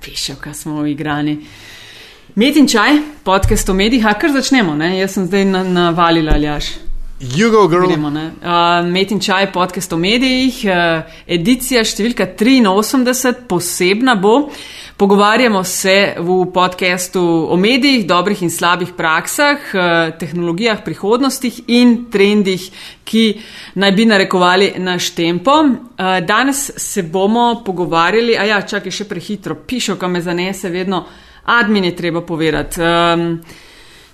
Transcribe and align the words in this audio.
Piše, 0.00 0.34
kaj 0.40 0.54
smo 0.54 0.86
igrani. 0.86 1.38
Med 2.34 2.56
in 2.56 2.68
čaj, 2.68 2.98
podcast 3.24 3.68
o 3.68 3.74
medijih, 3.74 4.06
kar 4.20 4.32
začnemo, 4.32 4.74
ne? 4.74 4.98
jaz 4.98 5.14
sem 5.14 5.26
zdaj 5.26 5.44
navalila, 5.44 6.32
ali 6.34 6.46
jaš. 6.46 6.64
Jugo, 7.20 7.68
gremo. 7.68 8.08
Uh, 8.08 8.86
Met 8.88 9.10
in 9.10 9.20
čaj, 9.20 9.50
podcast 9.52 9.92
o 9.92 9.98
medijih, 10.00 10.62
uh, 10.64 11.02
edicija 11.28 11.82
številka 11.84 12.30
83, 12.32 13.42
posebna 13.44 14.14
bo. 14.16 14.46
Pogovarjamo 14.96 15.60
se 15.68 16.14
v 16.16 16.36
podkastu 16.54 17.20
o 17.20 17.58
medijih, 17.60 18.06
dobrih 18.08 18.40
in 18.40 18.48
slabih 18.48 18.94
praksah, 18.96 19.66
uh, 19.68 19.82
tehnologijah, 20.16 20.80
prihodnostih 20.80 21.58
in 21.68 22.06
trendih, 22.08 22.64
ki 23.04 23.24
naj 23.76 23.92
bi 23.98 24.06
narekovali 24.08 24.70
naš 24.80 25.10
tempo. 25.12 25.58
Uh, 25.60 26.22
danes 26.24 26.70
se 26.80 27.04
bomo 27.04 27.60
pogovarjali, 27.66 28.38
a 28.40 28.46
ja, 28.48 28.62
čakaj 28.64 28.96
še 28.96 29.04
prehitro, 29.10 29.58
pišo, 29.60 29.98
kam 30.00 30.16
me 30.16 30.24
zanese, 30.24 30.72
vedno 30.72 31.02
admin 31.52 31.84
je 31.84 31.92
treba 32.00 32.24
povedati. 32.24 32.80
Um, 32.80 33.28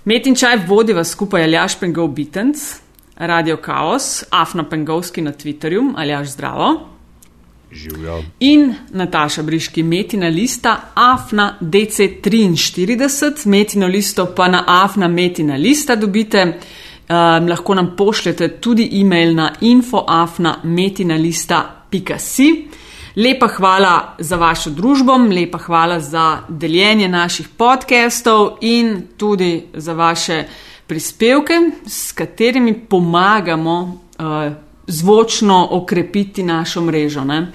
Met 0.06 0.26
in 0.26 0.34
čaj 0.38 0.60
vodiva 0.66 1.02
skupaj 1.06 1.46
Aljaš 1.46 1.78
Pengov 1.78 2.10
Bitens. 2.14 2.66
Radio 3.16 3.56
Chaos, 3.64 4.24
Afna 4.30 4.64
Pengovski 4.64 5.22
na 5.22 5.32
Twitterju, 5.32 5.92
ali 5.96 6.12
až 6.12 6.28
zdravo. 6.28 6.88
Živijo. 7.72 8.22
In 8.40 8.74
Nataša 8.90 9.42
Briški, 9.42 9.82
metina 9.82 10.28
lista 10.28 10.80
Afna 10.94 11.58
DC43, 11.60 13.46
metino 13.46 13.86
listo 13.86 14.26
pa 14.36 14.48
na 14.48 14.64
Afna 14.66 15.08
metina 15.08 15.56
lista 15.56 15.96
dobite. 15.96 16.60
Um, 17.08 17.48
lahko 17.48 17.74
nam 17.74 17.94
pošljete 17.96 18.48
tudi 18.48 18.88
e-mail 18.92 19.34
na 19.34 19.52
infoafna 19.60 20.56
metina 20.62 21.14
lista.si. 21.14 22.68
Lepa 23.16 23.48
hvala 23.48 24.14
za 24.18 24.36
vašo 24.36 24.70
družbo, 24.70 25.12
lepa 25.16 25.58
hvala 25.58 26.00
za 26.00 26.38
deljenje 26.48 27.08
naših 27.08 27.48
podcastov 27.48 28.58
in 28.60 29.02
tudi 29.16 29.66
za 29.74 29.92
vaše 29.92 30.44
prispevke, 30.86 31.54
s 31.86 32.12
katerimi 32.12 32.74
pomagamo 32.74 34.00
uh, 34.18 34.52
zvočno 34.86 35.68
okrepiti 35.70 36.42
našo 36.42 36.80
mrežo. 36.80 37.24
Ne? 37.24 37.46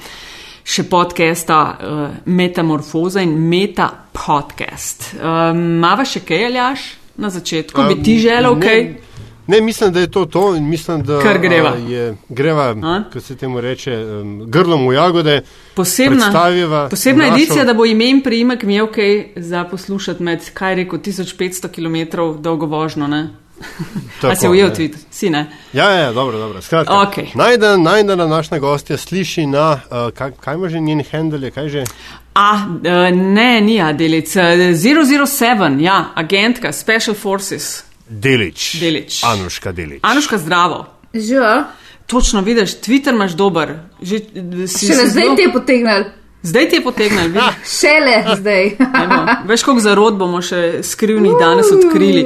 Še 0.63 0.83
podcasta 0.83 1.61
uh, 1.61 2.01
Metamorfoza 2.25 3.21
in 3.21 3.33
Meta 3.49 3.89
podcast. 4.13 5.13
Uh, 5.15 5.51
Mava 5.55 6.05
še 6.05 6.23
kaj, 6.27 6.45
Aljaš, 6.51 6.89
na 7.17 7.31
začetku? 7.33 7.81
Um, 7.81 7.87
Bi 7.87 8.03
ti 8.03 8.19
želel 8.19 8.59
kaj? 8.61 8.83
Ne. 8.83 9.10
Ne, 9.51 9.61
mislim, 9.61 9.93
da 9.93 9.99
je 9.99 10.11
to 10.11 10.25
to 10.25 10.55
in 10.55 10.69
mislim, 10.69 11.03
da 11.03 11.19
Kar 11.19 11.37
greva. 11.37 11.75
je 11.87 12.15
greva, 12.29 12.75
kot 13.13 13.23
se 13.23 13.35
temu 13.35 13.61
reče, 13.61 13.97
um, 13.97 14.43
grlom 14.47 14.87
v 14.87 14.93
jagode. 14.93 15.41
Posebna, 15.75 16.49
posebna 16.89 17.25
našo... 17.25 17.35
edicija, 17.35 17.65
da 17.65 17.73
bo 17.73 17.85
ime 17.85 18.09
in 18.09 18.21
priimek 18.23 18.63
imel 18.63 18.87
kaj 18.87 19.25
za 19.35 19.63
poslušati 19.63 20.23
med, 20.23 20.51
kaj 20.53 20.75
reko, 20.75 20.97
1500 20.97 21.67
km 21.67 22.17
dolgo 22.41 22.65
vožno. 22.65 23.27
A 24.21 24.35
si 24.35 24.47
ujel 24.47 24.69
tweet, 24.69 24.95
si 25.11 25.29
ne? 25.29 25.45
Ja, 25.73 25.89
ja, 25.89 26.13
dobro, 26.13 26.37
dobro. 26.37 26.61
Skratka, 26.61 26.93
okay. 26.93 27.27
najdena 27.83 28.27
naša 28.27 28.59
gostja 28.59 28.97
sliši 28.97 29.45
na, 29.45 29.71
uh, 29.71 30.13
kaj, 30.13 30.31
kaj 30.39 30.55
ima 30.55 30.69
že 30.69 30.79
njen 30.79 31.03
handle, 31.11 31.51
kaj 31.51 31.69
že? 31.69 31.83
A, 32.33 32.53
uh, 32.55 33.17
ne, 33.17 33.61
ni 33.61 33.81
Adelic, 33.81 34.35
007, 34.35 35.79
ja, 35.81 36.05
agentka, 36.15 36.71
Special 36.71 37.15
Forces. 37.15 37.90
Delič. 38.11 38.75
Delič. 38.79 39.23
Anuška 39.23 39.71
Delič. 39.71 39.99
Anuška, 40.03 40.37
zdravo. 40.37 40.85
Že. 41.13 41.63
Točno 42.07 42.41
vidiš, 42.41 42.81
Twitter 42.83 43.15
imaš 43.15 43.31
dober. 43.31 43.77
Že, 44.01 44.19
si, 44.67 44.87
Šele 44.87 45.05
si 45.07 45.09
zdaj 45.09 45.35
ti 45.35 45.41
je 45.41 45.53
potegnil. 45.53 46.03
Zdaj 46.43 46.69
ti 46.69 46.75
je 46.75 46.83
potegnil, 46.83 47.37
ah, 47.37 47.53
šele 47.79 48.35
zdaj. 48.35 48.65
Eno, 49.03 49.19
veš, 49.45 49.63
koliko 49.63 49.83
zarod 49.85 50.17
bomo 50.17 50.41
še 50.41 50.81
skrivnih 50.83 51.35
danes 51.39 51.69
odkrili. 51.71 52.23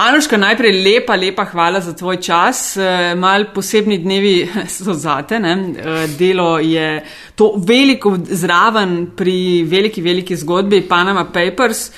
Anuška, 0.00 0.38
najprej 0.40 0.78
lepa, 0.80 1.14
lepa 1.20 1.44
hvala 1.52 1.82
za 1.84 1.92
tvoj 1.94 2.16
čas. 2.24 2.62
E, 2.80 3.14
mal 3.20 3.50
posebni 3.54 4.00
dnevi 4.00 4.48
so 4.74 4.96
zate. 4.96 5.38
Ne? 5.38 5.52
E, 5.52 5.98
delo 6.18 6.56
je 6.58 7.04
to 7.36 7.52
veliko 7.60 8.16
zraven 8.18 9.12
pri 9.16 9.62
veliki, 9.68 10.02
veliki 10.02 10.40
zgodbi 10.40 10.80
Panama 10.88 11.28
Papers 11.28 11.90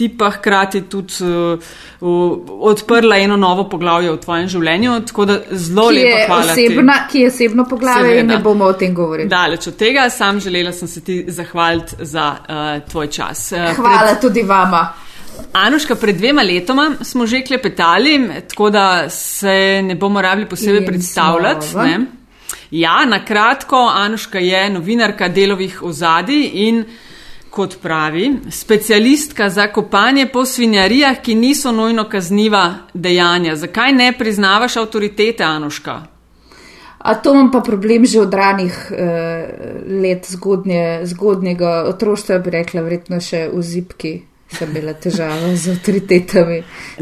ti 0.00 0.08
pa 0.18 0.30
hkrati 0.30 0.80
tudi 0.88 1.14
uh, 1.20 2.38
odprla 2.70 3.18
eno 3.20 3.36
novo 3.36 3.66
poglavje 3.68 4.12
v 4.14 4.16
tvojem 4.22 4.46
življenju. 4.48 4.94
Tako 5.10 5.26
da 5.28 5.34
zelo 5.52 5.90
lepo 5.92 6.22
hvala. 6.30 6.54
Osebna, 6.54 6.94
ki 7.10 7.24
je 7.24 7.26
osebno 7.28 7.66
poglavje 7.68 8.14
in 8.22 8.32
ne 8.32 8.38
bomo 8.40 8.70
o 8.72 8.76
tem 8.80 8.94
govorili. 8.96 9.28
Daleč 9.28 9.68
od 9.68 9.76
tega, 9.76 10.06
sam 10.10 10.40
želela 10.40 10.72
sem 10.72 10.88
se 10.88 11.02
ti 11.04 11.18
zahvaliti 11.28 12.08
za 12.12 12.24
uh, 12.40 12.70
tvoj 12.88 13.10
čas. 13.12 13.50
Uh, 13.52 13.74
Hvala 13.76 14.14
pred... 14.14 14.22
tudi 14.24 14.46
vama. 14.48 14.80
Anuška, 15.52 15.98
pred 16.00 16.16
dvema 16.16 16.42
letoma 16.48 16.88
smo 17.04 17.26
že 17.26 17.42
klepetali, 17.44 18.16
tako 18.48 18.70
da 18.70 18.86
se 19.10 19.82
ne 19.84 19.94
bomo 20.00 20.22
rabili 20.22 20.48
posebej 20.48 20.86
predstavljati. 20.86 21.76
Ja, 22.70 23.04
na 23.04 23.20
kratko, 23.24 23.84
Anuška 23.94 24.38
je 24.38 24.64
novinarka 24.70 25.28
delovih 25.28 25.82
ozadij 25.82 26.50
in 26.64 26.84
kot 27.50 27.76
pravi, 27.82 28.32
specialistka 28.50 29.48
za 29.50 29.66
kopanje 29.72 30.26
po 30.26 30.44
svinjarijah, 30.44 31.20
ki 31.22 31.34
niso 31.34 31.72
nujno 31.72 32.08
kazniva 32.08 32.74
dejanja. 32.94 33.56
Zakaj 33.56 33.92
ne 33.92 34.12
priznavaš 34.18 34.76
avtoritete, 34.76 35.44
Anuška? 35.44 36.02
A 36.98 37.14
to 37.14 37.32
imam 37.32 37.50
pa 37.50 37.60
problem 37.60 38.06
že 38.06 38.20
od 38.20 38.34
ranih 38.34 38.92
eh, 38.92 39.48
let 40.02 40.26
zgodnje, 40.28 41.00
zgodnjega 41.04 41.84
otroštva, 41.88 42.38
bi 42.38 42.50
rekla, 42.50 42.82
verjetno 42.82 43.20
še 43.20 43.48
v 43.52 43.62
zipki. 43.62 44.12
Sem 44.50 44.72
bila 44.74 44.92
težava 44.98 45.52
z 45.54 45.70
avtoritetami. 45.70 46.56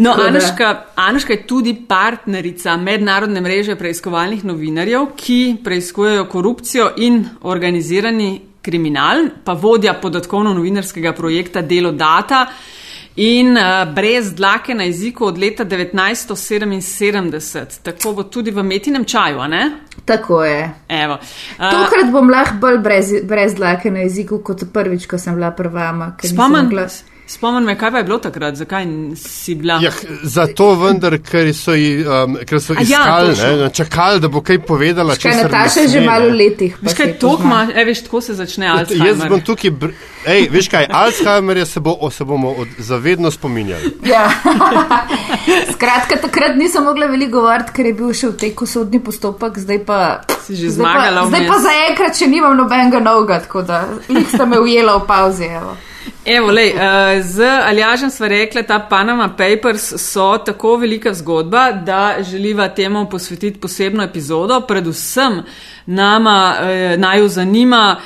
No, 0.05 0.13
Anuška, 0.13 0.85
Anuška 1.01 1.33
je 1.33 1.47
tudi 1.49 1.73
partnerica 1.89 2.77
mednarodne 2.77 3.41
mreže 3.41 3.77
preiskovalnih 3.81 4.45
novinarjev, 4.45 5.07
ki 5.17 5.39
preiskujejo 5.65 6.27
korupcijo 6.29 6.91
in 6.97 7.23
organizirani 7.43 8.29
kriminal, 8.69 9.31
pa 9.45 9.57
vodja 9.57 9.95
podatkovno-novinarskega 10.03 11.15
projekta 11.17 11.63
Delo 11.63 11.93
Data 11.93 12.47
in 13.19 13.57
uh, 13.57 13.95
brez 13.95 14.35
dlake 14.35 14.75
na 14.75 14.85
jeziku 14.85 15.25
od 15.25 15.39
leta 15.39 15.65
1977. 15.65 17.83
Tako 17.83 18.13
bo 18.13 18.23
tudi 18.23 18.51
v 18.51 18.63
metinem 18.63 19.05
čaju, 19.05 19.49
ne? 19.49 19.71
Tako 20.05 20.45
je. 20.45 20.75
Evo, 20.89 21.15
uh, 21.15 21.21
Tokrat 21.59 22.13
bom 22.13 22.31
lahko 22.31 22.55
bolj 22.61 22.79
brez, 22.79 23.13
brez 23.25 23.55
dlake 23.55 23.91
na 23.91 23.99
jeziku 24.07 24.39
kot 24.45 24.65
prvič, 24.73 25.07
ko 25.07 25.19
sem 25.19 25.35
bila 25.35 25.51
prvama. 25.51 26.17
Spomnim 26.25 26.89
se. 26.89 27.05
Spomnim 27.29 27.65
me, 27.65 27.79
kaj 27.79 27.91
pa 27.91 27.99
je 27.99 28.05
bilo 28.05 28.19
takrat, 28.19 28.55
zakaj 28.55 28.87
si 29.17 29.55
bila. 29.55 29.75
Ja, 29.83 29.91
zato 30.23 30.71
vendar, 30.81 31.19
ker 31.21 31.51
so, 31.55 31.75
um, 31.77 32.39
ker 32.49 32.61
so 32.61 32.73
ja, 32.73 32.81
iskali, 32.83 33.35
ja, 33.61 33.69
čakali, 33.69 34.21
da 34.21 34.29
bo 34.33 34.41
kaj 34.41 34.59
povedala. 34.65 35.17
Kaj 35.23 35.37
Nataša 35.43 35.81
je 35.81 35.89
že 35.89 36.01
malo 36.01 36.31
letih. 36.33 36.79
Veš 36.81 36.95
kaj, 36.97 37.13
tok 37.21 37.45
ima, 37.45 37.67
e, 37.75 37.85
veš, 37.85 38.01
tako 38.07 38.21
se 38.25 38.35
začne 38.35 38.71
Alzheimer. 38.73 39.09
Jaz 39.09 39.25
bom 39.29 39.43
tukaj, 39.45 39.71
ej, 40.27 40.49
veš 40.51 40.71
kaj, 40.73 40.89
Alzheimer 40.91 41.61
se, 41.67 41.81
bo, 41.81 42.11
se 42.11 42.25
bomo 42.25 42.55
od, 42.65 42.69
zavedno 42.79 43.31
spominjali. 43.31 43.93
Ja. 44.09 44.31
Skratka, 45.75 46.17
takrat 46.23 46.57
nisem 46.57 46.85
mogla 46.85 47.11
veliko 47.13 47.43
govoriti, 47.43 47.77
ker 47.77 47.91
je 47.91 47.93
bil 47.99 48.15
še 48.17 48.33
v 48.33 48.39
teku 48.41 48.67
sodni 48.67 49.03
postopek, 49.05 49.61
zdaj 49.61 49.83
pa. 49.85 50.01
Si 50.47 50.57
že 50.57 50.73
zmagala. 50.81 51.29
Zdaj 51.29 51.29
pa, 51.29 51.37
zdaj 51.37 51.47
pa 51.53 51.61
zaenkrat, 51.69 52.17
če 52.17 52.33
nimam 52.33 52.57
nobenega 52.57 53.05
novega, 53.05 53.43
tako 53.45 53.67
da 53.69 53.85
jih 54.09 54.25
sta 54.33 54.49
me 54.49 54.65
ujela 54.65 54.97
v 54.97 55.07
pauzi. 55.13 55.53
Evo. 55.61 55.77
Evo, 56.25 56.51
lej, 56.51 56.73
uh, 56.75 56.81
z 57.23 57.45
Aljažem 57.65 58.11
sva 58.11 58.29
rekla, 58.29 58.63
da 58.63 58.79
Panama 58.91 59.29
Papers 59.29 59.93
so 59.97 60.39
tako 60.39 60.77
velika 60.77 61.15
zgodba, 61.15 61.73
da 61.73 62.17
želiva 62.31 62.69
temu 62.69 63.09
posvetiti 63.11 63.61
posebno 63.61 64.03
epizodo. 64.03 64.61
Predvsem 64.61 65.43
nama 65.87 66.55
uh, 66.61 67.01
naju 67.01 67.29
zanima 67.29 67.97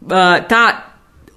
uh, 0.00 0.10
ta 0.48 0.87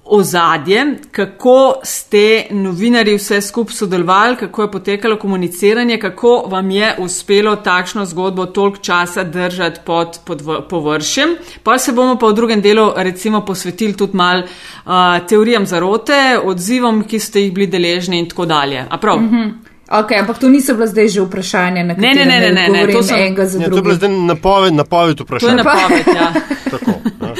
ozadje, 0.04 0.96
kako 1.10 1.74
ste 1.82 2.46
novinari 2.50 3.14
vse 3.16 3.40
skupaj 3.40 3.74
sodelovali, 3.74 4.36
kako 4.36 4.62
je 4.62 4.70
potekalo 4.70 5.16
komuniciranje, 5.16 5.98
kako 5.98 6.44
vam 6.46 6.70
je 6.70 6.96
uspelo 6.98 7.56
takšno 7.56 8.04
zgodbo 8.04 8.46
toliko 8.46 8.78
časa 8.78 9.24
držati 9.24 9.80
pod, 9.86 10.18
pod 10.26 10.42
površjem. 10.68 11.36
Pa 11.62 11.78
se 11.78 11.92
bomo 11.92 12.18
pa 12.18 12.26
v 12.26 12.34
drugem 12.34 12.60
delu 12.60 12.92
recimo 12.96 13.44
posvetili 13.44 13.96
tudi 13.96 14.16
mal 14.16 14.42
uh, 14.42 14.92
teorijam 15.28 15.66
zarote, 15.66 16.38
odzivom, 16.44 17.04
ki 17.04 17.18
ste 17.18 17.40
jih 17.40 17.52
bili 17.54 17.66
deležni 17.66 18.18
in 18.18 18.28
tako 18.28 18.46
dalje. 18.46 18.86
A 18.90 18.98
prav? 18.98 19.20
Mm 19.20 19.30
-hmm. 19.30 19.71
Okay, 19.92 20.16
ampak 20.16 20.38
to 20.38 20.48
niso 20.48 20.72
bila 20.74 20.86
zdaj 20.86 21.08
že 21.08 21.20
vprašanja, 21.20 21.84
na 21.84 21.94
katero 21.94 22.14
ne, 22.14 22.24
ne, 22.24 22.40
ne, 22.40 22.50
ne, 22.52 22.68
ne, 22.68 22.86
ne, 22.86 22.92
to 22.92 23.02
so 23.04 23.12
enega 23.14 23.44
za 23.44 23.58
drugega. 23.58 23.70
To 23.70 23.76
je 23.76 23.82
bila 23.82 23.94
zdaj 23.94 24.08
napoved, 24.08 24.74
napoved 24.74 25.20
vprašanja. 25.20 25.52
To 25.52 25.58
je 25.58 25.64
napoved, 25.64 26.06
ja. 26.16 26.28
Tako, 26.72 26.90
ja. 27.20 27.34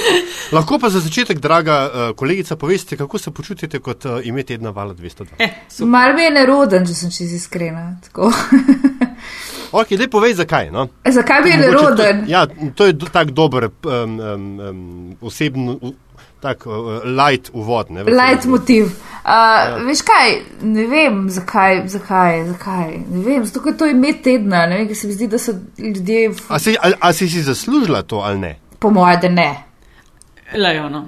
Lahko 0.52 0.78
pa 0.78 0.90
za 0.93 1.00
začetek, 1.00 1.40
draga 1.40 1.76
uh, 1.88 2.16
kolegica, 2.16 2.56
poveste, 2.56 2.96
kako 2.96 3.19
se 3.19 3.31
počutite, 3.31 3.78
kot 3.78 4.04
uh, 4.04 4.20
imate 4.25 4.52
jedna 4.52 4.70
vala 4.70 4.94
202? 4.94 5.26
Eh, 5.38 5.50
Mal 5.81 6.12
mi 6.14 6.22
je 6.22 6.31
neroden, 6.31 6.87
če 6.87 6.94
sem 6.94 7.10
čez 7.10 7.32
iskrena. 7.32 7.96
ok, 9.81 9.96
dej 9.96 10.10
povej, 10.12 10.34
zakaj. 10.44 10.69
No? 10.70 10.88
E, 11.05 11.12
zakaj 11.12 11.43
mi 11.43 11.50
je 11.50 11.56
neroden? 11.56 12.25
To, 12.26 12.32
ja, 12.32 12.46
to 12.76 12.87
je 12.87 12.98
tak 13.12 13.31
dober 13.32 13.70
um, 13.84 14.20
um, 14.20 15.16
osebno. 15.20 15.78
Tak 16.42 16.66
uh, 16.66 16.74
light 17.06 17.50
uvod. 17.52 17.90
Ne, 17.90 18.02
v 18.02 18.10
Light 18.10 18.44
motiv. 18.46 18.90
Uh, 19.22 19.30
ja. 19.30 19.76
Veš 19.86 20.02
kaj, 20.02 20.32
ne 20.66 20.86
vem, 20.86 21.20
zakaj, 21.30 21.84
zakaj, 21.86 22.40
zakaj. 22.48 22.88
Ne 23.06 23.22
vem, 23.22 23.44
zato 23.44 23.62
ker 23.62 23.76
to 23.78 23.86
je 23.86 23.94
ime 23.94 24.10
tedna, 24.18 24.64
ne 24.66 24.76
vem, 24.76 24.88
ker 24.88 24.98
se 24.98 25.06
mi 25.06 25.14
zdi, 25.14 25.28
da 25.28 25.38
so 25.38 25.54
ljudje, 25.78 26.28
v- 26.28 26.48
A 26.48 26.58
si, 26.58 26.74
a, 26.74 26.90
a 27.00 27.12
si 27.12 27.28
si 27.28 27.42
zaslužila 27.42 28.02
to 28.02 28.18
ali 28.18 28.38
ne? 28.40 28.52
po 28.78 28.90
mojem, 28.90 29.20
da 29.20 29.28
ne. 29.30 29.50
Lejo, 30.54 30.88
no. 30.88 31.06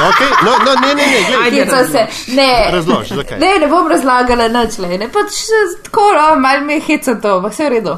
Okay? 0.00 0.30
No, 0.42 0.52
no, 0.58 0.72
ne, 0.80 0.94
ne, 0.94 1.04
ne, 1.06 1.18
glej, 1.22 1.60
Ajde, 1.60 1.86
se, 1.86 2.06
ne. 2.34 2.48
razloži, 2.72 3.14
zakaj. 3.14 3.38
Ne, 3.38 3.58
ne 3.60 3.68
bom 3.68 3.86
razlagala 3.88 4.48
nič, 4.48 4.78
le, 4.78 4.96
ne, 4.98 5.06
pač 5.08 5.36
eh, 5.52 5.76
tako, 5.84 6.00
no, 6.16 6.40
malo 6.40 6.64
me 6.64 6.80
heca 6.80 7.14
to, 7.14 7.36
ampak 7.36 7.52
vse 7.52 7.64
v 7.64 7.74
redu. 7.76 7.94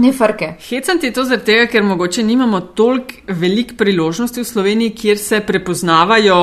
Ni 0.00 0.12
frke. 0.12 0.54
Hecam 0.64 0.98
ti 0.98 1.10
to 1.12 1.24
zaradi 1.28 1.44
tega, 1.44 1.66
ker 1.68 1.82
mogoče 1.84 2.22
nimamo 2.24 2.60
toliko 2.74 3.34
velik 3.36 3.74
priložnosti 3.76 4.40
v 4.40 4.44
Sloveniji, 4.44 4.94
kjer 4.96 5.18
se 5.20 5.40
prepoznavajo, 5.44 6.36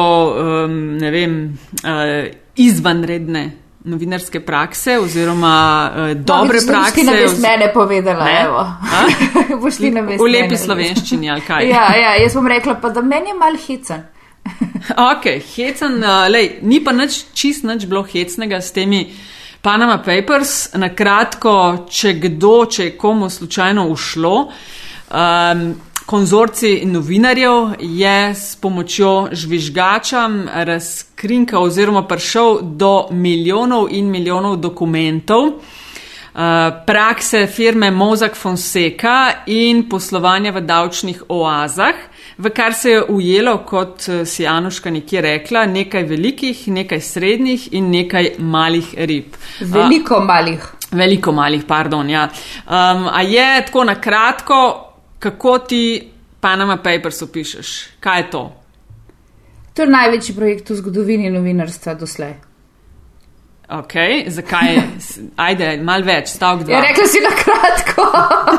um, 0.65 0.75
ne 0.97 1.11
vem, 1.11 1.37
uh, 1.81 2.27
izvanredne 2.55 3.45
novinarske 3.87 4.39
prakse 4.43 4.97
oziroma 4.99 5.53
uh, 5.89 6.11
dobre 6.13 6.59
no, 6.61 6.67
prakse. 6.67 6.91
Boš 6.91 6.93
ti 6.93 7.05
na 7.07 7.13
oz- 7.23 7.39
mene 7.41 7.71
povedala, 7.73 8.25
Ne? 8.25 8.35
evo. 8.43 8.65
Boš 9.63 9.77
ti 9.77 9.91
na 9.91 10.01
mene. 10.01 10.19
V 10.19 10.27
lepi 10.27 10.57
slovenščini 10.57 11.31
ali 11.31 11.41
kaj. 11.41 11.69
Ja, 11.69 11.87
ja, 11.95 12.13
jaz 12.21 12.35
bom 12.35 12.47
rekla 12.47 12.75
pa, 12.81 12.89
da 12.89 13.01
meni 13.01 13.33
je 13.33 13.37
mal 13.39 13.57
hecen. 13.67 14.05
Ok, 15.11 15.25
hecen, 15.55 15.97
uh, 16.03 16.27
lej, 16.31 16.59
ni 16.61 16.77
pa 16.83 16.93
nič, 16.95 17.23
čist 17.35 17.65
nič 17.67 17.87
bilo 17.87 18.03
hecnega 18.07 18.61
s 18.61 18.71
temi 18.71 19.01
Panama 19.67 19.97
Papers. 19.97 20.69
Na 20.79 20.87
kratko, 20.95 21.53
če 21.91 22.13
kdo, 22.21 22.51
če 22.71 22.85
je 22.85 22.91
komu 22.95 23.27
slučajno 23.29 23.83
ušlo, 23.91 24.35
um, 24.47 25.63
konzorci 26.07 26.85
novinarjev 26.87 27.73
je 27.83 28.13
s 28.31 28.55
pomočjo 28.63 29.27
žvižgača 29.35 30.21
razkrinkal 30.69 31.67
oziroma 31.67 32.05
prišel 32.07 32.61
do 32.79 33.09
milijonov 33.11 33.89
in 33.91 34.07
milijonov 34.07 34.55
dokumentov. 34.63 35.43
Uh, 35.43 35.59
prakse 36.87 37.43
firme 37.51 37.91
Mozak 37.91 38.39
Fonseca 38.39 39.43
in 39.51 39.89
poslovanja 39.89 40.55
v 40.55 40.63
davčnih 40.63 41.25
oazah, 41.27 42.07
v 42.37 42.49
kar 42.49 42.73
se 42.73 42.91
je 42.91 43.03
ujelo, 43.03 43.57
kot 43.65 44.09
eh, 44.09 44.25
si 44.25 44.47
Anuška 44.47 44.91
nekje 44.91 45.21
rekla, 45.21 45.65
nekaj 45.65 46.03
velikih, 46.03 46.67
nekaj 46.67 47.01
srednjih 47.01 47.69
in 47.73 47.89
nekaj 47.91 48.35
malih 48.39 48.93
rib. 48.97 49.37
Veliko 49.61 50.19
malih. 50.19 50.59
Uh, 50.59 50.97
veliko 50.99 51.31
malih, 51.31 51.63
pardon. 51.67 52.09
Ja. 52.09 52.29
Um, 52.67 53.07
a 53.11 53.21
je 53.21 53.65
tako 53.65 53.83
na 53.83 53.95
kratko, 54.01 54.61
kako 55.19 55.59
ti 55.59 56.11
Panama 56.39 56.77
Papers 56.77 57.21
opišeš? 57.21 57.77
Kaj 57.99 58.19
je 58.19 58.29
to? 58.31 58.43
To 59.73 59.81
je 59.81 59.87
največji 59.87 60.35
projekt 60.35 60.69
v 60.69 60.75
zgodovini 60.75 61.29
novinarstva 61.29 61.93
doslej. 61.93 62.46
Ok, 63.67 63.93
zakaj? 64.31 64.77
Ajde, 65.35 65.73
mal 65.83 66.05
več, 66.07 66.29
stavek 66.37 66.63
dva. 66.69 66.77
Ja, 66.77 66.85
rekla 66.85 67.07
si 67.11 67.19
na 67.19 67.33
kratko. 67.35 68.05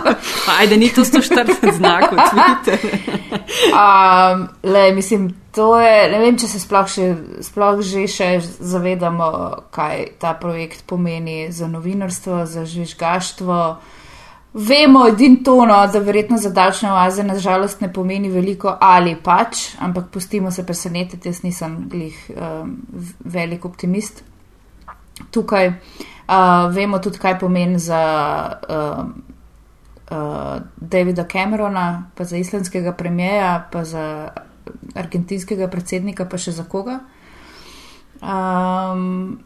Ajde, 0.58 0.76
ni 0.76 0.90
to 0.93 1.00
140 1.00 1.78
znakov, 1.78 2.20
Twitter. 2.34 2.84
um, 3.72 4.43
le, 4.69 4.82
mislim, 4.93 5.31
to 5.56 5.70
je, 5.81 6.10
ne 6.12 6.20
vem, 6.20 6.37
če 6.37 6.50
se 6.52 6.60
sploh, 6.60 6.93
še, 6.93 7.08
sploh 7.49 7.81
že 7.81 8.05
še 8.05 8.28
zavedamo, 8.44 9.31
kaj 9.72 10.05
ta 10.20 10.34
projekt 10.37 10.84
pomeni 10.84 11.46
za 11.56 11.72
novinarstvo, 11.72 12.44
za 12.44 12.69
žvižgaštvo. 12.69 13.62
Vemo 14.61 15.08
edin 15.08 15.40
tono, 15.44 15.81
da 15.88 16.04
verjetno 16.04 16.37
za 16.37 16.52
davčne 16.52 16.93
oaze 16.93 17.25
nažalost 17.25 17.81
ne 17.81 17.88
pomeni 17.88 18.28
veliko 18.28 18.76
ali 18.76 19.16
pač, 19.16 19.70
ampak 19.81 20.12
pustimo 20.12 20.52
se 20.52 20.69
presenetiti, 20.69 21.32
jaz 21.32 21.46
nisem 21.49 21.87
glih 21.88 22.26
um, 22.37 22.75
velik 23.25 23.64
optimist. 23.64 24.27
Tukaj 25.31 25.69
uh, 25.69 26.75
vemo 26.75 26.99
tudi, 26.99 27.19
kaj 27.19 27.38
pomeni 27.38 27.79
za 27.79 28.03
um, 28.69 29.23
uh, 30.11 30.56
Davida 30.76 31.25
Camerona, 31.25 32.11
pa 32.15 32.25
za 32.25 32.37
islandskega 32.37 32.93
premijeja, 32.93 33.69
pa 33.73 33.85
za 33.85 34.31
argentinskega 34.94 35.69
predsednika, 35.69 36.25
pa 36.25 36.38
še 36.38 36.53
za 36.53 36.65
koga. 36.69 37.00
Um, 38.23 39.38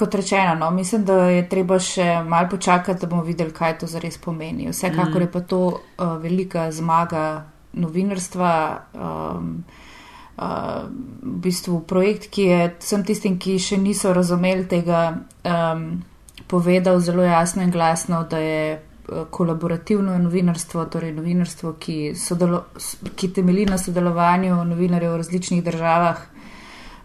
kot 0.00 0.14
rečeno, 0.14 0.54
no, 0.54 0.70
mislim, 0.70 1.04
da 1.04 1.26
je 1.28 1.48
treba 1.48 1.78
še 1.78 2.22
malo 2.24 2.48
počakati, 2.50 3.00
da 3.00 3.10
bomo 3.10 3.22
videli, 3.26 3.52
kaj 3.52 3.78
to 3.82 3.86
zares 3.90 4.16
pomeni. 4.18 4.70
Vsekakor 4.70 5.26
je 5.26 5.30
pa 5.30 5.40
to 5.40 5.60
uh, 5.68 6.16
velika 6.22 6.70
zmaga 6.72 7.44
novinarstva. 7.72 8.52
Um, 8.94 9.54
Uh, 10.40 10.88
v 11.22 11.36
bistvu 11.44 11.82
projekt, 11.84 12.30
ki 12.32 12.44
je 12.48 12.60
vsem 12.80 13.02
tistim, 13.04 13.34
ki 13.36 13.58
še 13.60 13.76
niso 13.76 14.14
razumeli 14.16 14.64
tega, 14.64 15.00
um, 15.44 15.82
povedal 16.48 16.96
zelo 17.04 17.26
jasno 17.26 17.60
in 17.60 17.68
glasno, 17.70 18.22
da 18.24 18.38
je 18.40 18.62
uh, 18.78 19.26
kolaborativno 19.28 20.16
novinarstvo, 20.18 20.86
torej 20.88 21.12
novinarstvo, 21.12 21.74
ki, 21.76 22.14
sodelo, 22.16 22.62
ki 23.20 23.28
temelji 23.36 23.66
na 23.68 23.76
sodelovanju 23.76 24.62
novinarjev 24.64 25.12
v 25.12 25.20
različnih 25.20 25.60
državah, 25.66 26.24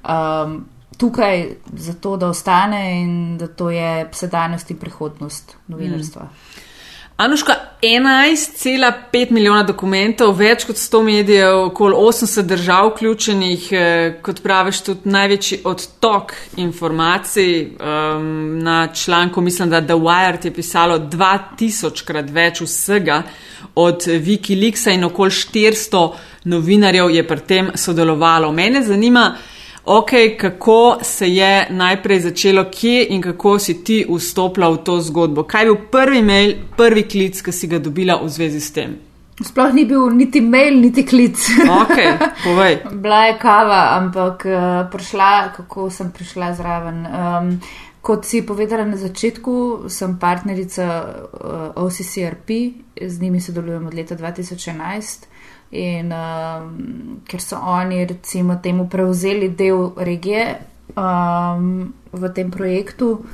um, 0.08 0.56
tukaj 0.96 1.44
zato, 1.76 2.16
da 2.16 2.32
ostane 2.32 2.86
in 3.02 3.18
da 3.38 3.52
to 3.52 3.68
je 3.70 4.08
sedanjost 4.16 4.72
in 4.72 4.80
prihodnost 4.80 5.58
novinarstva. 5.68 6.24
Mm. 6.24 6.65
Anuška, 7.18 7.54
11,5 7.82 9.32
milijona 9.32 9.64
dokumentov, 9.64 10.34
več 10.36 10.66
kot 10.68 10.76
100 10.76 11.00
medijev, 11.04 11.60
okoli 11.70 11.96
80 11.96 12.44
držav 12.44 12.90
vključenih, 12.90 13.68
eh, 13.72 14.18
kot 14.22 14.42
praviš, 14.44 14.82
tudi 14.84 15.10
največji 15.10 15.62
odtok 15.64 16.34
informacij. 16.58 17.72
Um, 17.80 18.60
na 18.64 18.88
članku 18.94 19.42
mislim, 19.42 19.70
da 19.70 19.82
The 19.82 19.94
Wired 19.94 20.46
je 20.46 20.54
pisalo 20.54 21.00
2000 21.00 22.04
krat 22.06 22.30
več 22.30 22.62
vsega 22.62 23.24
od 23.76 24.04
Wikileaksa 24.08 24.94
in 24.94 25.04
okoli 25.04 25.32
400 25.32 26.14
novinarjev 26.44 27.10
je 27.10 27.28
pri 27.28 27.40
tem 27.40 27.72
sodelovalo. 27.76 28.52
Mene 28.52 28.84
zanima, 28.84 29.38
Ok, 29.86 30.10
kako 30.40 30.98
se 31.02 31.28
je 31.30 31.68
najprej 31.70 32.20
začelo, 32.20 32.64
kje 32.72 33.06
in 33.10 33.22
kako 33.22 33.60
si 33.60 33.84
ti 33.84 34.06
vstopila 34.10 34.70
v 34.70 34.78
to 34.78 35.02
zgodbo? 35.02 35.44
Kaj 35.44 35.62
je 35.62 35.66
bil 35.66 35.76
prvi 35.92 36.22
mail, 36.22 36.56
prvi 36.78 37.04
klic, 37.04 37.42
ki 37.42 37.52
si 37.52 37.68
ga 37.68 37.78
dobila 37.80 38.18
v 38.24 38.30
zvezi 38.30 38.62
s 38.62 38.74
tem? 38.74 38.96
Sploh 39.46 39.74
ni 39.78 39.86
bil 39.86 40.10
niti 40.10 40.42
mail, 40.42 40.80
niti 40.82 41.06
klic. 41.06 41.38
Ok, 41.70 42.02
povej. 42.48 42.80
Bila 42.98 43.26
je 43.28 43.38
kava, 43.38 43.82
ampak 44.00 44.48
uh, 44.50 44.90
prišla, 44.90 45.54
kako 45.54 45.90
sem 45.94 46.10
prišla 46.12 46.54
zraven. 46.58 47.06
Um, 47.06 47.54
kot 48.02 48.26
si 48.26 48.42
povedala 48.42 48.90
na 48.90 48.98
začetku, 48.98 49.86
sem 49.90 50.18
partnerica 50.18 50.88
uh, 51.06 51.86
OCCRP, 51.86 52.50
z 53.02 53.22
njimi 53.22 53.42
sodelujem 53.42 53.86
od 53.86 53.94
leta 53.94 54.18
2011. 54.18 55.30
In 55.72 56.12
um, 56.14 57.22
ker 57.28 57.42
so 57.42 57.58
oni, 57.58 58.06
recimo, 58.06 58.60
temu 58.64 58.88
prevzeli 58.90 59.50
del 59.50 59.92
regije 59.98 60.60
um, 60.96 61.94
v 62.12 62.30
tem 62.34 62.52
projektu, 62.52 63.26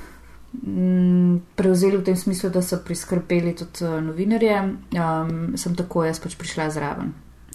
m, 0.67 1.41
prevzeli 1.55 1.97
v 1.97 2.03
tem 2.03 2.15
smislu, 2.15 2.50
da 2.50 2.61
so 2.61 2.79
priskrbeli 2.85 3.53
tudi 3.55 3.83
uh, 3.85 4.00
novinarje, 4.01 4.61
um, 4.95 5.57
sem 5.57 5.75
tako 5.75 6.05
jaz 6.07 6.19
pač 6.23 6.38
prišla 6.39 6.69
zraven. 6.69 7.11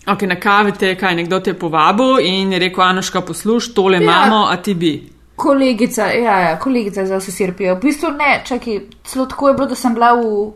Ok, 0.06 0.22
na 0.22 0.36
kavi 0.38 0.72
te 0.72 0.92
je 0.92 0.98
kaj, 1.00 1.16
nekdo 1.18 1.40
te 1.40 1.50
je 1.50 1.58
povabil 1.58 2.20
in 2.22 2.52
je 2.52 2.58
rekel, 2.58 2.84
Anoška, 2.84 3.20
posluš, 3.20 3.72
tole 3.74 3.98
Ja. 3.98 4.02
imamo, 4.02 4.44
a 4.46 4.56
ti 4.56 4.74
bi. 4.74 4.92
Kolegica, 5.36 6.06
ja, 6.06 6.38
ja 6.40 6.58
kolegica 6.58 7.06
za 7.06 7.16
vse 7.18 7.32
sirpijo. 7.32 7.74
V 7.74 7.80
bistvu 7.80 8.12
ne, 8.14 8.42
čakaj, 8.46 8.80
celo 9.04 9.26
tako 9.26 9.48
je 9.48 9.54
bilo, 9.54 9.66
da 9.66 9.74
sem 9.74 9.94
bila 9.94 10.12
v, 10.14 10.52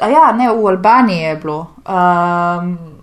a 0.00 0.08
ja, 0.08 0.32
ne, 0.32 0.50
v 0.50 0.66
Albaniji 0.66 1.22
je 1.22 1.36
bilo. 1.36 1.60
Um, 1.86 2.93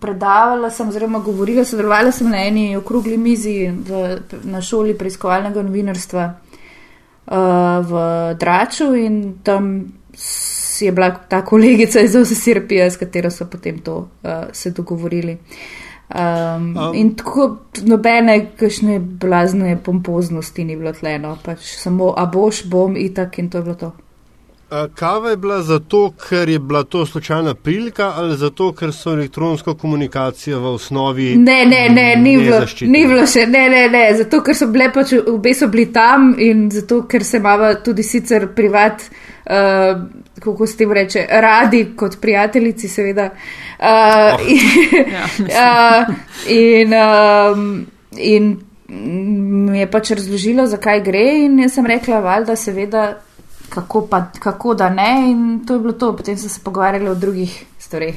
predavala 0.00 0.70
sem, 0.70 0.88
oziroma 0.88 1.18
govorila, 1.18 1.64
sodelovala 1.64 2.12
sem 2.12 2.30
na 2.30 2.44
eni 2.46 2.76
okrogli 2.76 3.16
mizi 3.18 3.66
v, 3.68 4.18
na 4.44 4.62
šoli 4.62 4.94
preiskovalnega 4.98 5.62
novinarstva 5.62 6.26
uh, 6.28 7.34
v 7.88 8.02
Draču 8.38 8.92
in 8.94 9.38
tam 9.42 9.72
je 10.80 10.92
bila 10.92 11.10
ta 11.28 11.42
kolegica 11.44 12.00
iz 12.00 12.14
vse 12.14 12.34
sirpije, 12.34 12.90
s 12.90 12.96
katero 12.96 13.30
so 13.30 13.48
potem 13.50 13.78
to 13.78 13.96
uh, 13.98 14.30
se 14.52 14.70
dogovorili. 14.70 15.38
Um, 16.08 16.76
Um. 16.76 16.94
in 16.94 17.10
tako 17.14 17.56
nobene, 17.84 18.38
kakšne 18.56 18.96
blazne 18.98 19.76
pompoznosti 19.76 20.64
ni 20.64 20.76
bilo 20.76 20.92
tleno, 20.92 21.34
pač 21.44 21.74
samo 21.76 22.14
a 22.16 22.24
boš, 22.26 22.62
bom 22.64 22.96
itak 22.96 23.38
in 23.38 23.50
to 23.50 23.58
je 23.58 23.62
bilo 23.62 23.74
to. 23.74 23.92
A 24.70 24.88
Kava 24.94 25.30
je 25.30 25.36
bila 25.36 25.62
zato, 25.62 26.12
ker 26.28 26.48
je 26.48 26.58
bila 26.58 26.82
to 26.82 27.06
slučajna 27.06 27.54
prilika 27.54 28.12
ali 28.16 28.36
zato, 28.36 28.72
ker 28.72 28.92
so 28.92 29.12
elektronsko 29.12 29.74
komunikacijo 29.74 30.60
v 30.60 30.72
osnovi. 30.74 31.36
Ne, 31.36 31.64
ne, 31.66 31.88
ne, 31.88 32.16
ni 32.16 32.36
bilo, 32.36 32.58
nezaščitene? 32.58 32.98
ni 32.98 33.06
bilo 33.06 33.26
še, 33.26 33.46
ne, 33.46 33.62
ne, 33.68 33.86
ne, 33.88 34.02
zato 34.18 34.42
ker 34.44 34.56
so 34.58 34.68
bile 34.68 34.90
pač 34.92 35.14
obe 35.22 35.54
so 35.56 35.70
bili 35.72 35.86
tam 35.92 36.34
in 36.38 36.66
zato 36.70 37.00
ker 37.08 37.24
se 37.24 37.40
imamo 37.40 37.70
tudi 37.84 38.04
sicer 38.04 38.50
privat, 38.56 39.06
uh, 39.48 40.02
kako 40.36 40.66
se 40.66 40.76
tem 40.76 40.92
reče, 40.92 41.22
radi 41.40 41.80
kot 41.96 42.18
prijateljici, 42.20 42.88
seveda. 42.92 43.30
Uh, 43.78 44.34
oh. 44.34 44.48
in, 44.52 45.48
Ja, 45.48 46.04
uh, 46.04 46.14
in, 46.52 46.92
um, 46.92 47.86
in 48.18 48.56
mi 48.88 49.80
je 49.80 49.88
pač 49.90 50.12
razložilo, 50.12 50.68
zakaj 50.68 51.00
gre, 51.08 51.24
in 51.46 51.56
jaz 51.64 51.78
sem 51.78 51.88
rekla, 51.88 52.20
valjda, 52.20 52.56
seveda, 52.56 53.06
kako, 53.68 54.06
pa, 54.06 54.30
kako 54.38 54.74
da 54.74 54.90
ne, 54.90 55.30
in 55.30 55.64
to 55.66 55.74
je 55.74 55.80
bilo 55.80 55.92
to. 55.92 56.16
Potem 56.16 56.38
so 56.38 56.48
se 56.48 56.60
pogovarjali 56.64 57.08
o 57.08 57.14
drugih 57.14 57.64
stvareh, 57.78 58.16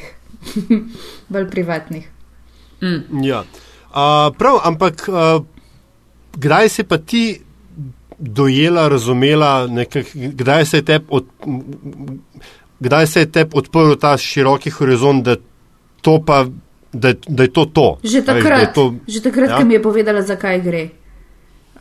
bolj 1.32 1.50
privatnih. 1.50 2.10
Ja. 3.24 3.44
A, 3.94 4.32
prav, 4.38 4.60
ampak 4.64 5.10
a, 5.10 5.40
kdaj 6.38 6.70
se 6.70 6.84
pa 6.84 6.98
ti 6.98 7.42
dojela, 8.20 8.88
razumela, 8.88 9.68
nekak, 9.68 10.06
kdaj 10.14 10.66
se 10.66 10.78
je 10.78 10.86
tebi 10.86 11.06
od, 11.10 11.26
kdaj 12.80 13.08
se 13.08 13.20
je 13.20 13.32
tebi 13.32 13.52
odprl 13.54 13.96
ta 13.96 14.18
široki 14.18 14.70
horizont, 14.70 15.26
da, 15.26 15.36
to 16.02 16.22
pa, 16.26 16.46
da, 16.94 17.14
da 17.28 17.44
je 17.44 17.54
to 17.54 17.66
to? 17.66 17.98
Že 18.04 18.24
A 18.28 18.34
veš, 18.34 18.44
takrat, 18.44 18.74
to- 18.74 18.96
že 19.08 19.22
takrat 19.22 19.50
ja? 19.50 19.54
ja? 19.54 19.58
ki 19.58 19.66
mi 19.66 19.74
je 19.74 19.82
povedala, 19.82 20.22
zakaj 20.22 20.62
gre. 20.62 20.90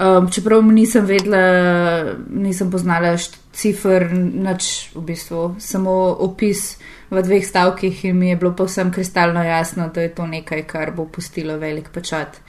Um, 0.00 0.30
čeprav 0.33 0.62
nisem 0.64 1.04
vedela, 1.04 2.14
nisem 2.33 2.71
poznala 2.73 3.12
cifr, 3.52 4.07
nič 4.16 4.95
v 4.95 5.02
bistvu, 5.04 5.61
samo 5.61 6.16
opis 6.25 6.78
v 7.12 7.21
dveh 7.21 7.45
stavkih 7.45 8.04
in 8.09 8.16
mi 8.16 8.30
je 8.30 8.38
bilo 8.40 8.54
povsem 8.57 8.88
kristalno 8.88 9.42
jasno, 9.45 9.90
da 9.92 10.00
je 10.00 10.14
to 10.14 10.25
nekaj, 10.26 10.64
kar 10.64 10.95
bo 10.97 11.04
pustilo 11.04 11.59
velik 11.61 11.90
pečat 11.92 12.40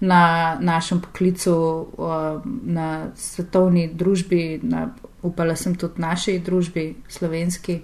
na 0.00 0.56
našem 0.60 1.00
poklicu, 1.00 1.56
um, 1.96 2.60
na 2.68 3.08
svetovni 3.16 3.88
družbi, 3.88 4.60
na, 4.62 4.90
upala 5.22 5.56
sem 5.56 5.74
tudi 5.80 6.04
naši 6.04 6.38
družbi, 6.38 6.94
slovenski. 7.08 7.80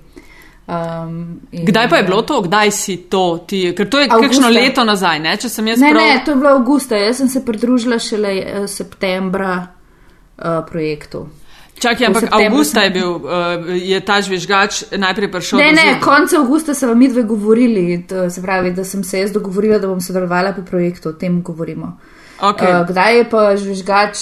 Um, 0.68 1.40
in- 1.52 1.64
Kdaj 1.64 1.88
pa 1.88 1.96
je 1.96 2.02
bilo 2.02 2.22
to, 2.22 2.40
kdaj 2.42 2.70
si 2.70 2.96
to 3.06 3.20
ti? 3.46 3.72
Ker 3.72 3.86
to 3.86 3.98
je 3.98 4.08
Avgusta. 4.08 4.26
kakšno 4.26 4.48
leto 4.50 4.84
nazaj, 4.84 5.18
ne? 5.20 5.36
če 5.36 5.48
sem 5.48 5.66
jaz 5.66 5.78
Ne, 5.78 5.90
prav. 5.90 6.02
ne, 6.02 6.22
to 6.24 6.30
je 6.30 6.36
bilo 6.36 6.50
avgusta. 6.50 6.96
Jaz 6.96 7.16
sem 7.16 7.28
se 7.28 7.44
pridružila 7.44 7.98
šele 7.98 8.32
eh, 8.36 8.66
septembra 8.68 9.66
uh, 10.36 10.44
projektu. 10.66 11.28
Čakaj, 11.78 12.06
ampak 12.06 12.24
avgusta 12.32 12.80
sem- 12.80 12.84
je 12.84 12.90
bil, 12.90 13.10
uh, 13.10 13.22
je 13.70 14.00
ta 14.00 14.20
žvižgač 14.20 14.84
najprej 14.92 15.30
prišel. 15.30 15.58
Ne, 15.58 15.72
ne, 15.72 16.00
konec 16.00 16.32
avgusta 16.32 16.74
so 16.74 16.88
vam 16.88 16.98
midve 16.98 17.22
govorili, 17.22 18.02
to 18.02 18.30
se 18.30 18.42
pravi, 18.42 18.72
da 18.72 18.84
sem 18.84 19.04
se 19.04 19.20
jaz 19.20 19.32
dogovorila, 19.32 19.78
da 19.78 19.86
bom 19.86 20.00
sodelovala 20.00 20.52
pri 20.52 20.64
projektu, 20.64 21.08
o 21.08 21.12
tem 21.14 21.42
govorimo. 21.42 21.98
Okay. 22.40 22.68
Uh, 22.72 22.88
kdaj 22.88 23.16
je 23.16 23.24
pa 23.30 23.56
žvižgač 23.56 24.16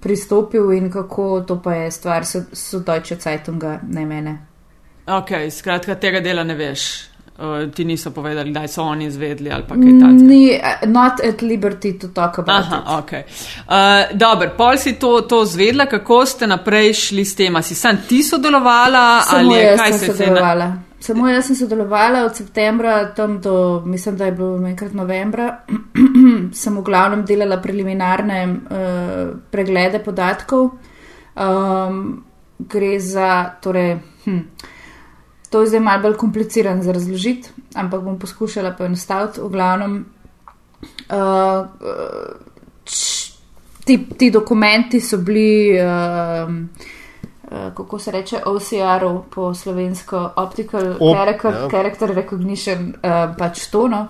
pristopil 0.00 0.70
in 0.72 0.90
kako, 0.90 1.40
to 1.40 1.58
pa 1.58 1.74
je 1.74 1.90
stvar 1.90 2.24
so, 2.24 2.40
so 2.52 2.78
Deutsche 2.78 3.16
Zeitunga, 3.16 3.80
ne 3.84 4.06
mene. 4.06 4.38
Ok, 5.06 5.30
skratka, 5.50 5.94
tega 5.94 6.20
dela 6.20 6.44
ne 6.44 6.54
veš. 6.54 7.10
Uh, 7.40 7.70
ti 7.72 7.84
niso 7.84 8.10
povedali, 8.10 8.50
da 8.52 8.66
so 8.68 8.82
oni 8.82 9.06
izvedli 9.06 9.50
ali 9.50 9.62
pa 9.68 9.74
kaj 9.74 9.94
takega. 10.00 10.24
Ni, 10.28 10.60
uh, 10.60 10.88
not 10.88 11.22
at 11.24 11.42
liberty 11.42 11.98
to 11.98 12.08
talk 12.08 12.38
about 12.38 12.66
it. 12.66 12.72
Aha, 12.72 12.98
ok. 12.98 13.12
Uh, 13.12 14.18
Dobro, 14.18 14.50
pol 14.56 14.76
si 14.76 14.92
to, 14.92 15.20
to 15.20 15.44
zvedla, 15.44 15.86
kako 15.86 16.26
ste 16.26 16.46
naprej 16.46 16.92
šli 16.92 17.24
s 17.24 17.34
tem? 17.36 17.56
Si 17.62 17.74
sam 17.74 17.96
ti 18.08 18.22
sodelovala 18.22 19.22
Samo 19.22 19.38
ali 19.38 19.60
je, 19.60 19.76
kaj 19.76 19.92
se 19.92 20.06
je 20.06 20.12
sodelovala. 20.12 20.72
Samo 21.00 21.28
jaz 21.28 21.46
sem 21.46 21.56
sodelovala 21.56 22.24
od 22.24 22.36
septembra 22.36 23.14
tam 23.14 23.40
do, 23.40 23.82
mislim, 23.86 24.16
da 24.16 24.24
je 24.24 24.32
bilo 24.32 24.66
enkrat 24.68 24.92
novembra, 24.92 25.60
sem 26.52 26.76
v 26.76 26.82
glavnem 26.84 27.24
delala 27.24 27.56
preliminarne 27.56 28.42
uh, 28.48 29.30
preglede 29.50 30.02
podatkov. 30.04 30.70
Um, 31.40 32.24
gre 32.58 32.98
za, 33.00 33.56
torej, 33.62 33.96
hm, 34.24 34.42
to 35.50 35.60
je 35.60 35.66
zdaj 35.66 35.80
malo 35.80 36.02
bolj 36.02 36.16
komplicirano 36.16 36.82
za 36.82 36.92
razložiti, 36.92 37.48
ampak 37.74 38.00
bom 38.00 38.18
poskušala 38.18 38.70
poenostaviti. 38.78 39.40
V 39.40 39.48
glavnem, 39.50 40.04
uh, 41.10 41.66
č, 42.84 43.32
ti, 43.84 43.98
ti 44.18 44.30
dokumenti 44.30 45.00
so 45.00 45.18
bili. 45.18 45.76
Uh, 45.80 46.88
Uh, 47.50 47.74
kako 47.74 47.98
se 47.98 48.10
reče, 48.10 48.36
OCR, 48.46 49.04
po 49.30 49.54
slovensko, 49.54 50.30
Optical 50.36 50.92
Op, 51.00 51.16
character, 51.16 51.54
ja. 51.54 51.68
character 51.70 52.14
Recognition, 52.14 52.88
uh, 52.88 53.34
pač 53.38 53.66
to. 53.66 53.88
No. 53.88 54.06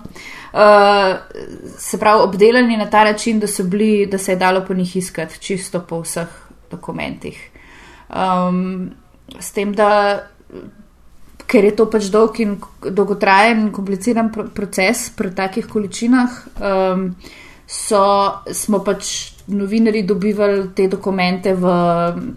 Uh, 0.53 1.17
se 1.77 1.97
pravi, 1.99 2.21
obdelani 2.21 2.77
na 2.77 2.85
ta 2.89 3.03
način, 3.03 3.39
da, 3.39 3.47
so 3.47 3.63
bili, 3.63 4.05
da 4.05 4.17
se 4.17 4.31
je 4.31 4.35
dalo 4.35 4.61
po 4.67 4.73
njih 4.73 4.95
iskati 4.95 5.41
čisto 5.41 5.81
po 5.89 6.01
vseh 6.01 6.27
dokumentih. 6.71 7.49
Um, 8.13 8.91
s 9.39 9.51
tem, 9.51 9.73
da 9.73 10.21
ker 11.51 11.67
je 11.67 11.75
to 11.75 11.87
pač 11.91 12.07
dolg 12.13 12.39
in 12.39 12.55
dolgotrajen 12.81 13.65
in 13.65 13.71
kompliciran 13.75 14.31
pro 14.31 14.47
proces 14.55 15.09
pri 15.15 15.33
takih 15.35 15.67
količinah, 15.67 16.37
um, 16.63 17.09
so, 17.67 18.03
smo 18.55 18.79
pač 18.85 19.11
novinari 19.51 20.05
dobivali 20.07 20.69
te 20.75 20.87
dokumente 20.87 21.53
v 21.55 21.73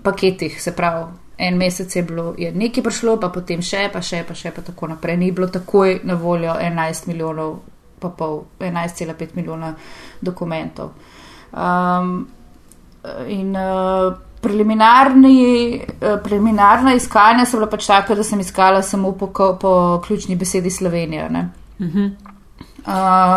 paketih, 0.02 0.58
se 0.62 0.74
pravi. 0.74 1.04
En 1.38 1.56
mesec 1.58 1.90
je 1.96 2.02
bilo, 2.06 2.28
je 2.38 2.52
nekaj 2.54 2.82
prišlo, 2.86 3.16
pa 3.18 3.28
potem 3.34 3.62
še, 3.62 3.88
pa 3.90 3.98
še, 4.02 4.22
pa 4.26 4.36
še, 4.38 4.52
pa 4.54 4.62
tako 4.62 4.92
naprej. 4.92 5.16
Ni 5.18 5.32
bilo 5.34 5.48
takoj 5.50 5.98
na 6.06 6.14
voljo 6.14 6.54
11 6.54 7.08
milijonov, 7.10 7.56
pa 7.98 8.12
pol, 8.14 8.44
11,5 8.62 9.34
milijona 9.34 9.72
dokumentov. 10.22 10.94
Um, 11.50 12.28
in 13.26 13.50
uh, 13.58 14.14
preliminarna 16.24 16.94
iskanja 16.94 17.46
so 17.46 17.56
bila 17.58 17.70
pač 17.70 17.86
taka, 17.86 18.14
da 18.14 18.22
sem 18.22 18.40
iskala 18.40 18.82
samo 18.82 19.12
po, 19.12 19.32
po 19.60 19.74
ključni 20.06 20.36
besedi 20.36 20.70
Slovenija. 20.70 21.28
ne. 21.28 21.48
Um, 22.86 22.92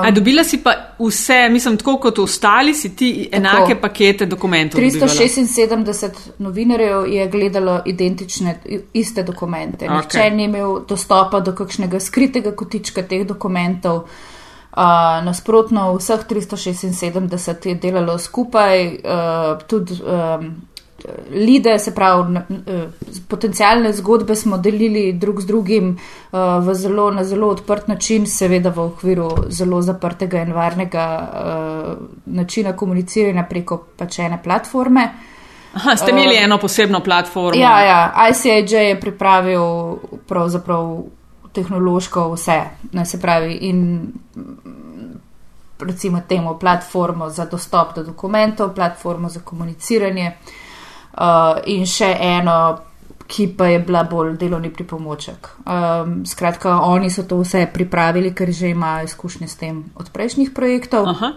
A 0.05 0.11
dobila 0.11 0.43
si 0.43 0.57
pa 0.63 0.71
vse, 0.99 1.49
mislim, 1.49 1.77
tako 1.77 1.97
kot 1.97 2.19
ostali, 2.19 2.73
si 2.73 2.95
ti 2.95 3.29
enake 3.31 3.67
Tako. 3.67 3.81
pakete 3.81 4.25
dokumentov. 4.25 4.81
dobivala? 4.81 5.11
376 5.11 6.09
novinarjev 6.37 7.05
je 7.07 7.27
gledalo 7.27 7.81
identične, 7.85 8.59
iste 8.93 9.23
dokumente. 9.23 9.87
Nihče 9.89 10.19
Okej. 10.19 10.31
ni 10.31 10.43
imel 10.43 10.79
dostopa 10.89 11.39
do 11.39 11.55
kakšnega 11.55 11.99
skritega 11.99 12.51
kotička 12.51 13.03
teh 13.03 13.23
dokumentov. 13.27 13.95
Uh, 14.77 14.83
nasprotno, 15.23 15.93
vseh 15.95 16.27
376 16.29 17.67
je 17.67 17.75
delalo 17.75 18.17
skupaj, 18.17 18.87
uh, 18.87 19.63
tudi 19.67 19.95
um, 20.03 20.51
lide, 21.31 21.79
se 21.79 21.95
pravi, 21.95 22.37
eh, 22.67 22.87
potencijalne 23.27 23.93
zgodbe 23.93 24.35
smo 24.35 24.57
delili 24.57 25.13
drug 25.13 25.41
z 25.41 25.45
drugim 25.45 25.89
uh, 26.31 26.39
v 26.67 26.73
zelo, 26.73 27.11
na 27.11 27.23
zelo 27.23 27.47
odprt 27.47 27.87
način, 27.87 28.27
seveda 28.27 28.69
v 28.69 28.79
okviru 28.79 29.29
zelo 29.49 29.81
zaprtega 29.81 30.41
in 30.41 30.53
varnega 30.53 31.29
uh, 31.33 32.05
načina 32.25 32.73
komuniciranja 32.73 33.43
preko 33.49 33.83
pač 33.97 34.19
ene 34.19 34.39
platforme. 34.43 35.09
Aha, 35.73 35.95
ste 35.95 36.11
imeli 36.11 36.37
eno 36.37 36.57
posebno 36.57 36.99
platformo. 36.99 37.61
Ja, 37.61 37.79
ja, 37.85 38.29
ICIJ 38.29 38.75
je 38.75 38.99
pripravil 38.99 39.95
pravzaprav 40.27 41.03
tehnološko 41.53 42.31
vse, 42.33 42.61
ne 42.91 43.05
se 43.05 43.21
pravi, 43.21 43.53
in 43.53 44.13
recimo 45.79 46.21
temu 46.27 46.57
platformo 46.59 47.29
za 47.29 47.45
dostop 47.45 47.95
do 47.95 48.03
dokumentov, 48.03 48.73
platformo 48.75 49.29
za 49.29 49.39
komuniciranje 49.39 50.31
uh, 50.31 50.66
in 51.65 51.86
še 51.86 52.09
eno, 52.19 52.57
ki 53.27 53.47
pa 53.57 53.67
je 53.67 53.79
bila 53.83 54.03
bolj 54.07 54.38
delovni 54.39 54.69
pripomoček. 54.74 55.50
Um, 55.65 56.25
skratka, 56.25 56.79
oni 56.88 57.09
so 57.12 57.27
to 57.27 57.41
vse 57.41 57.65
pripravili, 57.74 58.31
ker 58.31 58.51
že 58.51 58.71
imajo 58.71 59.03
izkušnje 59.05 59.47
s 59.47 59.55
tem 59.59 59.83
od 59.95 60.09
prejšnjih 60.13 60.51
projektov. 60.55 61.07
Aha. 61.12 61.31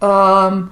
Um, 0.00 0.70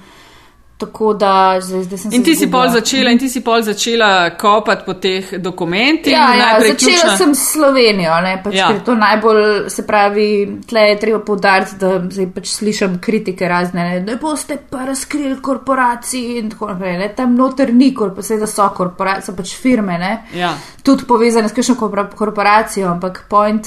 tako 0.78 1.12
da 1.14 1.30
zdaj, 1.60 1.82
zdaj 1.82 1.98
sem 1.98 2.10
se 2.10 2.16
In 2.16 2.24
ti 2.24 2.30
si 2.32 2.44
izgubila. 2.44 2.62
pol 2.62 2.72
začela, 2.72 3.10
in 3.10 3.18
ti 3.18 3.28
si 3.28 3.40
pol 3.40 3.62
začela 3.62 4.10
kopati 4.32 4.82
po 4.86 4.94
teh 4.94 5.32
dokumentih. 5.34 6.12
Ja, 6.12 6.34
ja 6.34 6.60
začela 6.60 6.76
ključna- 6.94 7.16
sem 7.16 7.34
s 7.34 7.52
Slovenijo, 7.52 8.20
ne, 8.20 8.40
pač, 8.44 8.54
Ja. 8.54 8.68
ker 8.68 8.80
to 8.80 8.94
najbolj, 8.94 9.42
se 9.68 9.82
pravi, 9.82 10.28
tle 10.66 10.80
je 10.82 10.98
treba 10.98 11.18
povdariti, 11.20 11.76
da 11.76 12.00
zdaj 12.10 12.26
pač 12.28 12.46
slišim 12.48 12.98
kritike 12.98 13.48
razne, 13.48 13.84
ne, 13.84 14.00
da 14.02 14.16
boste 14.16 14.58
pa 14.70 14.84
razkrili 14.84 15.42
korporaciji 15.42 16.38
in 16.38 16.50
tako 16.50 16.68
naprej. 16.68 16.98
Ne, 16.98 17.08
tam 17.10 17.34
noter 17.34 17.74
ni 17.74 17.94
korporacije, 17.94 18.38
da 18.38 18.46
so 18.46 18.68
korporacije, 18.70 19.22
so 19.24 19.32
pač 19.34 19.56
firme, 19.56 19.98
ne, 19.98 20.12
Ja. 20.34 20.54
tudi 20.82 21.04
povezane 21.04 21.48
s 21.48 21.52
kakšno 21.52 21.74
korpora- 21.74 22.10
korporacijo, 22.12 22.88
ampak 22.88 23.24
point 23.28 23.66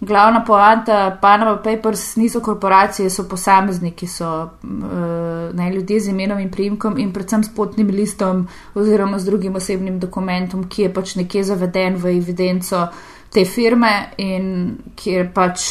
glavna 0.00 0.44
poanta 0.44 1.18
Panama 1.20 1.56
Papers 1.56 2.16
niso 2.16 2.40
korporacije, 2.40 3.10
so 3.10 3.24
posamezniki, 3.28 4.06
so 4.06 4.42
uh, 4.42 5.54
ne, 5.54 5.70
ljudje 5.74 6.00
z 6.00 6.08
imenom 6.08 6.38
in 6.38 6.50
primkom 6.50 6.98
in 6.98 7.12
predvsem 7.12 7.44
s 7.44 7.54
potnim 7.54 7.88
listom 7.88 8.48
oziroma 8.74 9.18
z 9.18 9.24
drugim 9.24 9.56
osebnim 9.56 10.00
dokumentom, 10.00 10.68
ki 10.68 10.82
je 10.82 10.94
pač 10.94 11.14
nekje 11.16 11.44
zaveden 11.44 11.96
v 11.96 12.16
evidenco 12.18 12.86
te 13.32 13.44
firme 13.44 14.10
in 14.16 14.76
kjer 14.96 15.30
pač, 15.34 15.64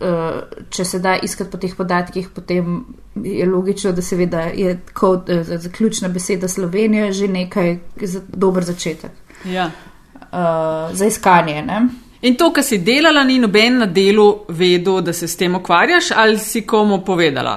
uh, 0.00 0.64
če 0.70 0.84
se 0.84 0.98
da 0.98 1.16
iskati 1.16 1.50
po 1.50 1.58
teh 1.58 1.74
podatkih, 1.76 2.30
potem 2.34 2.84
je 3.14 3.46
logično, 3.46 3.92
da 3.92 4.02
seveda 4.02 4.46
je 4.54 4.78
kot 4.94 5.28
uh, 5.28 5.42
zaključna 5.42 6.08
beseda 6.08 6.48
Slovenija 6.48 7.12
že 7.12 7.28
nekaj 7.28 7.76
za, 8.02 8.22
dober 8.28 8.64
začetek. 8.64 9.10
Ja. 9.44 9.70
Uh, 10.32 10.94
za 10.94 11.06
iskanje. 11.06 11.62
Ne? 11.66 11.80
In 12.22 12.36
to, 12.38 12.52
kar 12.54 12.62
si 12.62 12.78
delala, 12.78 13.24
ni 13.24 13.38
noben 13.42 13.78
na 13.82 13.86
delu 13.86 14.44
vedel, 14.48 15.00
da 15.02 15.12
se 15.12 15.28
s 15.28 15.36
tem 15.36 15.54
ukvarjaš, 15.54 16.12
ali 16.16 16.38
si 16.38 16.62
komu 16.66 17.00
povedala? 17.04 17.56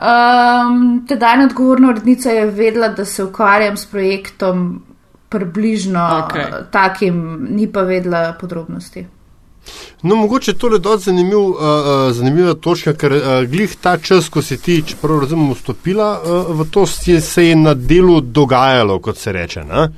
Um, 0.00 1.04
Tedaj 1.08 1.44
odgovorna 1.44 1.88
urednica 1.88 2.30
je 2.30 2.46
vedela, 2.46 2.88
da 2.88 3.04
se 3.04 3.24
ukvarjam 3.24 3.76
s 3.76 3.86
projektom 3.86 4.82
približno 5.28 6.24
Okej. 6.24 6.44
takim, 6.70 7.46
ni 7.50 7.72
pa 7.72 7.82
vedela 7.82 8.32
podrobnosti. 8.40 9.06
No, 10.02 10.16
mogoče 10.16 10.54
to 10.54 10.72
je 10.72 10.78
dosti 10.78 11.04
zanimiv, 11.04 11.38
uh, 11.38 11.56
uh, 11.56 12.12
zanimiva 12.12 12.54
točka, 12.54 12.94
ker 12.94 13.12
uh, 13.12 13.22
glih 13.50 13.76
ta 13.76 13.98
čas, 13.98 14.28
ko 14.28 14.42
si 14.42 14.56
ti, 14.56 14.80
čeprav 14.86 15.20
razumem, 15.20 15.52
vstopila 15.52 16.08
uh, 16.16 16.56
v 16.60 16.66
to, 16.70 16.86
se 16.86 17.46
je 17.46 17.56
na 17.56 17.74
delu 17.74 18.20
dogajalo, 18.20 18.98
kot 18.98 19.18
se 19.18 19.32
reče. 19.32 19.64
ne? 19.64 19.88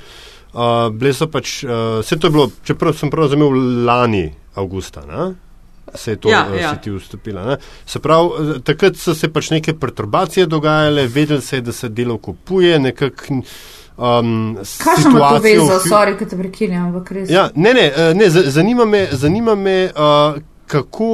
Uh, 0.52 0.90
bile 0.90 1.12
so 1.12 1.26
pač, 1.26 1.62
uh, 1.64 1.70
vse 2.00 2.16
to 2.16 2.26
je 2.26 2.30
bilo, 2.30 2.50
čeprav 2.62 2.92
sem 2.92 3.10
prav 3.10 3.24
razumel, 3.24 3.54
lani 3.84 4.26
avgusta. 4.54 5.00
Ne? 5.02 5.30
Se 5.94 6.10
je 6.10 6.16
to, 6.16 6.28
Ja, 6.28 6.46
ja, 6.46 6.60
ja. 6.60 6.70
si 6.70 6.80
ti 6.80 6.90
vstopila. 6.90 7.44
Ne? 7.44 7.56
Se 7.86 7.98
pravi, 7.98 8.28
eh, 8.28 8.60
takrat 8.60 8.96
so 8.96 9.14
se 9.14 9.28
pač 9.28 9.50
neke 9.50 9.74
perturbacije 9.74 10.46
dogajale, 10.46 11.06
vedeli 11.06 11.40
se 11.40 11.56
je, 11.56 11.60
da 11.62 11.72
se 11.72 11.88
delo 11.88 12.18
kupuje, 12.18 12.78
nekako. 12.78 13.40
Um, 13.94 14.56
Kaj 14.78 15.02
ima 15.04 15.18
to 15.20 15.36
situacijo 15.36 15.64
v 15.64 15.80
sorry, 15.84 16.18
ki 16.18 16.26
te 16.26 16.36
prekinjam, 16.36 16.86
ampak 16.86 17.10
res. 17.12 17.30
Ja, 17.30 17.50
ne, 17.54 17.74
ne, 17.74 17.86
eh, 17.88 18.14
ne 18.14 18.30
za- 18.30 18.50
zanima 18.50 18.84
me, 18.84 19.08
zanima 19.12 19.54
me 19.54 19.90
uh, 19.90 20.36
kako 20.66 21.10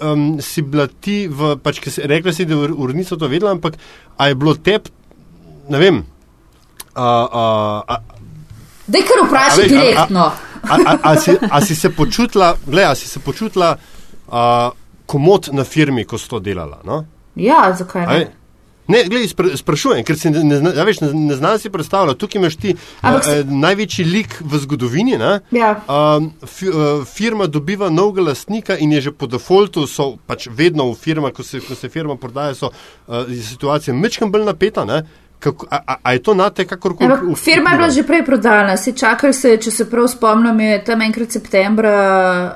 um, 0.00 0.40
si 0.40 0.62
bila 0.62 0.86
ti, 0.90 1.28
v, 1.28 1.56
pač, 1.56 1.80
ki 1.80 1.90
si 1.90 2.00
rekla, 2.02 2.32
si, 2.32 2.44
da 2.44 2.54
je 2.54 2.72
urednica 2.72 3.16
to 3.16 3.28
vedela, 3.28 3.52
ampak 3.52 3.76
a 4.16 4.28
je 4.28 4.34
bilo 4.34 4.54
tep, 4.54 4.88
ne 5.68 5.78
vem. 5.78 6.00
A, 6.94 7.04
a, 7.04 7.44
a, 7.88 7.96
Daj 8.86 9.02
kar 9.02 9.18
A 9.22 9.26
vprašaj 9.26 9.62
a- 9.62 9.66
a- 9.66 9.68
direktno. 9.68 10.24
a, 10.62 10.76
a, 10.86 10.98
a, 11.02 11.16
si, 11.16 11.30
a 11.50 11.60
si 11.60 11.74
se 11.74 11.90
počutila, 11.90 12.56
gled, 12.66 12.84
a 12.84 12.94
si 12.94 13.08
se 13.08 13.20
počutila 13.20 13.76
a, 14.28 14.70
komod 15.06 15.48
na 15.52 15.64
firmi, 15.64 16.04
ko 16.04 16.18
si 16.18 16.28
to 16.28 16.40
delala? 16.40 16.80
No? 16.84 17.04
Ja, 17.36 17.74
zakaj 17.74 18.04
A 18.04 18.12
ne? 18.12 18.18
je? 18.18 18.30
Ne, 18.88 19.04
gled, 19.04 19.30
spra, 19.30 19.56
sprašujem, 19.56 20.02
ker 20.04 20.18
si 20.18 20.30
ne, 20.30 20.42
ne, 20.44 20.56
zna- 20.58 20.72
a 20.74 20.84
veš, 20.84 21.00
ne, 21.00 21.12
ne 21.14 21.34
znam 21.38 21.58
si 21.58 21.70
predstavljati. 21.70 22.18
Tukaj 22.18 22.38
imaš 22.40 22.56
ti 22.56 22.74
Ampak 23.00 23.26
a, 23.26 23.30
a, 23.30 23.44
največji 23.46 24.04
lik 24.04 24.34
v 24.40 24.58
zgodovini. 24.58 25.14
Ne? 25.18 25.40
Ja. 25.54 25.70
Um, 25.86 26.32
fi, 26.46 26.68
uh, 26.68 27.06
firma 27.06 27.46
dobiva 27.46 27.88
novega 27.90 28.22
lastnika 28.22 28.76
in 28.76 28.92
je 28.92 29.00
že 29.00 29.12
po 29.12 29.26
defaultu, 29.26 29.86
so 29.86 30.16
pač 30.26 30.48
vedno 30.50 30.90
v 30.90 30.98
firma, 30.98 31.30
ko 31.30 31.42
se, 31.42 31.60
ko 31.60 31.74
se 31.74 31.88
firma 31.88 32.16
prodaja, 32.16 32.54
so 32.54 32.72
uh, 33.06 33.22
je 33.30 33.38
situacija 33.42 33.94
mečkam 33.94 34.32
bolj 34.34 34.44
napeta. 34.44 34.84
Ne? 34.84 35.04
Kako, 35.42 35.66
a, 35.70 35.78
a, 35.86 35.96
a 36.02 36.12
je 36.14 36.22
to 36.22 36.34
nate 36.34 36.64
kakorkoli? 36.64 37.10
Ampak 37.10 37.22
v- 37.26 37.34
firma 37.34 37.70
je 37.70 37.76
bila 37.76 37.90
že 37.90 38.02
prej 38.06 38.22
prodana, 38.24 38.76
si 38.76 38.92
čakali 38.94 39.34
se, 39.34 39.56
če 39.58 39.70
se 39.70 39.86
prav 39.90 40.06
spomnim, 40.08 40.60
je 40.60 40.76
tam 40.84 41.02
enkrat 41.02 41.32
septembra 41.34 41.94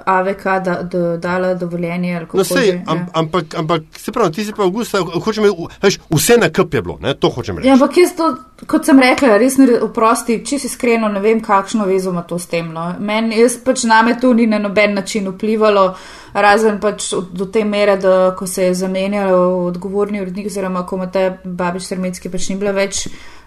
AVK 0.06 0.44
da, 0.64 0.74
da, 0.82 1.16
dala 1.16 1.54
dovoljenje. 1.54 2.20
kako 2.20 2.36
No, 2.36 2.44
že, 2.44 2.54
sej, 2.54 2.68
ja. 2.68 2.82
am, 2.86 3.06
ampak, 3.14 3.54
ampak 3.58 3.82
se 3.98 4.12
pravi, 4.12 4.32
ti 4.32 4.44
si 4.44 4.52
pa 4.52 4.62
avgusta, 4.62 5.00
hočem, 5.02 5.44
reči, 5.44 5.66
veš, 5.82 5.98
vse 6.10 6.36
na 6.38 6.48
kup 6.52 6.74
je 6.74 6.82
bilo, 6.82 6.98
ne? 7.02 7.14
to 7.14 7.30
hočem 7.30 7.58
reči. 7.58 7.68
Ja, 7.68 7.74
ampak 7.74 7.96
jaz 7.96 8.14
to, 8.16 8.36
kot 8.66 8.86
sem 8.86 9.00
rekla, 9.02 9.34
res 9.38 9.58
ne 9.58 9.80
oprosti, 9.82 10.38
če 10.46 10.58
si 10.58 10.70
iskreno, 10.70 11.08
ne 11.08 11.20
vem, 11.20 11.40
kakšno 11.42 11.88
vezo 11.90 12.14
ima 12.14 12.22
to 12.22 12.38
s 12.38 12.46
tem. 12.46 12.70
No. 12.72 12.92
Meni, 13.00 13.40
jaz 13.40 13.58
pač 13.64 13.82
name 13.84 14.14
to 14.20 14.30
ni 14.34 14.46
na 14.46 14.58
noben 14.62 14.94
način 14.94 15.26
vplivalo, 15.28 15.96
razen 16.36 16.78
pač 16.80 17.10
do 17.32 17.46
te 17.48 17.64
mere, 17.64 17.96
da 17.96 18.34
ko 18.36 18.46
se 18.46 18.66
je 18.68 18.74
zamenjal 18.74 19.34
odgovorni 19.66 20.20
urednik, 20.20 20.46
oziroma 20.46 20.84
ko 20.86 20.96
ima 21.00 21.06
te 21.10 21.22
babič 21.44 21.86
Srmetski 21.88 22.28
pač 22.28 22.48
ni 22.50 22.56
bila 22.60 22.75
več. 22.76 23.06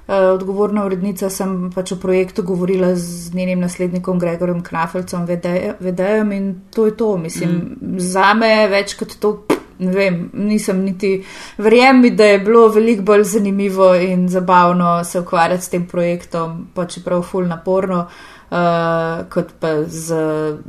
Uh, 0.09 0.31
odgovorna 0.33 0.87
urednica 0.87 1.27
sem 1.29 1.67
pač 1.69 1.91
o 1.93 1.99
projektu 2.01 2.41
govorila 2.41 2.95
z 2.97 3.29
njenim 3.37 3.59
naslednikom 3.61 4.17
Gregorjem 4.19 4.63
Knafelcem, 4.65 5.27
VD- 5.27 5.75
VD-jem 5.79 6.31
in 6.33 6.47
to 6.73 6.87
je 6.87 6.95
to. 6.97 7.17
Mislim, 7.17 7.51
mm. 7.77 7.99
za 8.01 8.33
me 8.33 8.49
več 8.71 8.95
kot 8.97 9.13
to, 9.21 9.35
ne 9.79 9.91
vem, 9.93 10.17
nisem 10.33 10.81
niti. 10.83 11.11
Verjem 11.57 12.01
mi, 12.01 12.09
da 12.11 12.25
je 12.25 12.39
bilo 12.39 12.67
veliko 12.73 13.05
bolj 13.11 13.23
zanimivo 13.35 13.93
in 13.95 14.25
zabavno 14.29 15.03
se 15.03 15.19
ukvarjati 15.19 15.63
s 15.63 15.69
tem 15.69 15.85
projektom, 15.87 16.57
pa 16.73 16.87
čeprav 16.89 17.21
ful 17.21 17.45
naporno, 17.47 18.07
uh, 18.49 19.29
kot 19.29 19.53
pa 19.59 19.75
z 19.85 20.17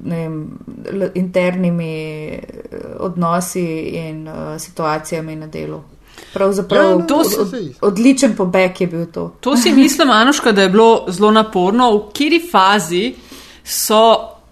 vem, 0.05 0.37
internimi 1.14 1.94
eh, 2.29 2.42
odnosi 2.99 3.66
in 4.05 4.29
uh, 4.29 4.59
situacijami 4.59 5.37
na 5.37 5.46
delu. 5.46 5.81
Pravzaprav 6.35 6.85
Ja, 6.85 6.95
no, 6.95 7.07
to, 7.07 7.16
od, 7.16 7.35
od, 7.38 7.55
odličen 7.81 8.37
pobeg 8.37 8.81
je 8.81 8.87
bil 8.87 9.07
to. 9.07 9.33
To 9.40 9.57
si 9.57 9.73
mislim, 9.73 10.11
Anuška, 10.11 10.53
da 10.53 10.62
je 10.62 10.69
bilo 10.69 11.05
zelo 11.09 11.31
naporno. 11.31 11.90
V 11.97 12.05
kateri 12.12 12.40
fazi 12.51 13.14
so 13.64 14.03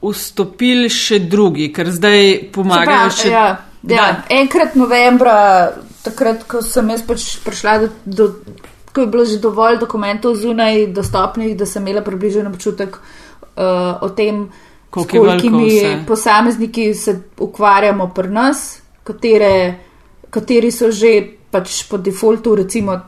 vstopili 0.03 0.91
še 0.91 1.19
drugi, 1.19 1.73
ker 1.75 1.91
zdaj 1.91 2.51
pomagajo 2.55 3.11
Se 3.11 3.23
še. 3.23 3.31
ja, 3.33 3.47
ja, 3.89 4.09
enkrat 4.31 4.75
novembra, 4.79 5.37
takrat, 6.03 6.45
ko 6.51 6.63
sem 6.63 6.91
jaz 6.95 7.07
pač 7.07 7.29
prišla 7.45 7.79
do. 7.85 7.93
do 8.05 8.33
Ko 8.89 9.05
je 9.05 9.11
bilo 9.13 9.23
že 9.29 9.37
dovolj 9.39 9.77
dokumentov 9.79 10.33
zunaj 10.41 10.89
dostopnih, 10.97 11.53
da 11.55 11.67
sem 11.69 11.85
imela 11.85 12.01
približen 12.03 12.47
občutek 12.49 12.97
uh, 12.97 14.01
o 14.03 14.09
tem, 14.17 14.49
veliko 14.97 15.05
kolikimi 15.07 15.69
vse. 15.69 16.05
posamezniki 16.09 16.95
se 16.95 17.21
ukvarjamo 17.39 18.09
pri 18.17 18.29
nas, 18.29 18.81
katere, 19.05 19.75
kateri 20.31 20.73
so 20.73 20.91
že 20.91 21.38
pač 21.51 21.83
po 21.89 21.97
defaultu, 21.99 22.55
recimo, 22.55 22.99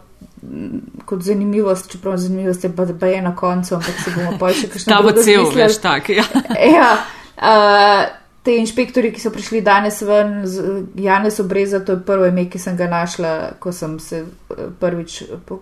m, 0.43 0.81
kot 1.05 1.23
zanimivost, 1.23 1.91
čeprav 1.93 2.17
zanimivost 2.17 2.65
je 2.65 2.71
pa, 2.73 2.85
da 2.85 3.07
je 3.07 3.23
na 3.23 3.35
koncu, 3.37 3.75
ampak 3.75 4.01
se 4.05 4.11
bomo 4.11 4.39
pa 4.39 4.53
še 4.53 4.69
kakšno 4.69 4.93
Ta 4.93 5.03
bo 5.03 5.13
cel, 5.13 5.25
zmislili. 5.45 5.63
veš, 5.63 5.79
tak. 5.79 6.09
Ja. 6.11 6.25
Ja, 6.77 6.91
uh, 7.37 8.03
te 8.43 8.55
inšpektori, 8.57 9.13
ki 9.13 9.21
so 9.21 9.31
prišli 9.31 9.61
danes 9.61 10.01
ven, 10.03 10.47
z- 10.47 10.63
Janez 10.97 11.41
Obreza, 11.41 11.81
to 11.81 11.93
je 11.93 12.01
prvo 12.01 12.25
ime, 12.27 12.47
ki 12.47 12.59
sem 12.59 12.77
ga 12.77 12.87
našla, 12.87 13.33
ko 13.59 13.73
sem 13.73 13.99
se 14.01 14.23
eh, 14.23 14.65
prvič 14.81 15.19
po, 15.45 15.61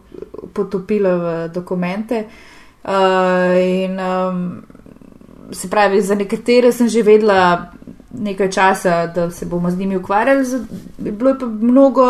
potopila 0.53 1.17
v 1.17 1.27
dokumente. 1.51 2.25
Uh, 2.85 3.59
in 3.59 3.99
um, 3.99 4.63
se 5.51 5.69
pravi, 5.69 5.99
za 6.01 6.15
nekatere 6.15 6.71
sem 6.73 6.89
že 6.89 7.03
vedela 7.03 7.73
nekaj 8.11 8.51
časa, 8.51 9.07
da 9.07 9.31
se 9.31 9.47
bomo 9.47 9.71
z 9.71 9.77
njimi 9.77 9.97
ukvarjali. 9.97 10.45
Bilo 10.99 11.31
je 11.31 11.39
pa 11.39 11.47
mnogo 11.47 12.07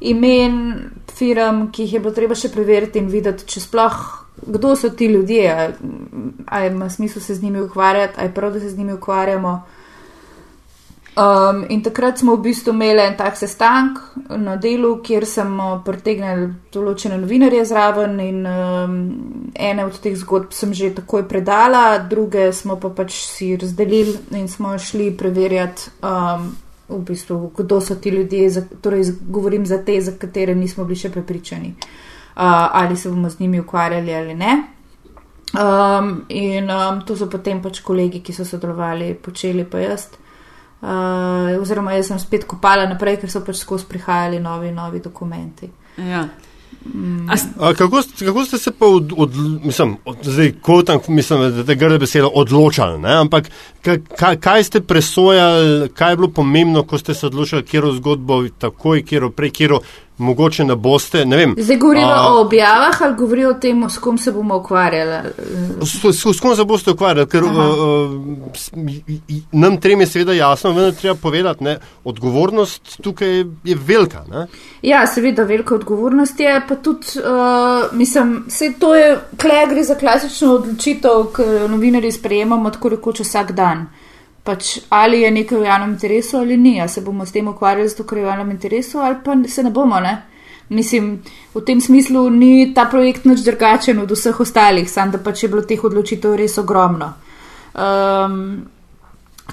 imen 0.00 0.56
firm, 1.14 1.68
ki 1.72 1.84
jih 1.84 1.92
je 1.94 2.00
bilo 2.00 2.14
treba 2.16 2.34
še 2.34 2.48
preveriti 2.52 2.98
in 2.98 3.10
videti, 3.12 3.46
če 3.46 3.60
sploh. 3.60 3.98
Kdo 4.40 4.72
so 4.76 4.88
ti 4.96 5.10
ljudje, 5.12 5.50
ali 6.48 6.70
ima 6.70 6.88
smisel 6.90 7.22
se 7.22 7.34
z 7.34 7.42
njimi 7.42 7.60
ukvarjati, 7.60 8.14
ali 8.16 8.30
je 8.30 8.34
prav, 8.34 8.52
da 8.52 8.60
se 8.60 8.70
z 8.70 8.78
njimi 8.78 8.96
ukvarjamo. 8.96 9.60
Um, 11.20 11.64
in 11.68 11.82
takrat 11.82 12.18
smo 12.18 12.36
v 12.36 12.40
bistvu 12.40 12.70
imeli 12.72 13.02
en 13.02 13.16
tak 13.18 13.34
sestank 13.36 13.98
na 14.30 14.54
delu, 14.56 14.94
kjer 15.02 15.26
smo 15.26 15.82
pritegnili 15.84 16.46
določene 16.72 17.18
novinarje 17.18 17.64
zraven 17.66 18.14
in 18.22 18.46
um, 18.46 18.94
ene 19.52 19.84
od 19.84 19.98
teh 20.00 20.14
zgodb 20.16 20.54
sem 20.54 20.72
že 20.72 20.92
takoj 21.00 21.26
predala, 21.28 21.98
druge 22.08 22.52
smo 22.54 22.78
pa 22.80 22.92
pač 22.94 23.18
si 23.26 23.50
razdelili 23.58 24.14
in 24.38 24.46
smo 24.48 24.76
šli 24.78 25.10
preverjati, 25.18 25.90
um, 26.06 26.46
v 26.90 27.00
bistvu, 27.06 27.52
kdo 27.56 27.80
so 27.80 27.94
ti 27.94 28.10
ljudje, 28.10 28.50
za, 28.50 28.62
torej 28.82 29.12
govorim 29.28 29.66
za 29.66 29.78
te, 29.84 30.00
za 30.00 30.12
katere 30.18 30.54
nismo 30.54 30.84
bili 30.84 30.98
še 30.98 31.10
prepričani, 31.10 31.74
uh, 31.76 32.42
ali 32.82 32.96
se 32.96 33.10
bomo 33.10 33.30
z 33.30 33.40
njimi 33.40 33.60
ukvarjali 33.60 34.14
ali 34.14 34.34
ne. 34.34 34.62
Um, 35.50 36.24
in 36.28 36.70
um, 36.70 37.00
to 37.06 37.16
so 37.16 37.26
potem 37.26 37.62
pač 37.62 37.80
kolegi, 37.82 38.20
ki 38.22 38.32
so 38.32 38.44
sodelovali, 38.46 39.14
počeli 39.14 39.64
pa 39.66 39.80
jaz. 39.82 40.10
Uh, 40.80 41.58
oziroma, 41.60 41.92
jaz 41.92 42.12
sem 42.12 42.20
spet 42.22 42.46
kopala 42.48 42.86
naprej, 42.88 43.18
ker 43.20 43.32
so 43.32 43.42
pač 43.44 43.58
skozi 43.60 43.88
prihajali 43.90 44.38
novi, 44.40 44.70
novi 44.72 45.02
dokumenti. 45.04 45.68
Ja. 45.98 46.28
A, 47.28 47.34
A, 47.58 47.74
kako, 47.74 48.02
kako 48.18 48.44
ste 48.44 48.58
se 48.58 48.70
pa 48.70 48.86
od, 48.86 49.12
od, 49.16 49.30
mislim, 49.64 49.96
od, 50.04 50.16
zdaj, 50.22 50.52
kotam, 50.62 51.00
mislim, 51.08 51.40
da 51.56 51.64
te 51.64 51.74
grde 51.74 51.98
besede 51.98 52.28
odločali, 52.34 52.98
ne? 52.98 53.12
ampak 53.20 53.50
kaj, 53.82 54.36
kaj, 54.40 54.64
ste 54.64 54.80
presojali, 54.80 55.88
kaj 55.88 56.12
je 56.12 56.16
bilo 56.16 56.28
pomembno, 56.28 56.82
ko 56.82 56.98
ste 56.98 57.14
se 57.14 57.26
odločili, 57.26 57.64
kjero 57.64 57.92
zgodbo 57.92 58.48
takoj, 58.58 59.04
kjero 59.04 59.30
prej, 59.30 59.50
kjero 59.50 59.80
mogoče 60.20 60.64
ne 60.64 60.76
boste. 60.76 61.24
Ne 61.24 61.36
vem, 61.36 61.54
Zdaj 61.58 61.76
govorimo 61.76 62.12
o 62.28 62.40
objavah 62.40 63.02
ali 63.02 63.14
govorimo 63.16 63.50
o 63.50 63.54
tem, 63.54 63.88
s 63.88 63.98
kom 63.98 64.18
se 64.18 64.32
bomo 64.32 64.56
ukvarjali? 64.56 65.28
s, 65.82 66.04
s, 66.12 66.36
s 66.36 66.40
kom 66.40 66.56
se 66.56 66.64
boste 66.64 66.90
ukvarjali, 66.90 67.28
ker 67.28 67.44
uh, 67.44 67.52
i- 69.08 69.20
i- 69.28 69.42
nam 69.52 69.76
trem 69.76 70.00
je 70.00 70.06
seveda 70.06 70.32
jasno, 70.32 70.70
vendar 70.70 70.92
treba 70.92 71.14
povedati, 71.14 71.64
ne, 71.64 71.78
odgovornost 72.04 73.00
tukaj 73.02 73.28
je 73.64 73.76
velika. 73.76 74.24
Ne? 74.30 74.46
Ja, 74.82 75.06
seveda, 75.06 75.42
velika 75.44 75.74
odgovornost 75.74 76.40
je, 76.40 76.62
pa 76.68 76.74
tudi, 76.76 77.06
uh, 77.16 77.24
mislim, 77.92 78.44
vse 78.46 78.72
to 78.78 78.94
je, 78.94 79.10
kle 79.36 79.66
gre 79.70 79.84
za 79.84 79.94
klasično 79.94 80.54
odločitev, 80.54 81.10
ki 81.36 81.42
jo 81.42 81.68
novinarji 81.68 82.12
sprejemamo 82.12 82.70
tako 82.70 82.88
rekoč 82.88 83.20
vsak 83.20 83.52
dan. 83.52 83.86
Pač 84.44 84.78
ali 84.88 85.20
je 85.20 85.30
nekaj 85.30 85.58
v 85.58 85.68
javnem 85.68 85.92
interesu 85.92 86.38
ali 86.38 86.56
ni, 86.56 86.80
ali 86.80 86.88
se 86.88 87.00
bomo 87.00 87.26
s 87.26 87.32
tem 87.32 87.48
ukvarjali 87.48 87.88
zato, 87.88 88.04
ker 88.04 88.18
je 88.18 88.24
v 88.24 88.28
javnem 88.28 88.50
interesu, 88.50 88.98
ali 88.98 89.16
pa 89.24 89.36
se 89.48 89.62
ne 89.62 89.70
bomo, 89.70 90.00
ne. 90.00 90.16
Mislim, 90.70 91.18
v 91.54 91.60
tem 91.66 91.80
smislu 91.80 92.28
ni 92.30 92.72
ta 92.74 92.86
projekt 92.86 93.24
nič 93.24 93.42
drugačen 93.44 93.98
od 93.98 94.10
vseh 94.10 94.40
ostalih, 94.40 94.90
samo 94.90 95.12
da 95.12 95.18
pač 95.18 95.42
je 95.42 95.48
bilo 95.48 95.62
teh 95.62 95.84
odločitev 95.84 96.36
res 96.38 96.58
ogromno. 96.58 97.12
Um, 97.74 98.62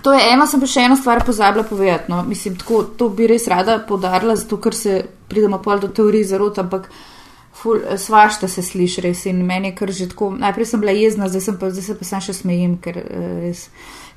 To 0.02 0.14
je 0.14 0.34
eno, 0.34 0.46
sem 0.48 0.62
pa 0.62 0.68
še 0.70 0.84
eno 0.86 0.96
stvar 0.96 1.24
pozabila 1.26 1.64
povedati. 1.66 2.12
No. 2.12 2.24
Mislim, 2.24 2.58
tako, 2.60 2.84
to 2.98 3.10
bi 3.10 3.28
res 3.28 3.48
rada 3.50 3.80
podarila, 3.88 4.36
zato 4.38 4.60
ker 4.62 4.76
se 4.76 5.00
pridemo 5.28 5.60
pol 5.64 5.82
do 5.82 5.90
teorij 5.90 6.28
zarot, 6.30 6.60
ampak 6.62 6.90
ful, 7.62 7.80
svašta 7.98 8.48
se 8.48 8.62
sliši 8.62 9.02
res 9.02 9.26
in 9.26 9.46
meni 9.46 9.72
je 9.72 9.76
kar 9.76 9.92
že 9.92 10.10
tako. 10.12 10.32
Najprej 10.38 10.66
sem 10.66 10.82
bila 10.82 10.96
jezna, 10.96 11.30
zdaj, 11.30 11.42
sem 11.42 11.60
pa, 11.60 11.70
zdaj 11.70 11.86
se 11.86 11.96
pa 12.00 12.10
sem 12.10 12.26
še 12.28 12.36
smejim, 12.42 12.76
ker 12.84 13.00
uh, 13.04 13.30
res. 13.46 13.68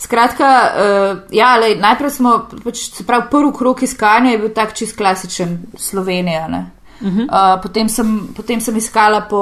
Skratka, 0.01 0.49
uh, 0.49 1.23
ja, 1.37 1.55
lej, 1.61 1.77
najprej 1.81 2.13
smo, 2.17 2.35
pač, 2.65 2.89
se 2.97 3.07
pravi, 3.09 3.29
prvi 3.33 3.55
krok 3.57 3.83
iskanja 3.85 4.35
je 4.35 4.43
bil 4.45 4.53
tak 4.57 4.77
čist 4.77 4.97
klasičen 4.97 5.57
Slovenija. 5.79 6.45
Ne. 6.53 6.67
Uh, 7.01 7.57
potem, 7.63 7.89
sem, 7.89 8.09
potem 8.37 8.61
sem 8.61 8.77
iskala 8.77 9.23
po 9.29 9.41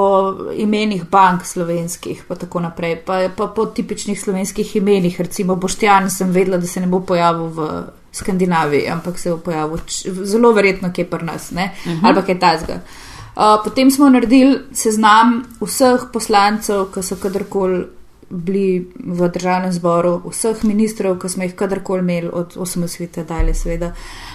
imenih 0.55 1.03
bank 1.11 1.43
slovenskih, 1.43 2.21
pa 2.27 2.37
tako 2.39 2.61
naprej, 2.63 3.01
pa, 3.03 3.25
pa 3.35 3.49
po 3.51 3.65
tipičnih 3.67 4.19
slovenskih 4.19 4.77
imenih. 4.79 5.19
Recimo 5.19 5.59
Boštjan 5.59 6.07
sem 6.13 6.31
vedela, 6.31 6.57
da 6.57 6.67
se 6.67 6.79
ne 6.79 6.87
bo 6.87 7.01
pojavil 7.03 7.51
v 7.51 7.67
Skandinaviji, 8.15 8.87
ampak 8.89 9.19
se 9.19 9.35
bo 9.35 9.41
pojavil 9.43 9.83
zelo 10.23 10.53
verjetno 10.55 10.93
kje 10.95 11.05
pri 11.11 11.25
nas, 11.27 11.51
uh 11.51 11.57
-huh. 11.59 11.99
ali 12.03 12.15
pa 12.15 12.21
kaj 12.21 12.39
tasga. 12.39 12.79
Uh, 12.79 13.08
potem 13.63 13.91
smo 13.91 14.09
naredili 14.09 14.59
seznam 14.75 15.43
vseh 15.61 16.09
poslancev, 16.13 16.89
ki 16.93 17.03
so 17.03 17.15
kadarkoli 17.21 17.85
bili 18.29 18.91
v 19.05 19.29
državnem 19.33 19.71
zboru, 19.73 20.19
vseh 20.29 20.63
ministrov, 20.63 21.17
ki 21.19 21.29
smo 21.29 21.43
jih 21.47 21.55
kadarkoli 21.57 22.03
imeli 22.03 22.29
od 22.33 22.57
osamosvite 22.61 23.23
dalje, 23.23 23.55
seveda, 23.57 23.93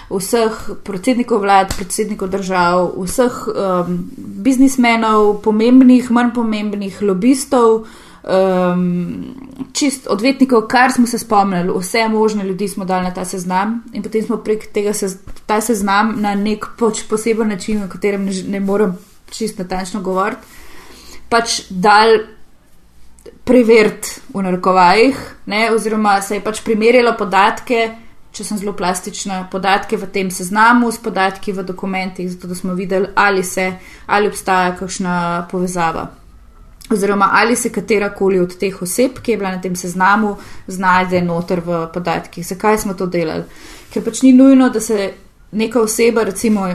vseh 0.09 0.57
predsednikov 0.83 1.45
vlad, 1.45 1.71
predsednikov 1.77 2.33
držav, 2.33 2.91
vseh 2.99 3.37
um, 3.47 4.01
biznismenov, 4.17 5.39
pomembnih, 5.45 6.11
manj 6.11 6.33
pomembnih, 6.35 6.99
lobistov, 7.01 7.85
um, 8.25 9.35
čist 9.73 10.07
odvetnikov, 10.07 10.67
kar 10.67 10.91
smo 10.91 11.07
se 11.07 11.19
spomnili, 11.19 11.73
vse 11.79 12.07
možne 12.09 12.43
ljudi 12.43 12.67
smo 12.67 12.85
dali 12.85 13.03
na 13.03 13.13
ta 13.13 13.25
seznam 13.25 13.83
in 13.93 14.03
potem 14.03 14.23
smo 14.23 14.37
prek 14.37 14.71
tega 14.73 14.93
se, 14.93 15.17
ta 15.45 15.61
seznam 15.61 16.15
na 16.21 16.35
nek 16.35 16.65
poč, 16.77 17.03
poseben 17.09 17.47
način, 17.47 17.83
o 17.83 17.89
katerem 17.89 18.25
ne, 18.25 18.43
ne 18.47 18.59
morem 18.59 18.97
čist 19.31 19.59
natančno 19.59 20.01
govoriti, 20.01 20.41
pač 21.29 21.61
dal 21.69 22.17
preveriti 23.45 24.21
v 24.33 24.41
narekovajih, 24.41 25.21
ne, 25.45 25.69
oziroma 25.71 26.21
se 26.21 26.35
je 26.35 26.43
pač 26.43 26.61
primerjalo 26.65 27.13
podatke, 27.17 27.89
če 28.35 28.43
sem 28.43 28.57
zelo 28.59 28.73
plastična, 28.75 29.45
podatke 29.51 29.97
v 29.97 30.09
tem 30.11 30.31
seznamu 30.31 30.91
s 30.91 30.99
podatki 30.99 31.53
v 31.53 31.63
dokumentih, 31.63 32.29
zato 32.31 32.47
da 32.47 32.55
smo 32.55 32.73
videli, 32.73 33.07
ali 33.15 33.43
se, 33.43 33.71
ali 34.05 34.27
obstaja 34.27 34.75
kakšna 34.75 35.47
povezava. 35.51 36.24
Oziroma, 36.91 37.29
ali 37.33 37.55
se 37.55 37.71
katera 37.73 38.11
koli 38.13 38.39
od 38.39 38.57
teh 38.57 38.81
oseb, 38.81 39.19
ki 39.23 39.31
je 39.31 39.37
bila 39.37 39.51
na 39.55 39.61
tem 39.61 39.75
seznamu, 39.75 40.35
znajde 40.67 41.21
noter 41.21 41.61
v 41.65 41.87
podatkih. 41.93 42.45
Zakaj 42.45 42.77
smo 42.77 42.93
to 42.93 43.07
delali? 43.09 43.43
Ker 43.93 44.03
pač 44.05 44.21
ni 44.21 44.33
nujno, 44.33 44.69
da 44.69 44.79
se 44.79 45.13
neka 45.51 45.81
oseba, 45.81 46.23
recimo 46.23 46.67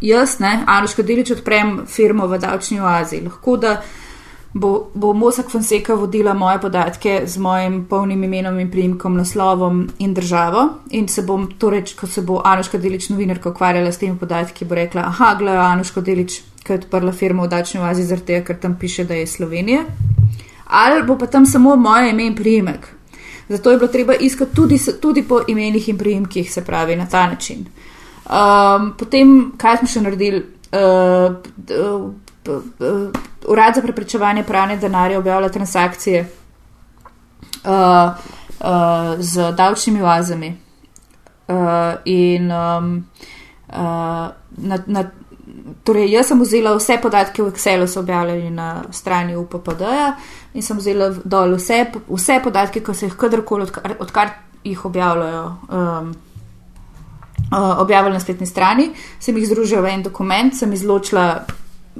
jaz, 0.00 0.38
ne, 0.38 0.62
Anuška 0.66 1.02
Delič, 1.02 1.30
odprem 1.30 1.80
firmo 1.86 2.26
v 2.26 2.38
davčni 2.38 2.80
oazi. 2.80 3.20
Lahko 3.24 3.56
da 3.56 3.80
bo, 4.52 4.90
bo 4.94 5.12
Mosak 5.12 5.50
Fonseca 5.50 5.94
vodila 5.94 6.34
moje 6.34 6.60
podatke 6.60 7.22
z 7.26 7.38
mojim 7.38 7.84
polnim 7.90 8.24
imenom 8.24 8.58
in 8.60 8.70
priimkom, 8.70 9.16
naslovom 9.16 9.88
in 9.98 10.14
državo. 10.14 10.68
In 10.90 11.08
se 11.08 11.22
bom, 11.22 11.48
torej, 11.58 11.94
ko 12.00 12.06
se 12.06 12.22
bo 12.22 12.40
Anuška 12.44 12.78
Delič, 12.78 13.08
novinarka, 13.10 13.50
ukvarjala 13.50 13.92
s 13.92 13.98
temi 13.98 14.18
podatki, 14.18 14.64
bo 14.64 14.74
rekla: 14.74 15.08
Aha, 15.10 15.34
gledaj, 15.38 15.72
Anuška 15.72 16.00
Delič, 16.00 16.40
ki 16.64 16.72
je 16.72 16.78
odprla 16.78 17.12
firmo 17.12 17.44
v 17.44 17.48
davčni 17.48 17.80
oazi, 17.80 18.04
zaradi 18.04 18.26
tega, 18.26 18.44
ker 18.46 18.58
tam 18.60 18.78
piše, 18.78 19.04
da 19.04 19.14
je 19.14 19.22
iz 19.22 19.36
Slovenije. 19.36 19.84
Ali 20.66 21.02
bo 21.02 21.18
pa 21.18 21.26
tam 21.26 21.46
samo 21.46 21.76
moje 21.76 22.10
ime 22.10 22.26
in 22.26 22.36
priimek. 22.36 22.88
Zato 23.48 23.70
je 23.70 23.78
bilo 23.78 23.88
treba 23.88 24.14
iskati 24.14 24.54
tudi, 24.54 24.78
tudi 25.00 25.22
po 25.22 25.40
imenih 25.48 25.88
in 25.88 25.98
priimkih, 25.98 26.52
se 26.52 26.64
pravi 26.64 26.96
na 26.96 27.06
ta 27.06 27.26
način. 27.26 27.66
Um, 28.30 28.92
potem, 28.98 29.52
kaj 29.58 29.80
smo 29.80 29.88
še 29.88 30.00
naredili? 30.04 30.44
Uh, 30.70 31.34
uh, 31.74 32.12
p- 32.46 33.10
Urad 33.50 33.74
za 33.74 33.82
preprečevanje 33.82 34.44
pranja 34.46 34.76
denarja 34.76 35.18
objavlja 35.18 35.48
transakcije 35.48 36.20
uh, 37.64 37.70
uh, 38.60 39.18
z 39.18 39.52
davčnimi 39.56 40.02
oazami. 40.02 40.56
Uh, 41.48 41.56
in 42.04 42.52
um, 42.52 43.04
uh, 43.68 44.28
na, 44.56 44.78
na, 44.86 45.10
torej 45.84 46.10
jaz 46.12 46.30
sem 46.30 46.40
vzela 46.40 46.74
vse 46.76 46.98
podatke 47.02 47.42
v 47.42 47.52
Excelu, 47.52 47.88
so 47.88 48.00
objavljeni 48.00 48.50
na 48.50 48.84
strani 48.90 49.36
UPPD-ja 49.36 50.14
in 50.54 50.62
sem 50.62 50.78
vzela 50.78 51.10
dol 51.24 51.56
vse, 51.56 51.84
vse 52.08 52.40
podatke, 52.44 52.82
ki 52.84 52.94
se 52.94 53.06
jih 53.06 53.16
kadarkoli, 53.16 53.68
odkar, 53.68 53.96
odkar 53.98 54.34
jih 54.64 54.84
objavljajo. 54.84 55.46
Um, 55.68 56.12
uh, 57.52 57.78
objavili 57.78 58.14
na 58.14 58.20
spletni 58.20 58.46
strani, 58.46 58.90
sem 59.20 59.36
jih 59.36 59.48
združila 59.48 59.82
v 59.82 59.94
en 59.94 60.02
dokument, 60.02 60.54
sem 60.54 60.72
izločila 60.72 61.44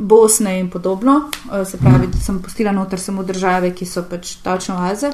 Bosne 0.01 0.55
in 0.59 0.71
podobno, 0.71 1.29
uh, 1.29 1.67
se 1.69 1.77
pravi, 1.77 2.07
da 2.09 2.19
sem 2.19 2.39
postila 2.43 2.73
noter 2.73 3.01
samo 3.01 3.23
države, 3.23 3.75
ki 3.77 3.87
so 3.87 4.03
pač 4.09 4.39
davčne 4.45 4.75
oaze 4.75 5.13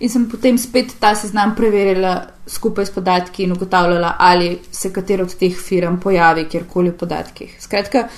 in 0.00 0.12
sem 0.12 0.26
potem 0.28 0.58
spet 0.60 0.92
ta 1.00 1.14
seznam 1.16 1.54
preverila 1.56 2.18
skupaj 2.46 2.86
s 2.86 2.92
podatki 2.92 3.46
in 3.46 3.52
ugotavljala, 3.52 4.16
ali 4.18 4.58
se 4.70 4.92
katero 4.92 5.24
od 5.24 5.34
teh 5.34 5.56
firm 5.56 5.96
pojavi 6.02 6.44
kjerkoli 6.50 6.90
v 6.90 6.98
podatkih. 6.98 7.56
Skratka, 7.60 8.08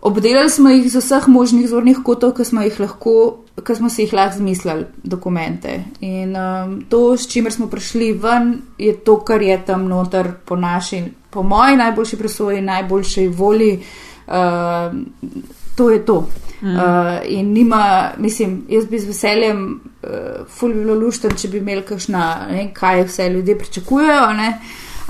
obdelali 0.00 0.50
smo 0.50 0.70
jih 0.70 0.90
z 0.92 0.96
vseh 0.96 1.28
možnih 1.28 1.68
zornih 1.68 2.00
kotov, 2.04 2.34
ki 2.36 2.44
smo 2.44 2.64
jih 2.64 2.80
lahko, 2.80 3.14
ki 3.60 3.76
smo 3.76 3.90
si 3.92 4.06
jih 4.06 4.14
lahko 4.16 4.38
zmislili, 4.38 4.86
dokumente. 5.02 5.76
In 6.00 6.36
um, 6.36 6.76
to, 6.88 7.16
s 7.16 7.28
čimer 7.28 7.52
smo 7.52 7.68
prišli 7.68 8.12
ven, 8.12 8.54
je 8.78 8.96
to, 9.04 9.20
kar 9.24 9.42
je 9.42 9.58
tam 9.66 9.88
noter 9.88 10.32
po 10.44 10.56
naši, 10.56 11.04
po 11.30 11.42
moji 11.42 11.76
najboljši 11.76 12.16
presoji, 12.16 12.60
najboljši 12.60 13.28
volji. 13.28 13.74
Uh, 14.30 14.98
to 15.74 15.90
je 15.90 16.04
to. 16.06 16.28
Mm. 16.62 16.76
Uh, 16.76 16.82
in 17.24 17.52
nima, 17.52 18.10
mislim, 18.18 18.66
jaz 18.68 18.86
bi 18.86 18.98
z 18.98 19.06
veseljem, 19.06 19.80
uh, 20.02 20.46
ful 20.48 20.74
bi 20.74 20.84
bilo 20.84 20.94
lušten, 20.94 21.34
če 21.36 21.48
bi 21.48 21.58
imeli 21.58 21.82
kakšna, 21.88 22.24
ne 22.50 22.66
kaj 22.74 23.04
vse 23.08 23.28
ljudje 23.28 23.58
pričakujejo, 23.58 24.32
ne? 24.36 24.52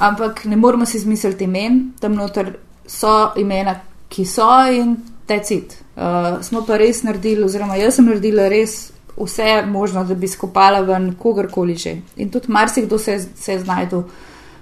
ampak 0.00 0.44
ne 0.44 0.56
moramo 0.56 0.86
si 0.86 0.96
izmisliti 0.96 1.44
imen, 1.44 1.92
tam 2.00 2.14
noter 2.16 2.54
so 2.86 3.32
imena, 3.36 3.74
ki 4.08 4.24
so 4.24 4.48
in 4.72 4.96
tecit. 5.26 5.76
Uh, 5.96 6.38
smo 6.42 6.62
pa 6.66 6.78
res 6.80 7.02
naredili, 7.04 7.44
oziroma 7.44 7.76
jaz 7.76 7.98
sem 7.98 8.08
naredila 8.08 8.48
res 8.48 8.92
vse 9.18 9.60
možno, 9.66 10.06
da 10.08 10.14
bi 10.14 10.30
skopala 10.30 10.80
ven 10.86 11.12
kogarkoli 11.18 11.76
že. 11.76 11.98
In 12.16 12.30
tudi 12.30 12.48
marsikdo 12.48 12.98
se, 12.98 13.18
se 13.36 13.52
je 13.52 13.60
znajdel 13.60 14.06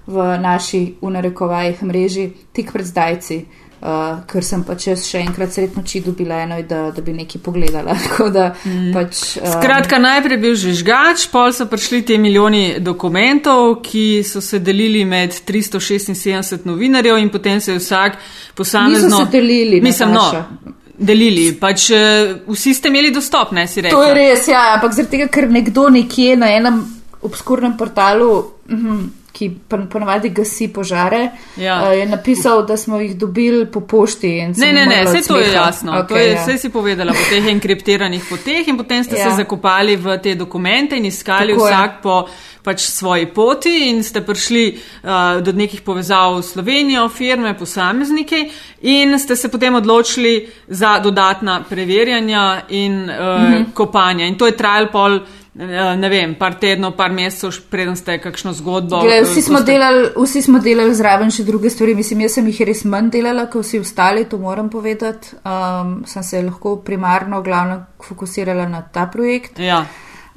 v 0.07 0.27
naši, 0.41 0.83
v 1.01 1.15
narekovajih, 1.15 1.85
mreži 1.85 2.31
tik 2.53 2.73
pred 2.73 2.87
zdajci. 2.87 3.39
Uh, 3.45 3.68
ker 3.79 4.43
sem 4.43 4.65
pač 4.67 4.89
jaz 4.89 5.05
še 5.07 5.21
enkrat 5.23 5.53
sredno 5.55 5.85
oči 5.85 6.01
dobila 6.03 6.41
eno, 6.43 6.57
da, 6.67 6.89
da 6.95 7.03
bi 7.05 7.13
nekaj 7.15 7.43
pogledala. 7.45 7.95
da, 8.37 8.49
mm. 8.65 8.89
pač, 8.95 9.21
um, 9.39 9.47
Skratka, 9.53 10.01
najprej 10.03 10.35
je 10.35 10.43
bil 10.43 10.57
žvižgač, 10.59 11.29
pol 11.33 11.53
so 11.55 11.69
prišli 11.71 12.03
ti 12.09 12.19
milijoni 12.19 12.65
dokumentov, 12.83 13.79
ki 13.87 14.25
so 14.27 14.43
se 14.45 14.59
delili 14.59 15.05
med 15.07 15.37
376 15.47 16.67
novinarjev 16.67 17.21
in 17.23 17.31
potem 17.31 17.63
se 17.63 17.77
je 17.77 17.79
vsak 17.79 18.19
posamezno. 18.59 19.15
Niso 19.15 19.25
se 19.25 19.31
delili, 19.33 19.81
Mislim, 19.85 20.13
no, 20.17 20.27
Nataša. 20.27 20.75
delili. 20.99 21.53
Pač 21.61 21.91
eh, 21.95 22.35
vsi 22.49 22.75
ste 22.75 22.91
imeli 22.91 23.15
dostop, 23.15 23.55
ne 23.55 23.69
si 23.71 23.85
rekel. 23.85 23.95
To 23.95 24.09
je 24.11 24.19
res, 24.19 24.49
ja, 24.51 24.73
ampak 24.75 24.97
zaradi 24.97 25.17
tega, 25.17 25.31
ker 25.31 25.47
nekdo 25.51 25.87
nekje 25.95 26.35
na 26.37 26.51
enem 26.57 26.83
obskurnem 27.23 27.77
portalu, 27.79 28.33
mhm, 28.71 29.07
ki 29.31 29.51
ponavadi 29.89 30.29
gasi 30.31 30.69
požare, 30.69 31.29
Ja. 31.57 31.83
uh, 31.83 31.93
je 31.93 32.07
napisal, 32.07 32.63
da 32.63 32.77
smo 32.77 32.99
jih 32.99 33.17
dobili 33.17 33.67
po 33.67 33.81
pošti. 33.83 34.33
Ne, 34.57 34.73
ne, 34.73 34.87
ne, 34.87 35.05
vse 35.05 35.23
to 35.23 35.37
je 35.37 35.53
jasno. 35.53 35.93
Okay, 35.93 36.09
to 36.09 36.17
je, 36.17 36.29
ja. 36.29 36.43
vse 36.43 36.59
si 36.59 36.69
povedala 36.71 37.13
po 37.13 37.25
teh 37.31 37.47
enkriptiranih 37.47 38.25
poteh 38.25 38.69
in 38.69 38.77
potem 38.77 39.05
ste 39.05 39.17
Ja. 39.17 39.31
se 39.31 39.37
zakopali 39.37 39.97
v 39.97 40.19
te 40.19 40.35
dokumente 40.35 40.97
in 40.97 41.05
iskali 41.05 41.53
Tako 41.53 41.67
je. 41.67 41.73
vsak 41.73 42.03
po 42.03 42.29
pač 42.61 42.81
svoji 42.83 43.27
poti 43.29 43.89
in 43.89 44.03
ste 44.03 44.21
prišli 44.21 44.65
uh, 45.03 45.11
do 45.41 45.53
nekih 45.53 45.81
povezav 45.81 46.43
s 46.43 46.53
Slovenijo, 46.53 47.09
firme, 47.09 47.55
posamezniki 47.55 48.51
in 48.83 49.19
ste 49.19 49.37
se 49.37 49.49
potem 49.49 49.75
odločili 49.75 50.35
za 50.69 50.99
dodatna 50.99 51.63
preverjanja 51.63 52.45
in 52.71 53.05
uh, 53.05 53.17
Mhm. 53.41 53.65
kopanja. 53.73 54.27
In 54.27 54.35
to 54.35 54.47
je 54.47 54.53
trajal 54.55 54.87
pol. 54.89 55.21
Eh, 55.59 55.97
Ne 55.97 56.09
vem, 56.09 56.35
par 56.35 56.55
tednov, 56.55 56.97
par 56.97 57.11
mesecev, 57.13 57.53
preden 57.71 57.97
ste 57.97 58.19
kakšno 58.19 58.53
zgodbo. 58.53 59.01
Glej, 59.03 59.19
eh, 59.19 59.25
vsi, 59.25 59.43
smo 59.43 59.59
ste- 59.59 59.73
delali, 59.73 60.09
vsi 60.17 60.43
smo 60.43 60.59
delali 60.59 60.95
zraven 60.95 61.31
še 61.31 61.45
druge 61.45 61.71
stvari. 61.71 61.95
Mislim, 61.95 62.21
jaz 62.21 62.39
sem 62.39 62.47
jih 62.47 62.61
res 62.67 62.85
manj 62.85 63.11
delala, 63.11 63.47
kot 63.47 63.65
vsi 63.65 63.81
ostali, 63.81 64.25
to 64.25 64.39
moram 64.39 64.69
povedati. 64.69 65.35
Um, 65.45 66.05
sem 66.07 66.23
se 66.23 66.43
lahko 66.43 66.77
primarno, 66.77 67.43
glavno 67.43 67.87
fokusirala 68.03 68.69
na 68.69 68.83
ta 68.83 69.07
projekt. 69.07 69.59
Ja, 69.59 69.87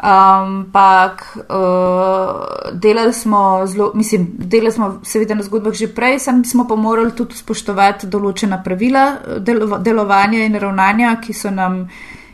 Ampak 0.01 1.37
uh, 1.37 2.71
delali 2.73 3.13
smo 3.13 3.61
zelo, 3.65 3.91
mislim, 3.93 4.27
delali 4.37 4.71
smo 4.71 4.99
seveda 5.03 5.35
na 5.35 5.43
zgodbah 5.43 5.73
že 5.73 5.93
prej, 5.93 6.19
sem 6.19 6.45
smo 6.45 6.65
pa 6.67 6.75
morali 6.75 7.11
tudi 7.13 7.37
spoštovati 7.37 8.09
določena 8.09 8.63
pravila 8.63 9.37
delo, 9.39 9.77
delovanja 9.77 10.41
in 10.41 10.57
ravnanja, 10.57 11.19
ki 11.21 11.33
so 11.33 11.53
nam 11.53 11.85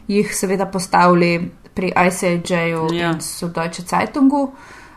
jih 0.07 0.31
seveda 0.31 0.65
postavili 0.71 1.49
pri 1.77 1.91
ICAJ-u 1.97 2.87
Ja. 2.93 3.11
in 3.11 3.21
Sodoče 3.21 3.81
Zeitungu. 3.83 4.47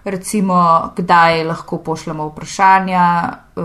Recimo, 0.05 0.57
kdaj 0.97 1.45
lahko 1.45 1.79
pošljemo 1.79 2.27
vprašanja. 2.27 3.03
Uh, 3.57 3.62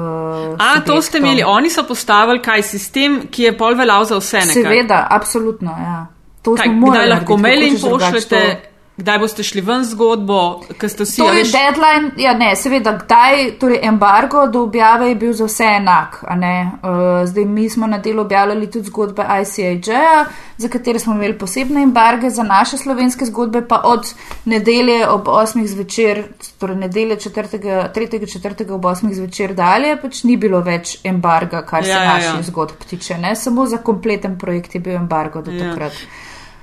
A, 0.60 0.82
to 0.86 1.01
ste 1.01 1.17
imeli, 1.17 1.43
oni 1.47 1.69
so 1.69 1.84
postavili 1.84 2.41
kaj 2.41 2.62
sistem, 2.63 3.21
ki 3.32 3.43
je 3.43 3.54
pol 3.58 3.75
veljal 3.75 4.04
za 4.06 4.17
vse 4.17 4.38
nekaj. 4.39 4.54
Seveda, 4.54 5.08
absolutno. 5.10 5.71
Ja. 5.71 6.06
To 6.41 6.56
Kaj, 6.56 6.67
kdaj 6.82 7.08
lahko 7.08 7.38
mail 7.38 7.63
drugače 7.80 8.12
pošljete, 8.12 8.39
to- 8.51 8.74
kdaj 8.97 9.19
boste 9.19 9.43
šli 9.43 9.62
ven 9.62 9.84
zgodbo, 9.84 10.62
ker 10.79 10.89
ste 10.89 11.03
vsi. 11.03 11.19
To 11.21 11.27
a 11.27 11.34
je 11.34 11.43
veš, 11.43 11.51
deadline, 11.51 12.12
ja, 12.17 12.34
ne, 12.38 12.53
seveda, 12.55 12.93
kdaj, 13.01 13.45
torej 13.60 13.79
embargo 13.84 14.45
do 14.47 14.62
objave 14.63 15.10
je 15.10 15.15
bil 15.15 15.34
za 15.34 15.45
vse 15.49 15.67
enak. 15.79 16.21
Uh, 16.23 17.25
zdaj 17.27 17.45
mi 17.45 17.69
smo 17.69 17.88
na 17.88 17.97
delu 17.97 18.21
objavljali 18.21 18.71
tudi 18.71 18.88
zgodbe 18.88 19.25
ICAJ-a, 19.41 20.25
za 20.58 20.69
katere 20.69 20.99
smo 20.99 21.13
imeli 21.13 21.38
posebne 21.38 21.84
embarge, 21.84 22.29
za 22.29 22.43
naše 22.43 22.77
slovenske 22.77 23.25
zgodbe 23.25 23.65
pa 23.67 23.81
od 23.84 24.13
nedelje 24.45 25.08
ob 25.08 25.27
8. 25.27 25.65
zvečer, 25.67 26.23
torej 26.60 26.75
nedelje 26.75 27.15
4. 27.15 27.91
3. 27.95 28.39
4. 28.39 28.71
ob 28.71 28.81
8. 28.81 29.13
zvečer 29.13 29.53
dalje, 29.53 29.97
pač 30.01 30.23
ni 30.23 30.38
bilo 30.38 30.62
več 30.62 30.97
embarga, 31.03 31.65
kar 31.65 31.84
se 31.84 31.89
Ja, 31.89 32.03
ja, 32.03 32.13
naših 32.13 32.39
ja. 32.39 32.43
zgodb 32.43 32.88
tiče. 32.89 33.17
Ne? 33.17 33.36
Samo 33.36 33.65
za 33.65 33.77
kompleten 33.77 34.39
projekt 34.39 34.75
je 34.75 34.79
bil 34.79 34.95
embargo 34.95 35.41
do 35.41 35.51
Ja. 35.51 35.69
takrat. 35.69 35.93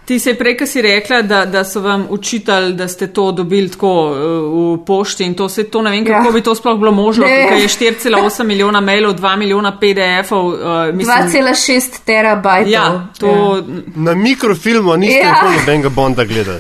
Ti 0.05 0.19
se 0.19 0.35
prej, 0.35 0.57
ki 0.57 0.67
si 0.67 0.83
rekla, 0.83 1.23
da, 1.23 1.45
da 1.47 1.65
so 1.65 1.81
vam 1.81 2.07
učitali, 2.11 2.73
da 2.75 2.89
ste 2.89 3.07
to 3.07 3.33
dobili 3.33 3.71
tako 3.71 3.91
uh, 4.05 4.17
v 4.75 4.85
pošti 4.85 5.25
in 5.25 5.35
to 5.35 5.49
se 5.49 5.65
to 5.65 5.83
ne 5.83 5.91
vem, 5.91 6.05
kako 6.05 6.27
Ja. 6.27 6.33
bi 6.33 6.41
to 6.41 6.55
sploh 6.55 6.79
bilo 6.79 6.91
možno, 6.93 7.25
ker 7.25 7.59
je 7.59 7.69
4,8 7.69 8.45
milijona 8.45 8.81
mailov, 8.81 9.15
2 9.15 9.37
milijona 9.37 9.79
PDF-ov. 9.79 10.47
Uh, 10.47 10.55
mislim, 10.95 11.17
2,6 11.19 12.01
terabajtov. 12.05 12.73
ja, 12.73 13.07
to, 13.19 13.63
Na 13.95 14.15
mikrofilmu 14.15 14.97
niste 14.97 15.19
Ja. 15.19 15.33
nikoli 15.33 15.57
nobenega 15.57 15.89
Bonda 15.89 16.25
gledali. 16.25 16.59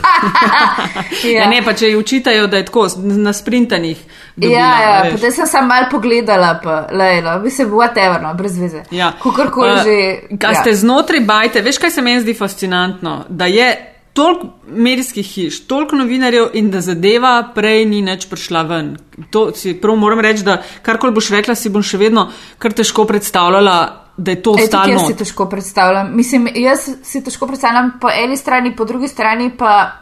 ja. 1.36 1.48
ne, 1.48 1.62
pa 1.64 1.72
če 1.72 1.88
ji 1.88 1.96
učitajo, 1.96 2.46
da 2.46 2.56
je 2.56 2.64
tako 2.64 2.86
na 2.96 3.32
sprintanih. 3.32 3.98
Dobila, 4.36 4.58
ja, 4.58 4.80
ja, 5.04 5.10
potem 5.12 5.32
sem 5.32 5.46
samo 5.46 5.66
malo 5.66 5.86
pogledala, 5.90 6.60
pa, 6.64 6.86
lejlo, 6.92 7.38
bi 7.40 7.50
se 7.50 7.66
whatever, 7.66 8.22
no, 8.22 8.34
brez 8.34 8.58
veze. 8.58 8.82
Ja. 8.90 9.12
Kakorkoli 9.22 9.72
Uh, 9.72 9.78
že. 9.78 9.96
Kaj 10.38 10.52
ja. 10.52 10.60
ste 10.60 10.74
znotraj 10.74 11.20
bajte, 11.20 11.60
veš, 11.60 11.78
kaj 11.78 11.90
se 11.90 12.02
meni 12.02 12.20
zdi 12.20 12.34
fascinantno? 12.34 13.24
Da 13.32 13.48
je 13.48 13.70
toliko 14.12 14.46
medijskih 14.66 15.26
hiš, 15.26 15.66
toliko 15.66 15.96
novinarjev 15.96 16.50
in 16.52 16.70
da 16.70 16.80
zadeva 16.80 17.50
prej 17.54 17.86
ni 17.88 18.02
nič 18.02 18.26
prišla 18.28 18.62
ven. 18.68 18.96
To 19.30 19.50
si 19.56 19.74
prav 19.80 19.96
moram 19.96 20.20
reči, 20.20 20.44
da 20.44 20.60
karkoli 20.82 21.12
boš 21.12 21.30
rekla, 21.32 21.54
si 21.54 21.72
bom 21.72 21.82
še 21.82 21.98
vedno 21.98 22.28
kar 22.58 22.76
težko 22.76 23.06
predstavljala, 23.08 23.76
da 24.16 24.30
je 24.30 24.42
to 24.42 24.52
ostalo. 24.52 24.92
jaz 24.92 25.06
si 25.08 25.16
težko 25.16 25.48
predstavljam. 25.48 26.12
Mislim, 26.16 26.48
jaz 26.54 26.90
si 27.02 27.24
težko 27.24 27.46
predstavljam 27.48 27.94
po 28.00 28.12
eni 28.12 28.36
strani, 28.36 28.76
po 28.76 28.84
drugi 28.84 29.08
strani 29.08 29.50
pa 29.58 30.01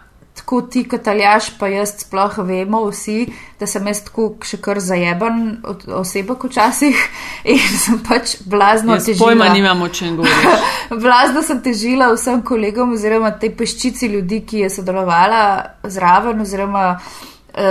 tako 0.50 0.66
ti, 0.66 0.82
kot 0.88 1.06
aljaš, 1.06 1.52
pa 1.58 1.68
jaz 1.70 1.92
sploh 2.02 2.38
vemo 2.42 2.80
vsi, 2.88 3.28
da 3.60 3.68
sem 3.70 3.86
jaz 3.86 4.00
tako 4.02 4.24
še 4.42 4.58
kar 4.58 4.80
zajeban 4.82 5.60
od 5.62 5.84
osebek 6.00 6.42
včasih 6.48 6.96
in 7.54 7.60
sem 7.78 8.00
pač 8.02 8.34
blazno 8.42 8.96
Jaz 8.98 9.06
težila. 9.06 9.28
pojma 9.28 9.48
nimam, 9.54 9.82
o 9.82 9.88
čem 9.88 10.16
govoriš. 10.18 10.66
Vlazno 11.04 11.44
sem 11.46 11.60
težila 11.62 12.08
vsem 12.16 12.42
kolegom 12.42 12.96
oziroma 12.98 13.30
tej 13.30 13.52
peščici 13.60 14.10
ljudi, 14.10 14.40
ki 14.42 14.64
je 14.64 14.72
sodelovala 14.74 15.44
zraven 15.86 16.42
oziroma 16.42 16.88
uh, 16.98 17.62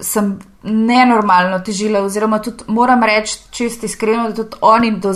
sem 0.00 0.32
nenormalno 0.64 1.60
težila 1.60 2.00
oziroma 2.08 2.40
tudi 2.40 2.72
moram 2.72 3.04
reči, 3.04 3.36
čist 3.52 3.84
iskreno, 3.84 4.30
da 4.30 4.40
tudi 4.40 4.64
oni 4.64 4.96
do, 4.96 5.12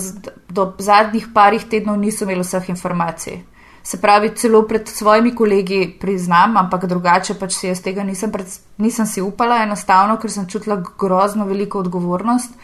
do 0.53 0.69
zadnjih 0.77 1.33
parih 1.33 1.65
tednov 1.73 1.97
niso 2.05 2.29
imeli 2.29 2.45
vseh 2.45 2.69
informacij. 2.77 3.41
Se 3.85 4.01
pravi, 4.01 4.31
celo 4.37 4.63
pred 4.65 4.89
svojimi 4.89 5.35
kolegi 5.37 5.97
priznam, 6.01 6.57
ampak 6.57 6.87
drugače 6.89 7.35
pač 7.37 7.53
si 7.53 7.67
jaz 7.69 7.83
tega 7.85 8.05
nisem, 8.05 8.31
pred, 8.33 8.49
nisem 8.81 9.07
si 9.07 9.21
upala 9.21 9.59
enostavno, 9.63 10.17
ker 10.17 10.33
sem 10.33 10.47
čutila 10.49 10.79
grozno 10.99 11.45
veliko 11.45 11.83
odgovornost. 11.85 12.57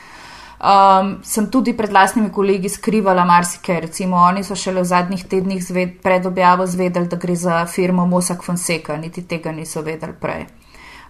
Um, 0.61 1.19
sem 1.25 1.47
tudi 1.53 1.73
pred 1.77 1.93
lastnimi 1.93 2.33
kolegi 2.33 2.69
skrivala 2.69 3.25
marsikaj. 3.29 3.81
Recimo, 3.81 4.17
oni 4.17 4.45
so 4.45 4.57
šele 4.57 4.81
v 4.81 4.89
zadnjih 4.89 5.27
tednih 5.29 5.61
zved, 5.65 5.95
pred 6.01 6.27
objavo 6.27 6.67
zvedeli, 6.67 7.09
da 7.09 7.21
gre 7.21 7.37
za 7.37 7.67
firmo 7.67 8.07
Mossack 8.07 8.45
Fonseca, 8.45 8.97
niti 8.97 9.25
tega 9.29 9.53
niso 9.53 9.85
vedeli 9.85 10.17
prej. 10.21 10.47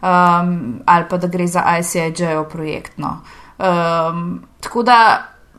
Um, 0.02 0.80
ali 0.86 1.06
pa 1.10 1.22
da 1.22 1.30
gre 1.30 1.46
za 1.46 1.62
ICIJ-ov 1.78 2.48
projekt. 2.50 2.98
No. 2.98 3.20
Um, 3.58 4.42
tako 4.60 4.82
da 4.82 5.00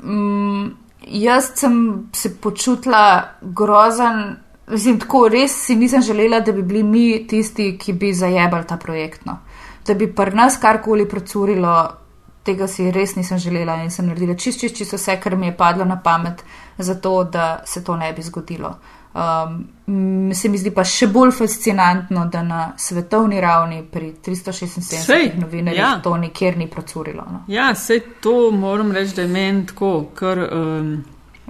um, 0.04 0.72
jaz 1.08 1.52
sem 1.56 2.10
se 2.14 2.36
počutila 2.42 3.24
grozen. 3.42 4.36
Mislim, 4.68 5.00
tako 5.00 5.28
res 5.28 5.56
si 5.66 5.76
nisem 5.76 6.02
želela, 6.02 6.40
da 6.40 6.52
bi 6.52 6.62
bili 6.62 6.84
mi 6.84 7.28
tisti, 7.28 7.78
ki 7.78 7.94
bi 7.94 8.14
zajebali 8.14 8.68
ta 8.68 8.78
projekt. 8.78 9.26
No. 9.26 9.40
Da 9.88 9.94
bi 9.94 10.08
pri 10.16 10.36
nas 10.36 10.58
karkoli 10.62 11.10
procurilo, 11.10 11.74
tega 12.44 12.68
si 12.68 12.92
res 12.92 13.16
nisem 13.16 13.38
želela 13.38 13.82
in 13.84 13.92
sem 13.92 14.08
naredila 14.08 14.36
čist, 14.36 14.60
čist, 14.60 14.78
čist 14.78 14.94
vse, 14.94 15.18
kar 15.20 15.36
mi 15.36 15.50
je 15.50 15.58
padlo 15.58 15.86
na 15.86 16.00
pamet, 16.04 16.44
zato 16.78 17.24
da 17.24 17.62
se 17.66 17.84
to 17.84 17.96
ne 17.96 18.14
bi 18.14 18.22
zgodilo. 18.22 18.76
Um, 19.14 20.34
se 20.34 20.50
mi 20.50 20.58
zdi 20.58 20.72
pa 20.72 20.84
še 20.88 21.08
bolj 21.08 21.32
fascinantno, 21.36 22.26
da 22.32 22.44
na 22.44 22.74
svetovni 22.78 23.42
ravni 23.42 23.84
pri 23.92 24.14
376 24.26 25.04
Sej, 25.06 25.32
novinarjih 25.36 25.80
ja. 25.82 26.00
to 26.04 26.18
nikjer 26.18 26.58
ni 26.58 26.68
procurilo. 26.68 27.26
No. 27.32 27.42
Ja, 27.48 27.76
sej 27.76 28.00
to 28.22 28.52
moram 28.52 28.92
reči, 28.92 29.16
da 29.16 29.22
je 29.22 29.28
meni 29.28 29.66
tako, 29.66 30.06
kar 30.16 30.40
um, 30.52 30.94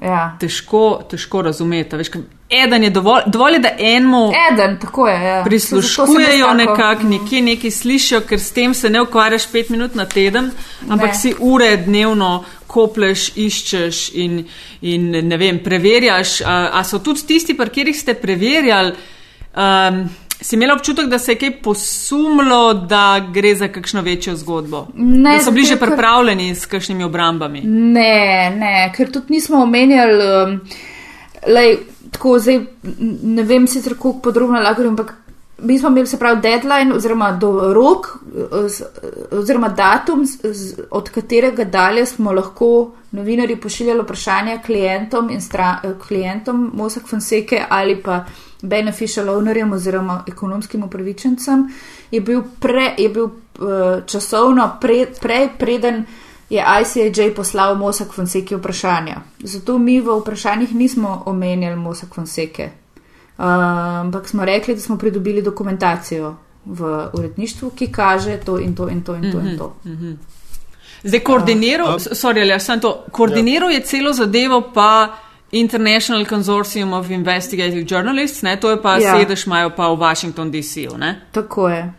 Ja. 0.01 0.37
težko, 0.39 1.03
težko 1.09 1.41
razumeti. 1.41 1.95
Veš, 1.95 2.09
ker 2.09 2.21
eden 2.51 2.83
je 2.83 2.89
dovolj, 2.89 3.21
dovolj 3.25 3.53
je, 3.53 3.59
da 3.59 3.69
enemu. 3.79 4.31
Eden, 4.51 4.77
je. 5.07 5.23
Ja. 5.23 5.43
prisluškujejo 5.43 6.53
nekako, 6.53 7.03
nekje 7.03 7.41
nekaj 7.41 7.71
slišijo, 7.71 8.21
ker 8.21 8.39
s 8.39 8.51
tem 8.51 8.73
se 8.73 8.89
ne 8.89 9.01
ukvarjaš 9.01 9.51
pet 9.51 9.69
minut 9.69 9.95
na 9.95 10.05
teden, 10.05 10.51
ampak 10.89 11.07
Ne. 11.07 11.15
si 11.15 11.33
ure 11.39 11.77
dnevno 11.77 12.43
kopleš, 12.67 13.31
iščeš 13.35 14.09
in, 14.13 14.45
in 14.81 15.11
ne 15.27 15.37
vem, 15.37 15.59
preverjaš. 15.63 16.41
A, 16.41 16.69
a 16.73 16.83
so 16.83 16.99
tudi 16.99 17.25
tisti, 17.27 17.57
pri 17.57 17.69
katerih 17.69 17.99
ste 17.99 18.13
preverjali, 18.13 18.93
um, 19.55 20.09
si 20.41 20.55
imela 20.55 20.73
občutek, 20.73 21.05
da 21.05 21.19
se 21.19 21.31
je 21.31 21.37
kaj 21.37 21.51
posumlo, 21.61 22.73
da 22.73 23.19
gre 23.33 23.55
za 23.55 23.67
kakšno 23.67 24.01
večjo 24.01 24.35
zgodbo? 24.35 24.87
Ne, 24.95 25.37
da 25.37 25.43
so 25.43 25.51
bili 25.51 25.65
že 25.65 25.75
pripravljeni 25.79 26.55
s 26.55 26.65
kakšnimi 26.65 27.03
obrambami? 27.03 27.61
Ne, 27.65 28.49
ne, 28.55 28.91
ker 28.95 29.11
tudi 29.11 29.33
nismo 29.37 29.61
omenjali, 29.63 30.23
um, 30.43 30.61
lej, 31.47 31.77
tako 32.11 32.39
zdaj 32.39 32.59
ne 33.23 33.43
vem 33.43 33.67
sicer 33.67 33.97
koliko 33.97 34.19
podrobno 34.19 34.59
lahko, 34.59 34.87
ampak 34.87 35.13
mi 35.61 35.79
smo 35.79 35.89
imeli 35.89 36.07
se 36.07 36.19
pravi 36.19 36.41
deadline 36.41 36.93
oziroma 36.95 37.31
do 37.31 37.73
rok 37.73 38.07
eh, 38.07 39.37
oziroma 39.37 39.69
datum, 39.69 40.27
od 40.91 41.09
katerega 41.09 41.63
dalje 41.63 42.05
smo 42.05 42.31
lahko 42.31 42.91
novinari 43.11 43.55
pošiljali 43.55 44.01
vprašanja 44.01 44.61
klientom 44.65 45.29
in 45.29 45.37
eh, 45.37 45.93
klientom 46.07 46.71
Mossack 46.73 47.07
Fonseca 47.07 47.65
ali 47.69 48.01
pa 48.03 48.25
beneficial 48.61 49.29
ownerjem 49.29 49.73
oziroma 49.73 50.23
ekonomskim 50.27 50.83
upravičencem, 50.83 51.69
je 52.11 52.21
bil, 52.21 52.43
pre, 52.59 52.93
je 52.97 53.09
bil 53.09 53.23
uh, 53.23 54.05
časovno 54.05 54.77
pre, 54.81 55.05
prej 55.21 55.49
preden 55.57 56.05
je 56.51 56.63
ICAJ 56.81 57.35
poslal 57.35 57.75
Mossack 57.75 58.13
Fonseca 58.13 58.57
vprašanja. 58.57 59.21
Zato 59.39 59.77
mi 59.77 60.01
v 60.01 60.19
vprašanjih 60.19 60.75
nismo 60.75 61.23
omenjali 61.25 61.75
Mossack 61.75 62.15
Fonseca. 62.15 62.63
Uh, 62.63 63.45
ampak 64.01 64.27
smo 64.27 64.45
rekli, 64.45 64.75
da 64.75 64.81
smo 64.81 64.97
pridobili 64.97 65.41
dokumentacijo 65.41 66.35
v 66.65 67.07
uredništvu, 67.13 67.69
ki 67.69 67.87
kaže 67.91 68.37
to 68.37 68.59
in 68.59 68.75
to 68.75 68.89
in 68.89 69.03
to 69.03 69.15
in 69.15 69.31
to. 69.31 69.39
In 69.39 69.57
to. 69.57 69.75
Mm 69.85 69.97
-hmm. 69.97 70.15
Zdaj, 71.03 71.19
koordiniral, 71.19 71.95
uh, 71.95 72.01
sorry, 72.01 72.41
ali, 72.41 72.59
sem 72.59 72.79
to, 72.79 73.05
koordiniral 73.11 73.71
ja. 73.71 73.75
je 73.75 73.83
celo 73.83 74.13
zadevo, 74.13 74.61
pa 74.73 75.17
International 75.51 76.25
Consortium 76.25 76.93
of 76.93 77.09
Investigative 77.09 77.85
Journalists, 77.87 78.41
ne, 78.41 78.59
to 78.59 78.69
je 78.69 78.81
pa 78.81 78.97
ja. 78.97 79.19
sedež, 79.19 79.45
imajo 79.45 79.69
pa 79.69 79.87
v 79.87 79.99
Washington 79.99 80.51
DC. 80.51 80.75
Ne? 80.97 81.21
Tako 81.31 81.69
je. 81.69 81.93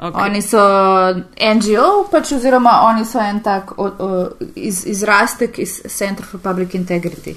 Okay. 0.00 0.30
Oni 0.30 0.40
so 0.40 0.60
NGO, 1.36 2.06
pač, 2.08 2.32
oziroma 2.32 2.78
oni 2.88 3.04
so 3.04 3.20
en 3.20 3.42
tak 3.44 3.74
o, 3.76 3.84
o, 3.84 4.08
iz, 4.56 4.86
izrastek 4.88 5.58
iz 5.60 5.74
Center 5.92 6.24
for 6.24 6.40
Public 6.40 6.72
Integrity. 6.74 7.34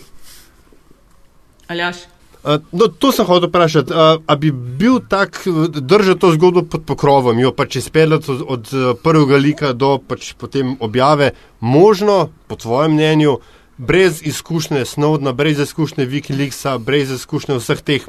Aljaš? 1.67 2.05
Uh, 2.43 2.63
no, 2.71 2.87
to 2.87 3.11
sem 3.11 3.27
hotel 3.27 3.49
vprašati. 3.51 3.91
Uh, 3.91 4.23
a 4.27 4.35
bi 4.39 4.51
bil 4.51 5.01
tak, 5.11 5.41
držati 5.75 6.19
to 6.19 6.31
zgodbo 6.37 6.63
pod 6.71 6.85
pokrovom, 6.87 7.39
jo 7.39 7.51
pač 7.51 7.81
izpeljati 7.81 8.31
od, 8.31 8.45
od 8.47 8.71
prvega 9.03 9.41
lika 9.43 9.73
do 9.75 9.97
pač 10.07 10.31
potem 10.39 10.77
objave, 10.79 11.33
možno, 11.59 12.29
po 12.47 12.55
tvojem 12.55 12.95
mnenju, 12.95 13.37
brez 13.77 14.21
izkušnje 14.21 14.85
Snowdena, 14.85 15.33
brez 15.33 15.59
izkušnje 15.59 16.05
Wikileaksa, 16.05 16.77
brez 16.77 17.11
izkušnje 17.11 17.57
vseh 17.57 17.81
teh 17.81 18.05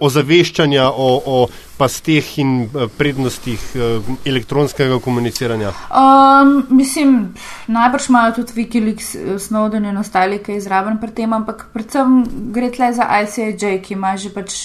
ozaveščanja 0.00 0.88
o, 0.90 1.08
o 1.26 1.36
pasteh 1.78 2.38
in 2.38 2.52
eh, 2.64 2.88
prednostih 2.98 3.60
eh, 3.74 4.14
elektronskega 4.24 4.98
komuniciranja? 4.98 5.72
Um, 5.90 6.66
mislim, 6.70 7.34
najbrž 7.66 8.08
imajo 8.08 8.32
tudi 8.40 8.52
Wikileaks, 8.56 9.14
eh, 9.14 9.38
Snowden 9.38 9.88
in 9.88 9.96
ostali, 9.96 10.42
ki 10.42 10.52
je 10.56 10.62
izraven 10.64 10.98
pri 11.00 11.10
tem, 11.10 11.32
ampak 11.32 11.68
predvsem 11.74 12.22
gre 12.54 12.70
tle 12.70 12.92
za 12.92 13.06
ICAJ, 13.22 13.78
ki 13.82 13.94
ima 13.94 14.16
že 14.16 14.34
pač. 14.34 14.58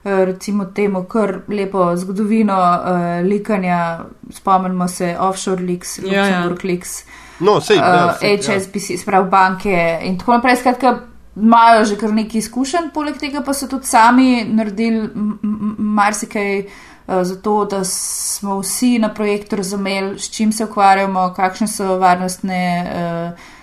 Recimo 0.00 0.64
temu, 0.64 1.02
kar 1.04 1.42
lepo 1.48 1.90
zgodovino 1.96 2.56
uh, 2.56 3.20
likanja, 3.20 4.06
spomnimo 4.32 4.86
se 4.88 5.10
offshore 5.20 5.60
leaks, 5.60 5.98
ja, 5.98 6.04
Luxembourg 6.06 6.64
ja. 6.64 6.68
leaks, 6.70 6.94
no, 7.40 7.60
sej, 7.60 7.76
ja, 7.76 8.16
sej, 8.20 8.34
uh, 8.38 8.46
HSBC, 8.46 8.90
ja. 8.90 8.98
sprav 9.02 9.28
banke 9.30 9.76
in 10.04 10.18
tako 10.18 10.38
naprej. 10.38 10.56
Skratka, 10.56 10.98
imajo 11.36 11.84
že 11.84 11.96
kar 11.96 12.12
nekaj 12.14 12.38
izkušenj, 12.38 12.90
poleg 12.94 13.18
tega 13.18 13.42
pa 13.46 13.54
so 13.54 13.68
tudi 13.70 13.86
sami 13.86 14.44
naredili 14.44 15.08
marsikaj 15.78 16.58
uh, 16.60 17.22
za 17.22 17.36
to, 17.42 17.64
da 17.64 17.84
smo 17.84 18.60
vsi 18.60 18.98
na 18.98 19.14
projektu 19.14 19.56
razumeli, 19.56 20.18
s 20.18 20.30
čim 20.30 20.52
se 20.52 20.64
ukvarjamo, 20.64 21.32
kakšne 21.36 21.68
so 21.68 21.96
varnostne. 21.98 22.60
Uh, 22.94 23.56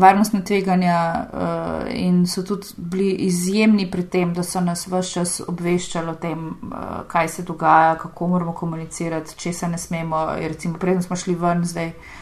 Varnostne 0.00 0.40
tveganja 0.48 1.26
uh, 1.28 1.82
in 1.92 2.22
so 2.26 2.40
tudi 2.42 2.66
bili 2.76 3.10
izjemni 3.26 3.84
pri 3.90 4.02
tem, 4.08 4.30
da 4.34 4.42
so 4.42 4.60
nas 4.64 4.86
vse 4.88 5.12
čas 5.12 5.42
obveščali 5.44 6.08
o 6.08 6.14
tem, 6.14 6.46
uh, 6.48 7.02
kaj 7.08 7.28
se 7.28 7.42
dogaja, 7.42 7.98
kako 8.00 8.28
moramo 8.28 8.54
komunicirati, 8.56 9.36
če 9.36 9.52
se 9.52 9.68
ne 9.68 9.78
smemo. 9.78 10.24
Recimo, 10.40 10.78
predtem 10.80 11.02
smo 11.02 11.16
šli 11.16 11.34
ven, 11.34 11.66
zdaj 11.68 11.88
uh, 11.88 12.21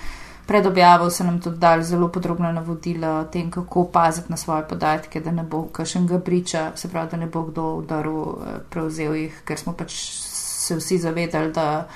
Pred 0.51 0.67
objavo 0.67 1.11
so 1.11 1.25
nam 1.25 1.41
tudi 1.41 1.59
dali 1.59 1.85
zelo 1.85 2.09
podrobna 2.09 2.49
navodila 2.53 3.11
o 3.21 3.25
tem, 3.25 3.51
kako 3.51 3.85
paziti 3.85 4.31
na 4.31 4.37
svoje 4.37 4.65
podatke, 4.69 5.21
da 5.21 5.31
ne 5.31 5.43
bo 5.43 5.63
kakšnega 5.73 6.19
priča, 6.19 6.73
se 6.75 6.89
pravi, 6.91 7.09
da 7.11 7.17
ne 7.17 7.27
bo 7.27 7.43
kdo 7.43 7.75
udaril, 7.75 8.19
eh, 8.19 8.57
prevzel 8.71 9.15
jih, 9.15 9.37
ker 9.45 9.59
smo 9.59 9.77
pač 9.79 9.95
se 9.95 10.77
vsi 10.77 10.99
zavedali, 10.99 11.53
da, 11.53 11.87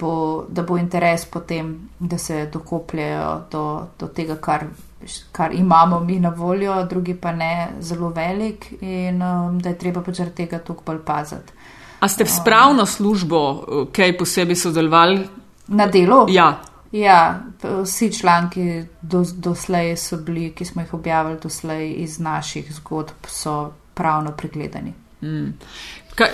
bo, 0.00 0.44
da 0.48 0.62
bo 0.62 0.76
interes 0.76 1.24
potem, 1.24 1.88
da 1.98 2.18
se 2.18 2.46
dokopljajo 2.52 3.32
do, 3.50 3.64
do 3.98 4.12
tega, 4.12 4.36
kar, 4.36 4.66
kar 5.32 5.54
imamo 5.54 6.00
mi 6.00 6.20
na 6.20 6.28
voljo, 6.28 6.84
drugi 6.84 7.14
pa 7.14 7.32
ne 7.32 7.68
zelo 7.80 8.08
velik 8.08 8.72
in 8.80 9.22
um, 9.22 9.58
da 9.58 9.72
je 9.72 9.78
treba 9.78 10.04
pač 10.04 10.20
zaradi 10.20 10.44
tega 10.44 10.58
tukaj 10.58 10.84
bolj 10.84 11.04
paziti. 11.04 11.56
A 12.00 12.08
ste 12.08 12.28
v 12.28 12.36
spravno 12.36 12.86
službo, 12.86 13.44
eh, 13.48 13.84
kaj 13.96 14.18
posebej 14.18 14.56
sodelovali? 14.56 15.22
Na 15.68 15.86
delu? 15.86 16.26
Ja. 16.28 16.58
Ja, 16.92 17.40
vsi 17.82 18.12
članki 18.20 18.84
do, 19.02 19.24
doslej 19.36 19.96
so 19.96 20.16
bili, 20.16 20.52
ki 20.52 20.64
smo 20.64 20.82
jih 20.82 20.94
objavili 20.94 21.38
doslej 21.42 21.92
iz 21.92 22.18
naših 22.18 22.74
zgodb, 22.74 23.26
so 23.26 23.72
pravno 23.94 24.32
pregledani. 24.32 24.92
Mm. 25.22 25.52
Ka, 26.14 26.24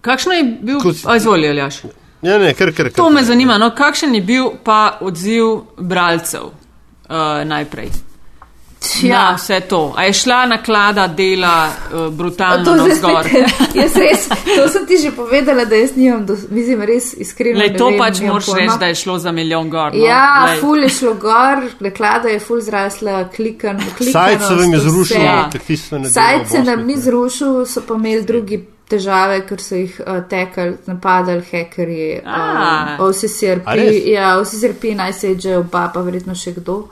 kakšno 0.00 0.32
je 0.32 0.44
bil, 0.62 0.78
izvolj, 1.16 1.48
Aljaš? 1.48 1.82
Ja, 2.22 2.38
ne, 2.38 2.54
kar, 2.54 2.72
kar, 2.72 2.86
kar, 2.86 2.96
to 2.96 3.10
me 3.10 3.22
zanima, 3.24 3.58
no, 3.58 3.70
kakšen 3.74 4.14
je 4.14 4.20
bil 4.22 4.50
pa 4.64 4.98
odziv 5.00 5.44
bralcev 5.78 6.44
uh, 6.44 7.44
najprej? 7.44 7.90
Ja, 9.02 9.30
na 9.30 9.36
vse 9.36 9.60
to. 9.60 9.92
A 9.96 10.04
je 10.04 10.12
šla 10.12 10.46
naklada 10.46 11.06
dela 11.06 11.68
uh, 11.68 12.12
brutalno 12.14 12.74
na 12.74 12.94
zgor? 12.94 13.26
jaz 13.80 13.96
res, 13.96 14.28
to 14.56 14.68
sem 14.68 14.86
ti 14.86 14.98
že 15.02 15.10
povedala, 15.16 15.64
da 15.64 15.76
jaz 15.76 15.96
nimam, 15.96 16.26
do, 16.26 16.36
mislim, 16.50 16.82
res 16.82 17.12
iskreno. 17.18 17.58
Le 17.58 17.70
to 17.76 17.88
vem, 17.90 17.98
pač 17.98 18.20
moraš 18.24 18.50
reči, 18.56 18.76
da 18.80 18.90
je 18.92 18.98
šlo 19.02 19.18
za 19.18 19.32
milijon 19.32 19.70
gor. 19.70 19.94
No? 19.94 20.04
Ja, 20.04 20.44
Lej. 20.46 20.60
ful 20.60 20.82
je 20.82 20.90
šlo 20.98 21.14
gor, 21.20 21.64
naklada 21.80 22.28
je 22.28 22.40
ful 22.40 22.60
zrasla, 22.60 23.24
klikan. 23.36 23.80
Sajt 24.12 24.46
se 24.48 24.54
vam 24.54 24.72
je 24.72 24.80
zrušil, 24.80 25.26
sajt 26.12 26.48
se 26.50 26.62
nam 26.62 26.86
ni 26.86 26.96
zrušil, 27.00 27.64
so 27.66 27.82
pa 27.88 27.98
imeli 28.00 28.22
drugi. 28.22 28.64
Težave, 28.84 29.38
ker 29.48 29.62
so 29.64 29.78
jih 29.78 29.94
uh, 30.04 30.18
tekali, 30.28 30.74
napadali 30.84 31.40
hekerji, 31.48 32.18
uh, 32.20 33.00
OCCRP, 33.00 33.70
ja, 34.12 34.34
OCCRP, 34.36 34.90
naj 34.98 35.12
se 35.16 35.30
je 35.30 35.38
že 35.40 35.54
oba, 35.56 35.86
pa 35.94 36.02
verjetno 36.04 36.36
še 36.36 36.52
kdo. 36.58 36.82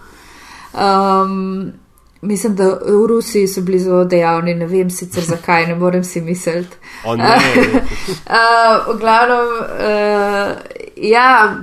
Um, 0.73 1.75
Mislim, 2.23 2.55
da 2.55 2.65
v 2.65 3.07
Rusiji 3.07 3.49
so 3.49 3.61
bili 3.61 3.79
zelo 3.79 4.05
dejavni, 4.05 4.55
ne 4.55 4.67
vem 4.67 4.91
sicer 4.91 5.25
zakaj, 5.25 5.67
ne 5.67 5.75
morem 5.75 6.05
si 6.05 6.21
misliti. 6.21 6.77
uh, 7.05 7.15
v 8.89 8.99
glavnem, 8.99 9.49
uh, 9.59 10.53
ja, 10.97 11.57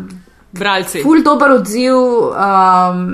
bralci. 0.51 1.03
Ful 1.03 1.23
dober 1.23 1.51
odziv, 1.51 1.95
um, 1.95 3.05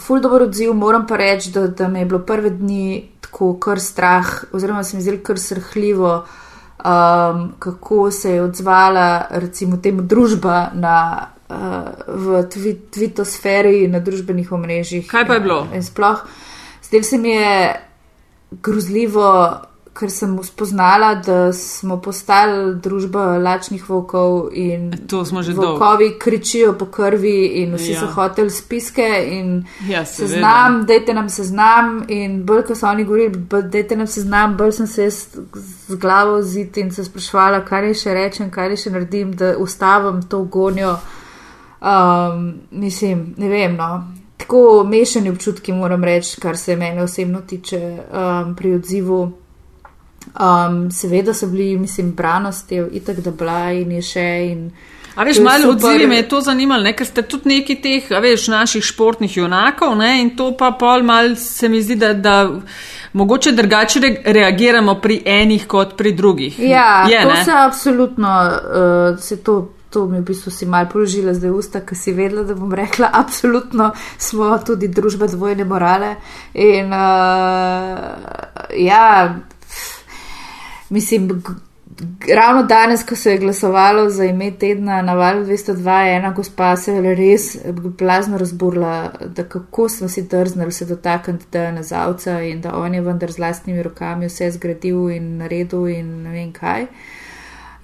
ful 0.00 0.22
dober 0.24 0.46
odziv, 0.46 0.72
moram 0.72 1.04
pa 1.06 1.18
reči, 1.20 1.52
da, 1.52 1.66
da 1.66 1.88
me 1.88 1.98
je 1.98 2.06
bilo 2.06 2.22
prve 2.24 2.50
dni 2.50 3.04
tako 3.20 3.58
kar 3.60 3.80
strah, 3.80 4.32
oziroma 4.52 4.84
se 4.84 4.96
mi 4.96 5.02
zdi 5.02 5.18
kar 5.22 5.38
srhljivo, 5.38 6.14
um, 6.78 7.52
kako 7.58 8.10
se 8.10 8.32
je 8.32 8.42
odzvala 8.42 9.26
recimo 9.30 9.76
temu 9.76 10.02
družba 10.02 10.70
na. 10.74 11.26
Uh, 11.44 11.56
v 12.08 12.40
tvitosferi, 12.90 13.84
na 13.88 14.00
družbenih 14.00 14.48
omrežjih. 14.52 15.04
Kaj 15.06 15.26
pa 15.28 15.36
je 15.36 15.42
bilo? 15.44 15.58
In 15.76 15.84
sploh, 15.84 16.22
uh, 16.24 16.53
Zdaj 16.88 17.02
se 17.02 17.18
mi 17.18 17.30
je 17.30 17.80
grozljivo, 18.50 19.60
ker 19.94 20.10
sem 20.10 20.32
spoznala, 20.42 21.14
da 21.14 21.52
smo 21.52 22.00
postali 22.02 22.74
družba 22.82 23.38
lačnih 23.38 23.84
volkov 23.88 24.48
in 24.52 24.88
volkovi 25.10 26.08
dolg. 26.08 26.18
kričijo 26.20 26.72
po 26.78 26.86
krvi 26.86 27.46
in 27.62 27.76
vsi 27.78 27.92
ja. 27.92 28.00
so 28.00 28.06
hoteli 28.06 28.50
spiske 28.50 29.06
in 29.30 29.52
ja, 29.88 30.04
seznam, 30.04 30.82
dajte 30.86 31.14
nam 31.14 31.28
seznam 31.30 32.02
in 32.08 32.42
bolj, 32.46 32.64
ko 32.66 32.74
so 32.74 32.88
oni 32.90 33.04
govorili, 33.04 33.44
dajte 33.70 33.96
nam 33.96 34.10
seznam, 34.10 34.56
bolj 34.56 34.72
sem 34.80 34.86
se 34.86 35.10
z 35.10 35.98
glavo 36.00 36.42
zid 36.42 36.76
in 36.76 36.90
se 36.90 37.04
sprašvala, 37.04 37.62
kaj 37.64 37.88
je 37.88 37.94
še 38.02 38.14
rečem, 38.18 38.50
kaj 38.50 38.74
je 38.74 38.82
še 38.86 38.94
naredim, 38.96 39.32
da 39.38 39.54
ustavim 39.58 40.22
to 40.28 40.42
gonjo. 40.44 40.96
Um, 41.84 42.54
mislim, 42.70 43.34
ne 43.38 43.48
vem, 43.48 43.76
no 43.76 44.23
tako 44.36 44.84
mešani 44.84 45.30
občutki, 45.30 45.72
moram 45.72 46.04
reči, 46.04 46.40
kar 46.40 46.56
se 46.56 46.76
mene 46.76 47.02
osebno 47.02 47.40
tiče 47.40 47.80
um, 48.12 48.54
pri 48.56 48.74
odzivu. 48.74 49.32
Um, 50.40 50.90
seveda 50.90 51.34
so 51.34 51.46
bili, 51.46 51.78
mislim, 51.78 52.12
branosti, 52.12 52.82
itak 52.92 53.20
da 53.20 53.30
bila 53.30 53.72
in 53.72 53.92
je 53.92 54.02
še. 54.02 54.28
In 54.50 54.70
a 55.14 55.24
veš, 55.24 55.38
malo 55.38 55.70
odzivi 55.70 56.06
me 56.06 56.16
je 56.16 56.28
to 56.28 56.40
zanimalo, 56.40 56.82
ne? 56.82 56.92
ker 56.96 57.06
ste 57.06 57.22
tudi 57.22 57.48
neki 57.48 57.76
teh, 57.82 58.08
veš, 58.10 58.48
naših 58.48 58.82
športnih 58.84 59.36
junakov 59.36 59.94
ne? 59.98 60.16
in 60.22 60.32
to 60.36 60.50
pa 60.58 60.72
pol 60.80 61.02
mal 61.02 61.36
se 61.36 61.68
mi 61.68 61.82
zdi, 61.82 61.96
da. 61.96 62.12
da 62.12 62.36
Mogoče 63.14 63.52
drugače 63.54 64.00
reagiramo 64.24 64.96
pri 64.98 65.20
enih 65.24 65.68
kot 65.70 65.92
pri 65.96 66.12
drugih. 66.12 66.56
Ja, 66.58 67.06
je, 67.06 67.20
to 67.22 67.28
ne? 67.30 67.44
se 67.44 67.52
absolutno, 67.54 68.32
uh, 68.50 69.20
se 69.22 69.36
to 69.36 69.73
to 69.94 70.06
mi 70.10 70.18
v 70.18 70.26
bistvu 70.26 70.50
si 70.50 70.66
mal 70.66 70.88
položila 70.90 71.34
zdaj 71.34 71.52
usta, 71.54 71.84
ker 71.86 71.98
si 71.98 72.12
vedela, 72.12 72.42
da 72.42 72.56
bom 72.58 72.72
rekla, 72.74 73.12
absolutno 73.22 73.92
smo 74.18 74.56
tudi 74.66 74.90
družba 74.90 75.30
dvojne 75.30 75.64
morale. 75.64 76.16
In 76.58 76.90
uh, 76.90 78.08
ja, 78.74 79.04
mislim, 80.90 81.30
ravno 82.34 82.62
danes, 82.62 83.04
ko 83.06 83.16
se 83.16 83.30
je 83.30 83.38
glasovalo 83.38 84.10
za 84.10 84.24
ime 84.24 84.50
tedna 84.50 85.02
na 85.02 85.14
valu 85.14 85.44
202, 85.44 85.98
je 86.00 86.16
ena 86.16 86.30
gospa 86.32 86.76
se 86.76 86.92
je 86.92 87.14
res 87.14 87.56
blazno 87.98 88.38
razburla, 88.38 89.12
da 89.36 89.44
kako 89.44 89.88
smo 89.88 90.08
si 90.08 90.22
drznili 90.22 90.72
se 90.72 90.84
dotakniti 90.84 91.46
Dejana 91.52 91.82
Zavca 91.82 92.40
in 92.40 92.60
da 92.60 92.74
on 92.74 92.94
je 92.94 93.00
vendar 93.00 93.32
z 93.32 93.38
lastnimi 93.38 93.82
rokami 93.82 94.26
vse 94.26 94.50
zgradil 94.50 95.10
in 95.10 95.36
naredil 95.36 95.86
in 95.88 96.22
ne 96.22 96.30
vem 96.30 96.52
kaj. 96.52 96.86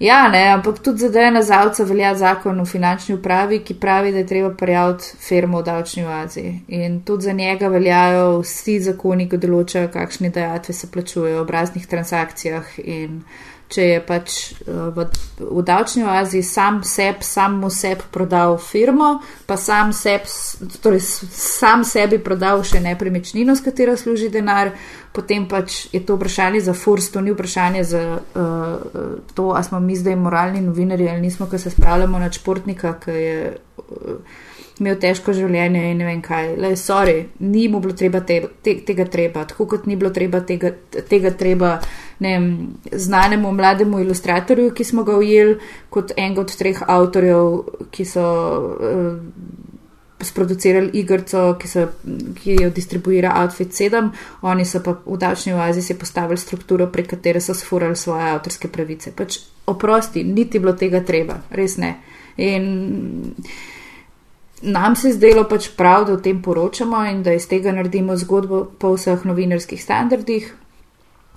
Ja, 0.01 0.27
ne, 0.27 0.47
ampak 0.49 0.79
tudi 0.79 0.97
za 0.97 1.09
Dejana 1.09 1.43
Zavca 1.45 1.83
velja 1.83 2.15
zakon 2.17 2.59
o 2.59 2.63
finančni 2.65 3.15
upravi, 3.15 3.59
ki 3.61 3.75
pravi, 3.77 4.11
da 4.11 4.17
je 4.17 4.27
treba 4.27 4.49
prijaviti 4.57 5.11
firmo 5.21 5.59
v 5.59 5.65
davčni 5.67 6.03
vazi. 6.03 6.53
In 6.67 7.03
tudi 7.05 7.23
za 7.23 7.33
njega 7.37 7.67
veljajo 7.67 8.39
vsi 8.41 8.79
zakoni, 8.81 9.27
ki 9.29 9.37
določajo, 9.37 9.91
kakšne 9.93 10.31
dejatve 10.33 10.73
se 10.73 10.89
plačujejo 10.89 11.37
v 11.37 11.43
obraznih 11.43 11.85
transakcijah. 11.87 12.71
In 12.81 13.21
če 13.71 13.85
je 13.87 13.99
pač 14.03 14.37
v, 14.67 15.05
v 15.39 15.63
davčni 15.65 16.03
oazi 16.03 16.41
sam 16.43 16.81
seb, 16.87 17.23
sam 17.23 17.59
mu 17.61 17.69
seb 17.71 18.03
prodal 18.11 18.57
firmo, 18.59 19.13
pa 19.47 19.57
sam, 19.57 19.93
seb, 19.95 20.27
torej 20.83 21.01
sam 21.31 21.85
sebi 21.87 22.19
prodal 22.23 22.65
še 22.67 22.83
nepremičnino, 22.83 23.55
s 23.55 23.63
katero 23.63 23.95
služi 23.99 24.29
denar, 24.33 24.73
potem 25.15 25.47
pač 25.47 25.85
je 25.95 26.03
to 26.03 26.19
vprašanje 26.19 26.63
za 26.67 26.75
furs, 26.77 27.09
to 27.11 27.23
ni 27.23 27.33
vprašanje 27.35 27.83
za 27.87 28.03
uh, 28.19 29.17
to, 29.35 29.51
a 29.55 29.63
smo 29.63 29.79
mi 29.79 29.95
zdaj 29.95 30.19
moralni 30.19 30.63
novinari 30.63 31.09
ali 31.09 31.23
nismo, 31.23 31.47
ker 31.51 31.59
se 31.59 31.71
spravljamo 31.71 32.19
na 32.19 32.31
športnika, 32.31 32.95
ki 32.99 33.19
je. 33.19 33.43
Uh, 33.91 34.39
imel 34.81 34.97
težko 35.01 35.33
življenje 35.35 35.81
in 35.91 35.99
ne 36.01 36.07
vem 36.07 36.21
kaj. 36.25 36.55
Le, 36.61 36.73
sorry, 36.79 37.15
ni 37.45 37.67
mu 37.71 37.81
bilo 37.83 37.95
treba 37.97 38.23
te, 38.25 38.39
te, 38.65 38.75
tega 38.87 39.05
treba, 39.11 39.45
tako 39.49 39.67
kot 39.75 39.87
ni 39.89 39.97
bilo 39.99 40.11
treba 40.13 40.41
tega, 40.47 40.73
tega 41.09 41.33
treba 41.37 41.75
vem, 42.21 42.47
znanemu 42.91 43.53
mlademu 43.57 44.01
ilustratorju, 44.05 44.73
ki 44.77 44.87
smo 44.87 45.05
ga 45.07 45.17
ujeli 45.21 45.57
kot 45.93 46.15
enega 46.17 46.45
od 46.45 46.55
treh 46.63 46.85
avtorjev, 46.87 47.59
ki 47.93 48.07
so. 48.13 48.29
Uh, 48.77 49.59
Sproducirali 50.21 50.91
igrico, 50.99 51.55
ki, 51.57 51.65
ki 52.37 52.57
jo 52.59 52.67
distribuira 52.69 53.31
Outfit 53.39 53.71
7, 53.73 54.11
oni 54.45 54.67
so 54.69 54.77
pa 54.85 54.93
v 55.01 55.17
davčni 55.17 55.55
oazi 55.57 55.81
si 55.81 55.95
postavili 55.97 56.37
strukturo, 56.37 56.85
prek 56.93 57.07
katere 57.15 57.41
so 57.41 57.55
sfurali 57.57 57.97
svoje 57.97 58.27
avtorske 58.29 58.69
pravice. 58.69 59.15
Pač 59.17 59.39
oprosti, 59.73 60.21
niti 60.21 60.61
bilo 60.61 60.75
tega 60.77 61.01
treba, 61.01 61.39
res 61.57 61.79
ne. 61.81 61.95
In 62.37 62.69
nam 64.61 64.95
se 64.95 65.07
je 65.07 65.13
zdelo 65.13 65.43
pač 65.49 65.69
prav, 65.77 66.05
da 66.05 66.13
o 66.13 66.17
tem 66.17 66.41
poročamo 66.41 67.05
in 67.09 67.23
da 67.23 67.33
iz 67.33 67.47
tega 67.47 67.71
naredimo 67.71 68.15
zgodbo 68.17 68.65
po 68.79 68.93
vseh 68.95 69.25
novinarskih 69.25 69.83
standardih. 69.83 70.53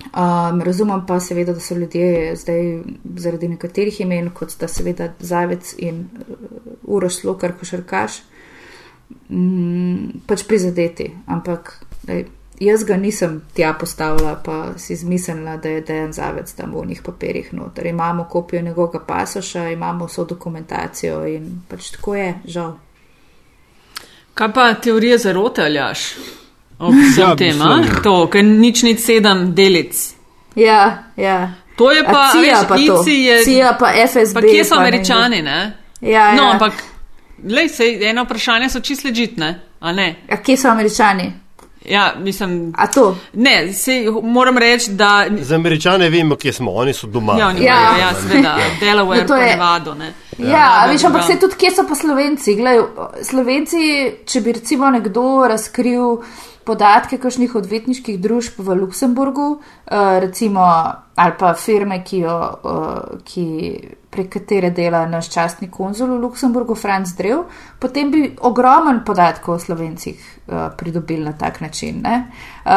Um, 0.05 0.61
razumem 0.63 1.07
pa 1.07 1.21
seveda, 1.21 1.53
da 1.53 1.61
so 1.61 1.75
ljudje 1.75 2.37
zdaj 2.37 2.83
zaradi 3.17 3.49
nekaterih 3.49 4.01
imen, 4.01 4.31
kot 4.31 4.51
sta 4.51 4.69
seveda 4.69 5.13
Zavec 5.19 5.75
in 5.79 6.05
uh, 6.05 6.37
Uroš 6.83 7.23
Lokar, 7.25 7.55
košarkaš, 7.59 8.21
um, 9.31 10.13
pač 10.27 10.45
prizadeti. 10.49 11.09
Ampak 11.27 11.79
daj, 12.03 12.27
jaz 12.61 12.85
ga 12.85 12.99
nisem 13.01 13.41
tja 13.55 13.73
postavila, 13.81 14.35
pa 14.45 14.75
si 14.79 14.97
zmislila, 14.97 15.57
da 15.57 15.73
je 15.73 15.81
dejan 15.81 16.13
Zavec 16.13 16.53
tam 16.53 16.75
v 16.77 16.87
njih 16.93 17.03
papirjih 17.03 17.55
noter. 17.55 17.87
Imamo 17.87 18.29
kopijo 18.31 18.63
njegovega 18.63 19.01
pasoša, 19.07 19.69
imamo 19.71 20.11
vso 20.11 20.25
dokumentacijo 20.25 21.25
in 21.27 21.63
pač 21.69 21.95
tako 21.97 22.15
je, 22.15 22.35
žal. 22.45 22.75
Kaj 24.35 24.53
pa 24.53 24.75
teorije 24.75 25.19
zarote, 25.19 25.63
aljaš? 25.63 26.15
Ob 26.79 26.95
vsem 26.95 27.23
ja, 27.23 27.37
tem, 27.37 27.61
to, 28.03 28.27
ker 28.31 28.45
nič 28.45 28.83
ni 28.83 28.97
sedem 28.99 29.53
delic. 29.55 29.95
Ja, 30.59 31.05
ja. 31.17 31.53
To 31.77 31.93
je 31.93 32.03
pa, 32.05 32.31
CIA 32.33 32.65
pa 32.69 32.77
to. 32.77 33.05
Je, 33.11 33.45
CIA 33.45 33.77
pa 33.79 33.93
FSB. 34.07 34.35
Pa 34.35 34.41
kje 34.41 34.65
so 34.65 34.75
američani, 34.79 35.43
ne? 35.43 35.61
Ja, 36.01 36.35
no, 36.35 36.43
ja. 36.43 36.51
ampak, 36.51 36.83
lej, 37.51 37.69
sej, 37.69 38.11
eno 38.11 38.25
vprašanje 38.25 38.69
so 38.71 38.81
čisto 38.81 39.09
ležitne, 39.09 39.61
a 39.81 39.93
ne? 39.93 40.15
A 40.31 40.37
kje 40.43 40.57
so 40.57 40.69
američani? 40.69 41.33
Ja, 41.85 42.15
mislim. 42.19 42.73
A 42.77 42.87
to? 42.87 43.17
Ne, 43.33 43.73
sej, 43.73 44.07
moram 44.23 44.59
reči, 44.59 44.91
da. 44.91 45.27
Za 45.41 45.55
američane 45.55 46.11
vemo, 46.11 46.37
kje 46.37 46.53
smo, 46.53 46.73
oni 46.73 46.93
so 46.93 47.07
doma. 47.07 47.37
Ja, 47.39 47.49
oni 47.49 47.65
ja. 47.65 47.77
Imajo, 47.81 48.01
ja, 48.01 48.15
seveda, 48.15 48.57
Delaware, 48.81 49.23
no, 49.23 49.29
pa 49.29 49.37
Nevado, 49.37 49.95
ne. 49.95 50.13
Ja, 50.39 50.49
ja 50.49 50.87
veš, 50.91 51.05
ampak 51.05 51.27
se 51.27 51.39
tudi, 51.41 51.55
kje 51.59 51.71
so 51.71 51.85
pa 51.89 51.95
Slovenci. 51.95 52.55
Glej, 52.55 52.81
Slovenci, 53.23 53.85
če 54.27 54.41
bi 54.41 54.53
recimo 54.53 54.91
nekdo 54.91 55.47
razkril 55.49 56.17
podatke 56.67 57.19
kakšnih 57.21 57.55
odvetniških 57.61 58.21
družb 58.21 58.61
v 58.65 58.77
Luksemburgu, 58.81 59.49
uh, 59.59 60.19
recimo, 60.21 60.65
ali 61.15 61.35
pa 61.39 61.53
firme, 61.55 62.01
ki, 62.05 62.19
jo, 62.25 62.39
uh, 62.65 63.21
ki 63.25 63.47
prek 64.11 64.31
katere 64.37 64.71
dela 64.71 65.05
naš 65.11 65.31
častni 65.35 65.69
konzul 65.71 66.15
v 66.15 66.21
Luksemburgu, 66.23 66.75
Franz 66.79 67.15
Drev, 67.19 67.45
potem 67.83 68.11
bi 68.11 68.23
ogromen 68.41 69.03
podatkov 69.07 69.57
o 69.57 69.63
Slovencih 69.63 70.19
uh, 70.19 70.71
pridobili 70.79 71.25
na 71.25 71.33
tak 71.33 71.61
način. 71.61 72.03
Uh, 72.07 72.71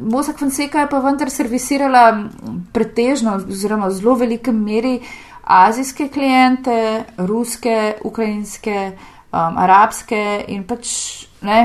Mosak 0.00 0.38
Fonseca 0.38 0.84
je 0.84 0.90
pa 0.90 1.00
vendar 1.04 1.30
servisirala 1.30 2.28
pretežno, 2.72 3.40
oziroma 3.48 3.88
v 3.88 3.98
zelo 3.98 4.14
velikem 4.20 4.56
meri 4.56 5.00
azijske 5.44 6.08
klijente, 6.08 7.04
ruske, 7.18 7.96
ukrajinske, 8.04 8.92
um, 9.32 9.58
arabske 9.58 10.44
in 10.48 10.64
pač 10.64 11.26
ne, 11.44 11.60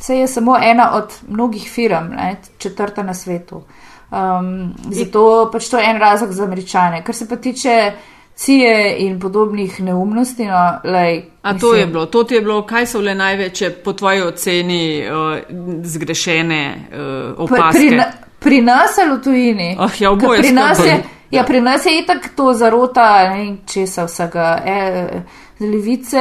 se 0.00 0.16
je 0.16 0.26
samo 0.26 0.56
ena 0.62 0.90
od 0.94 1.14
mnogih 1.28 1.70
firm, 1.70 2.08
ne, 2.16 2.36
četrta 2.58 3.02
na 3.02 3.14
svetu. 3.14 3.62
Um, 4.10 4.74
zato 4.90 5.50
pač 5.52 5.68
to 5.68 5.78
je 5.78 5.90
en 5.90 5.98
razlog 5.98 6.32
za 6.32 6.44
američane. 6.44 7.04
Kar 7.04 7.14
se 7.14 7.28
pa 7.28 7.36
tiče 7.36 7.92
cije 8.38 8.96
in 8.98 9.20
podobnih 9.20 9.80
neumnosti. 9.80 10.46
No, 10.46 10.78
lej, 10.84 11.22
A 11.42 11.52
mislim, 11.52 11.70
to 11.70 11.76
je 11.76 11.86
bilo, 11.86 12.06
to 12.06 12.24
je 12.30 12.40
bilo, 12.40 12.62
kaj 12.66 12.86
so 12.86 13.00
le 13.00 13.14
največje 13.14 13.70
po 13.70 13.92
tvoji 13.92 14.22
oceni 14.22 15.02
uh, 15.02 15.38
zgrešene 15.84 16.74
uh, 16.76 17.40
opaske? 17.42 17.78
Pri, 17.88 18.02
pri 18.38 18.60
nas 18.62 18.98
ali 18.98 19.18
v 19.18 19.22
tujini? 19.22 19.76
Oh, 19.80 20.00
ja, 20.00 20.16
pri 20.40 20.52
nas 20.52 20.78
je. 20.86 21.02
Ja, 21.30 21.44
pri 21.44 21.60
nas 21.60 21.86
je 21.86 21.98
itak 21.98 22.30
to 22.36 22.52
zarota, 22.54 23.28
ne 23.34 23.56
česa 23.66 24.04
vsega. 24.04 24.62
E, 24.64 25.22
Levice, 25.60 26.18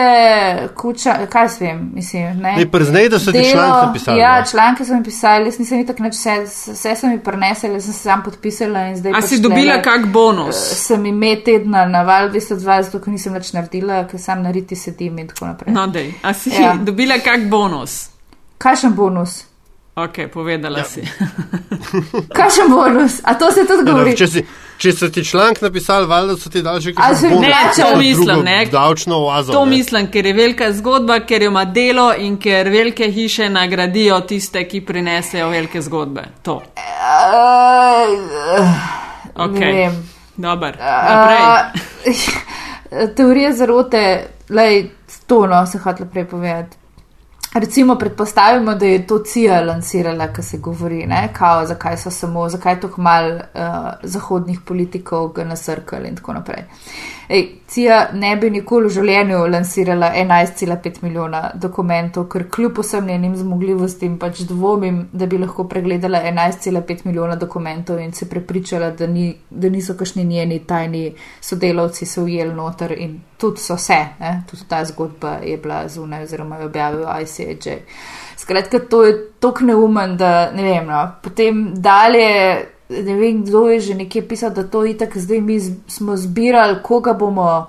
kuča, 0.76 1.28
kaj 1.30 1.50
s 1.50 1.58
tem, 1.58 1.92
mislim. 1.94 2.40
Ne, 2.42 2.56
ne 2.58 2.72
prznej, 2.72 3.10
da 3.10 3.20
so 3.20 3.32
ti 3.32 3.44
članke 3.52 3.94
pisali. 3.94 4.20
Ja, 4.20 4.44
članke 4.52 4.86
sem 4.86 5.04
pisali, 5.04 5.46
jaz 5.46 5.60
nisem 5.60 5.80
itak 5.80 6.00
neč 6.00 6.14
vse, 6.14 6.36
vse 6.74 6.96
sem 6.96 7.12
mi 7.12 7.20
prinesel, 7.20 7.74
jaz 7.78 7.84
sem 7.86 7.94
se 7.94 8.00
sam 8.00 8.24
podpisala 8.26 8.88
in 8.90 8.98
zdaj. 8.98 9.12
A 9.12 9.22
pač 9.22 9.30
si 9.30 9.40
dobila 9.42 9.78
tlele, 9.78 9.84
kak 9.84 10.08
bonus? 10.14 10.62
Sem 10.82 11.06
ime 11.06 11.36
tedna 11.46 11.86
na 11.86 12.02
val 12.04 12.32
220, 12.34 12.98
ker 13.04 13.14
nisem 13.14 13.38
več 13.38 13.54
naredila, 13.54 14.04
ker 14.10 14.22
sam 14.22 14.42
nariti 14.42 14.76
sedim 14.76 15.20
in 15.22 15.30
tako 15.30 15.52
naprej. 15.52 15.74
No, 15.74 15.86
dej, 15.88 16.16
a 16.24 16.34
si 16.34 16.56
ja. 16.58 16.74
dobila 16.82 17.20
kak 17.22 17.46
bonus? 17.50 18.08
Kakšen 18.58 18.98
bonus? 18.98 19.44
Ok, 19.98 20.30
povedala 20.34 20.80
ja. 20.80 20.84
si. 20.86 21.02
Kakšen 22.38 22.70
bonus? 22.70 23.22
A 23.24 23.34
to 23.34 23.52
se 23.52 23.66
tudi 23.68 23.92
govori? 23.92 24.14
Ja, 24.20 24.28
Če 24.78 24.92
so 24.94 25.10
ti 25.10 25.24
članek 25.26 25.62
napisali, 25.62 26.06
valjda 26.06 26.36
so 26.38 26.50
ti 26.54 26.62
dali 26.62 26.82
že 26.82 26.94
kaj 26.94 27.16
podobnega. 27.22 27.62
Ne, 27.66 27.72
če 27.76 27.86
mislim, 27.98 28.44
ne. 28.46 28.58
Davčno 28.72 29.18
oazo. 29.26 29.54
To 29.54 29.66
ne. 29.66 29.72
mislim, 29.72 30.12
ker 30.14 30.26
je 30.26 30.34
velika 30.38 30.70
zgodba, 30.74 31.20
ker 31.26 31.48
ima 31.48 31.66
delo 31.66 32.12
in 32.14 32.38
ker 32.38 32.70
velike 32.70 33.10
hiše 33.12 33.50
nagradijo 33.50 34.20
tiste, 34.30 34.68
ki 34.70 34.84
prinesejo 34.86 35.50
velike 35.50 35.82
zgodbe. 35.82 36.28
To. 36.46 36.62
Ok. 39.36 39.60
Dobar. 40.38 40.78
Naprej. 40.78 42.14
Teorija 43.18 43.54
zarote, 43.54 44.04
lej, 44.50 44.92
to 45.26 45.48
no, 45.48 45.66
se 45.66 45.82
hotel 45.82 46.06
prej 46.14 46.30
povedati. 46.30 46.78
Recimo, 47.60 47.96
predpostavimo, 47.96 48.76
da 48.76 48.86
je 48.86 49.08
to 49.08 49.24
CIA 49.24 49.62
lansirala, 49.62 50.28
kar 50.34 50.46
se 50.46 50.58
govori, 50.58 51.08
kao, 51.34 51.66
zakaj 51.66 51.98
so 51.98 52.12
samo, 52.12 52.50
zakaj 52.50 52.74
je 52.74 52.82
tako 52.82 53.02
malo 53.02 53.36
uh, 53.36 53.42
zahodnih 54.04 54.60
politikov 54.66 55.34
nasrkali 55.46 56.08
in 56.08 56.16
tako 56.16 56.34
naprej. 56.34 56.64
Ej, 57.30 57.56
CIA 57.68 58.12
ne 58.14 58.30
bi 58.40 58.48
nikoli 58.50 58.88
v 58.88 58.94
življenju 58.96 59.40
lansirala 59.52 60.14
11,5 60.16 61.02
milijona 61.04 61.42
dokumentov, 61.60 62.30
ker 62.32 62.46
kljub 62.48 62.78
vsem 62.80 63.10
njenim 63.10 63.34
zmogljivostim 63.36 64.14
pač 64.20 64.46
dvomim, 64.48 65.02
da 65.12 65.28
bi 65.28 65.40
lahko 65.42 65.66
pregledala 65.68 66.22
11,5 66.24 67.04
milijona 67.10 67.36
dokumentov 67.36 68.00
in 68.00 68.14
se 68.16 68.30
prepričala, 68.30 68.94
da, 68.96 69.10
ni, 69.12 69.34
da 69.50 69.68
niso 69.70 69.98
kašni 70.00 70.24
njeni 70.24 70.62
tajni 70.68 71.04
sodelavci 71.42 72.06
se 72.06 72.22
ujeli 72.22 72.56
noter 72.56 72.96
in 72.96 73.20
tudi 73.38 73.60
so 73.60 73.76
vse, 73.76 74.00
tudi 74.48 74.64
ta 74.70 74.86
zgodba 74.86 75.36
je 75.44 75.58
bila 75.58 75.84
zunaj 75.88 76.24
oziroma 76.24 76.62
je 76.62 76.66
objavil 76.66 77.04
ICAJ. 77.22 77.82
Skratka, 78.38 78.80
to 78.80 79.04
je 79.04 79.20
tako 79.40 79.68
neumen, 79.68 80.16
da 80.18 80.52
ne 80.56 80.64
vem, 80.64 80.88
no. 80.88 81.04
potem 81.24 81.74
dalje 81.76 82.77
ne 82.90 83.16
vem, 83.16 83.44
kdo 83.46 83.68
je 83.70 83.80
že 83.80 83.96
nekje 83.96 84.28
pisal, 84.28 84.54
da 84.54 84.64
to 84.64 84.86
itak 84.86 85.18
zdaj 85.18 85.42
mi 85.42 85.60
smo 85.88 86.18
zbirali, 86.18 86.80
koga 86.84 87.14
bomo 87.14 87.68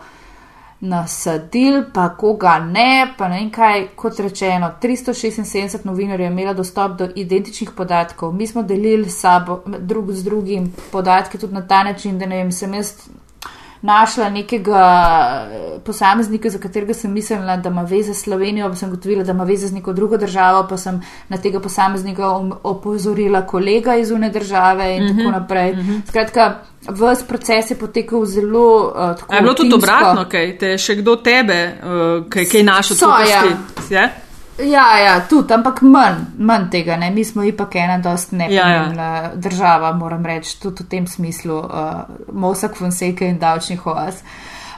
nasadili, 0.80 1.82
pa 1.94 2.08
koga 2.08 2.58
ne, 2.58 3.14
pa 3.18 3.28
ne 3.28 3.40
vem 3.40 3.50
kaj, 3.50 3.88
kot 3.96 4.20
rečeno, 4.20 4.70
376 4.82 5.84
novinarjev 5.84 6.26
je 6.26 6.32
imela 6.32 6.52
dostop 6.52 6.98
do 6.98 7.08
identičnih 7.14 7.70
podatkov, 7.76 8.32
mi 8.32 8.46
smo 8.46 8.62
delili 8.62 9.10
sabo, 9.10 9.60
drug 9.66 10.12
z 10.12 10.24
drugim 10.24 10.72
podatke 10.92 11.38
tudi 11.38 11.54
na 11.54 11.66
ta 11.66 11.82
način, 11.84 12.18
da 12.18 12.26
ne 12.26 12.36
vem, 12.36 12.52
sem 12.52 12.74
jaz 12.74 12.94
našla 13.82 14.30
nekega 14.30 14.82
eh, 15.50 15.78
posameznika, 15.84 16.50
za 16.50 16.58
katerega 16.58 16.94
sem 16.94 17.12
mislila, 17.12 17.56
da 17.56 17.68
ima 17.68 17.82
veze 17.82 18.14
s 18.14 18.22
Slovenijo, 18.22 18.68
pa 18.68 18.76
sem 18.76 18.90
gotovila, 18.90 19.24
da 19.24 19.32
ima 19.32 19.44
veze 19.44 19.66
z 19.66 19.74
neko 19.74 19.92
drugo 19.92 20.16
državo, 20.16 20.66
pa 20.68 20.76
sem 20.76 21.00
na 21.28 21.36
tega 21.36 21.60
posameznika 21.60 22.28
opozorila 22.62 23.46
kolega 23.46 23.96
iz 23.96 24.10
une 24.10 24.30
države 24.30 24.96
in 24.96 25.04
mm 25.04 25.06
-hmm. 25.06 25.16
tako 25.16 25.30
mhm, 25.30 25.38
naprej. 25.38 25.72
Mm 25.72 25.78
-hmm. 25.78 26.08
Skratka, 26.08 26.54
Ves 26.88 27.22
proces 27.22 27.70
je 27.70 27.76
potekal 27.76 28.24
zelo 28.24 28.92
uh, 28.94 29.16
tako. 29.18 29.34
Je 29.34 29.40
bilo 29.40 29.54
tudi 29.54 29.74
obratno, 29.74 30.24
kaj 30.30 30.58
te 30.58 30.78
še 30.78 30.96
kdo 30.96 31.16
tebe, 31.16 31.74
uh, 31.82 32.30
kaj, 32.30 32.44
kaj 32.44 32.62
našel 32.62 32.96
so, 32.96 33.06
ja. 33.06 33.42
ja? 33.90 34.08
Ja, 34.58 34.98
ja, 34.98 35.20
tudi, 35.28 35.54
ampak 35.54 35.82
manj, 35.82 36.24
manj 36.38 36.66
tega. 36.70 36.96
Ne? 36.96 37.10
Mi 37.14 37.24
smo 37.24 37.44
ipak 37.46 37.76
ena 37.78 37.98
dost 38.02 38.32
nepomembna 38.32 39.06
ja, 39.06 39.22
ja. 39.22 39.30
država, 39.34 39.92
moram 39.94 40.26
reči, 40.26 40.56
tudi 40.62 40.82
v 40.82 40.88
tem 40.88 41.06
smislu, 41.06 41.58
uh, 41.58 42.32
Mosak 42.32 42.74
Fonseca 42.76 43.24
in 43.24 43.38
davčnih 43.38 43.86
oaz. 43.86 44.22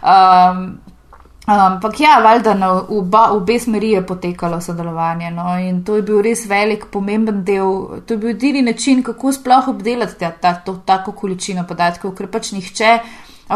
Um, 0.02 0.80
Ampak 1.50 1.96
um, 1.98 2.02
ja, 2.04 2.18
valjda 2.22 2.54
na 2.54 2.68
oba, 2.72 3.30
obe 3.32 3.56
smeri 3.58 3.90
je 3.90 4.02
potekalo 4.06 4.60
sodelovanje. 4.60 5.30
No? 5.30 5.56
In 5.58 5.80
to 5.84 5.96
je 5.96 6.02
bil 6.02 6.20
res 6.22 6.44
velik, 6.46 6.84
pomemben 6.92 7.40
del. 7.44 8.02
To 8.06 8.14
je 8.14 8.18
bil 8.18 8.34
edini 8.36 8.62
način, 8.62 9.02
kako 9.02 9.32
sploh 9.32 9.72
obdelati 9.72 10.18
ta, 10.20 10.30
ta, 10.30 10.54
to, 10.54 10.76
tako 10.86 11.12
količino 11.12 11.64
podatkov, 11.66 12.14
ker 12.14 12.28
pač 12.30 12.52
nihče, 12.52 12.92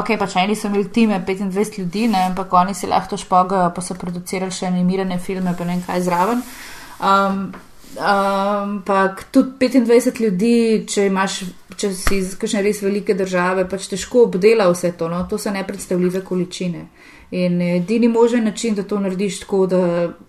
ok, 0.00 0.14
pač 0.18 0.36
eni 0.42 0.56
so 0.56 0.68
imeli 0.68 0.88
time 0.92 1.20
25 1.26 1.78
ljudi, 1.78 2.08
ne? 2.08 2.24
ampak 2.30 2.52
oni 2.52 2.74
si 2.74 2.86
lahko 2.90 3.16
špogajo, 3.20 3.70
pa 3.74 3.84
so 3.84 3.94
producirali 3.94 4.52
še 4.54 4.66
animirane 4.66 5.18
filme, 5.18 5.54
pa 5.58 5.64
ne 5.68 5.78
kaj 5.86 6.02
zraven. 6.08 6.42
Um, 7.00 7.46
Ampak 7.94 9.18
um, 9.20 9.26
tudi 9.30 9.68
25 9.68 10.20
ljudi, 10.20 10.54
če 10.90 11.06
imaš, 11.06 11.44
če 11.78 11.92
si 11.94 12.16
iz 12.18 12.32
kakšne 12.38 12.62
res 12.64 12.80
velike 12.82 13.14
države, 13.14 13.68
pač 13.70 13.86
težko 13.92 14.24
obdela 14.26 14.66
vse 14.72 14.90
to. 14.98 15.08
No? 15.12 15.20
To 15.30 15.38
so 15.38 15.52
nepredstavljive 15.54 16.24
količine. 16.26 16.88
In 17.38 17.60
edini 17.62 18.08
možen 18.08 18.44
način, 18.44 18.74
da 18.74 18.82
to 18.82 18.98
narediš 19.00 19.40
tako, 19.44 19.66
da 19.70 19.80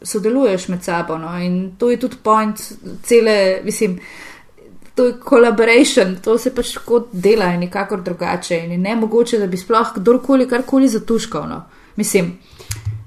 sodeluješ 0.01 0.67
med 0.73 0.85
sabo. 0.85 1.17
No? 1.17 1.33
In 1.41 1.75
to 1.79 1.89
je 1.89 1.99
tudi 2.01 2.21
point 2.23 2.61
cele, 3.03 3.61
mislim, 3.65 3.97
to 4.95 5.05
je 5.05 5.13
collaboration, 5.29 6.15
to 6.23 6.37
se 6.37 6.55
pač 6.55 6.73
tako 6.73 7.07
dela 7.11 7.51
in 7.53 7.59
nikakor 7.59 8.01
drugače. 8.01 8.57
In 8.57 8.81
ne 8.81 8.95
mogoče, 8.95 9.39
da 9.39 9.47
bi 9.47 9.57
sploh 9.57 9.93
kdorkoli 9.95 10.47
karkoli 10.49 10.87
zatuškal. 10.89 11.47
No? 11.49 11.63
Mislim, 11.95 12.37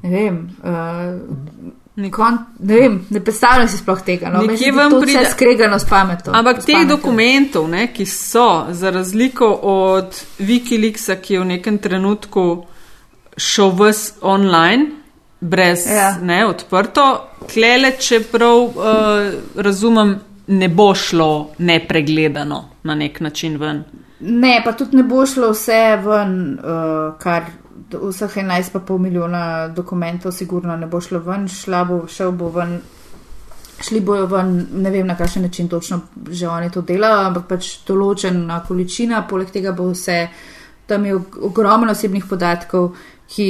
ne 0.03 0.11
vem. 0.11 0.43
Uh, 0.63 1.73
Nikon, 1.99 2.37
ne 2.59 2.77
vem, 2.77 3.07
ne 3.11 3.21
predstavljam 3.25 3.69
si 3.69 3.81
sploh 3.81 4.03
tega. 4.07 4.31
No. 4.31 4.45
Nekje 4.47 4.71
vam 4.73 4.93
pride 5.01 5.25
skregano 5.33 5.79
s 5.79 5.89
pametjo. 5.89 6.33
Ampak 6.33 6.61
teh 6.63 6.85
dokumentov, 6.87 7.67
ne, 7.69 7.89
ki 7.93 8.07
so, 8.07 8.67
za 8.71 8.93
razliko 8.95 9.49
od 9.63 10.21
Wikileaksa, 10.39 11.17
ki 11.19 11.35
je 11.35 11.41
v 11.41 11.49
nekem 11.57 11.81
trenutku 11.83 12.45
šel 13.37 13.75
vs 13.81 14.05
online, 14.23 14.87
brez 15.41 15.89
ja. 15.91 16.13
ne, 16.23 16.45
odprto, 16.47 17.09
klele, 17.51 17.97
čeprav 17.99 18.63
uh, 18.63 19.35
razumem, 19.57 20.19
ne 20.49 20.69
bo 20.69 20.95
šlo 20.95 21.51
nepregledano 21.59 22.65
na 22.83 22.95
nek 22.95 23.21
način 23.21 23.57
ven. 23.57 23.85
Ne, 24.21 24.63
pa 24.65 24.73
tudi 24.73 24.97
ne 24.97 25.03
bo 25.03 25.27
šlo 25.27 25.51
vse 25.53 25.97
ven, 26.05 26.59
uh, 26.59 27.19
kar 27.19 27.45
vseh 27.93 28.37
11,5 28.37 28.99
milijona 28.99 29.69
dokumentov, 29.69 30.33
sigurno 30.33 30.77
ne 30.77 30.87
bo 30.87 31.01
šlo 31.01 31.19
ven, 31.19 31.49
šla 31.49 31.85
bo, 31.85 32.07
šel 32.09 32.33
bo 32.33 32.51
ven. 32.51 32.81
Šli 33.81 34.01
bojo 34.01 34.27
ven, 34.27 34.67
ne 34.73 34.91
vem 34.91 35.07
na 35.07 35.15
kakšen 35.17 35.43
način 35.43 35.69
točno 35.69 36.01
že 36.31 36.49
oni 36.49 36.71
to 36.71 36.83
delajo, 36.83 37.29
ampak 37.29 37.45
pač 37.47 37.69
določena 37.87 38.65
količina, 38.67 39.23
poleg 39.29 39.53
tega 39.55 39.73
bo 39.73 39.93
vse, 39.93 40.17
tam 40.87 41.05
je 41.07 41.15
ogromno 41.47 41.93
osebnih 41.93 42.25
podatkov, 42.27 42.97
ki 43.29 43.47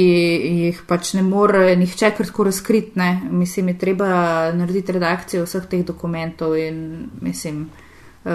jih 0.63 0.79
pač 0.87 1.13
ne 1.15 1.21
more 1.23 1.75
nihče 1.79 2.11
kar 2.17 2.27
tako 2.27 2.49
razkriti. 2.49 2.99
Mislim, 3.31 3.71
je 3.71 3.77
treba 3.77 4.09
narediti 4.51 4.91
redakcijo 4.91 5.45
vseh 5.45 5.69
teh 5.71 5.85
dokumentov 5.85 6.57
in 6.57 7.09
mislim. 7.21 7.69
Uh, 8.25 8.31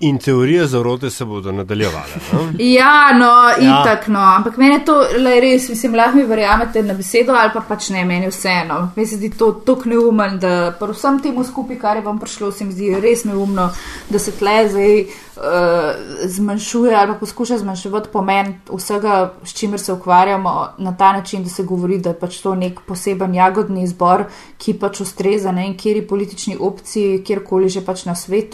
in 0.00 0.18
teorije 0.18 0.66
zarote 0.66 1.10
se 1.10 1.24
bodo 1.24 1.52
nadaljevale. 1.52 2.20
No? 2.32 2.40
ja, 2.58 3.10
no, 3.18 3.32
in 3.60 3.68
ja. 3.68 4.00
no. 4.06 4.18
ampak 4.18 4.56
meni 4.56 4.74
je 4.74 4.84
to 4.84 4.96
le 5.18 5.40
res, 5.40 5.68
mislim, 5.68 5.94
lahko 5.94 6.16
mi 6.16 6.24
verjamete 6.24 6.82
na 6.82 6.94
besedo 6.94 7.32
ali 7.32 7.50
pa 7.54 7.62
pač 7.68 7.88
ne, 7.88 8.04
meni 8.04 8.28
vseeno. 8.28 8.90
Meni 8.96 9.08
se 9.08 9.16
zdi 9.16 9.30
to 9.30 9.52
tako 9.66 9.88
neumen, 9.88 10.38
da 10.38 10.74
pri 10.80 10.92
vsem 10.92 11.22
temu 11.24 11.44
skupaj, 11.44 11.78
kar 11.80 11.96
je 11.96 12.04
vam 12.04 12.18
prišlo, 12.20 12.52
se 12.52 12.64
mi 12.64 12.76
zdi 12.76 12.92
res 13.00 13.24
neumno, 13.24 13.70
da 14.10 14.18
se 14.18 14.36
tle 14.36 14.68
zdaj 14.68 15.00
uh, 15.00 16.28
zmanjšuje 16.28 16.94
ali 16.96 17.16
poskuša 17.20 17.58
zmanjševati 17.58 18.12
pomen 18.12 18.54
vsega, 18.68 19.32
s 19.44 19.56
čimer 19.56 19.80
se 19.80 19.92
ukvarjamo, 19.92 20.68
na 20.78 20.96
ta 20.96 21.12
način, 21.12 21.44
da 21.44 21.50
se 21.50 21.62
govori, 21.62 21.98
da 21.98 22.12
je 22.12 22.18
pač 22.20 22.42
to 22.44 22.54
nek 22.54 22.80
poseben 22.86 23.34
jagodni 23.34 23.88
izbor, 23.88 24.24
ki 24.58 24.76
pač 24.78 25.00
ustreza 25.00 25.52
ne 25.52 25.66
in 25.66 25.76
kjeri 25.80 26.04
politični 26.06 26.56
opciji, 26.60 27.22
kjerkoli 27.24 27.68
že 27.68 27.84
pač 27.84 28.04
na 28.04 28.14
svetu. 28.14 28.49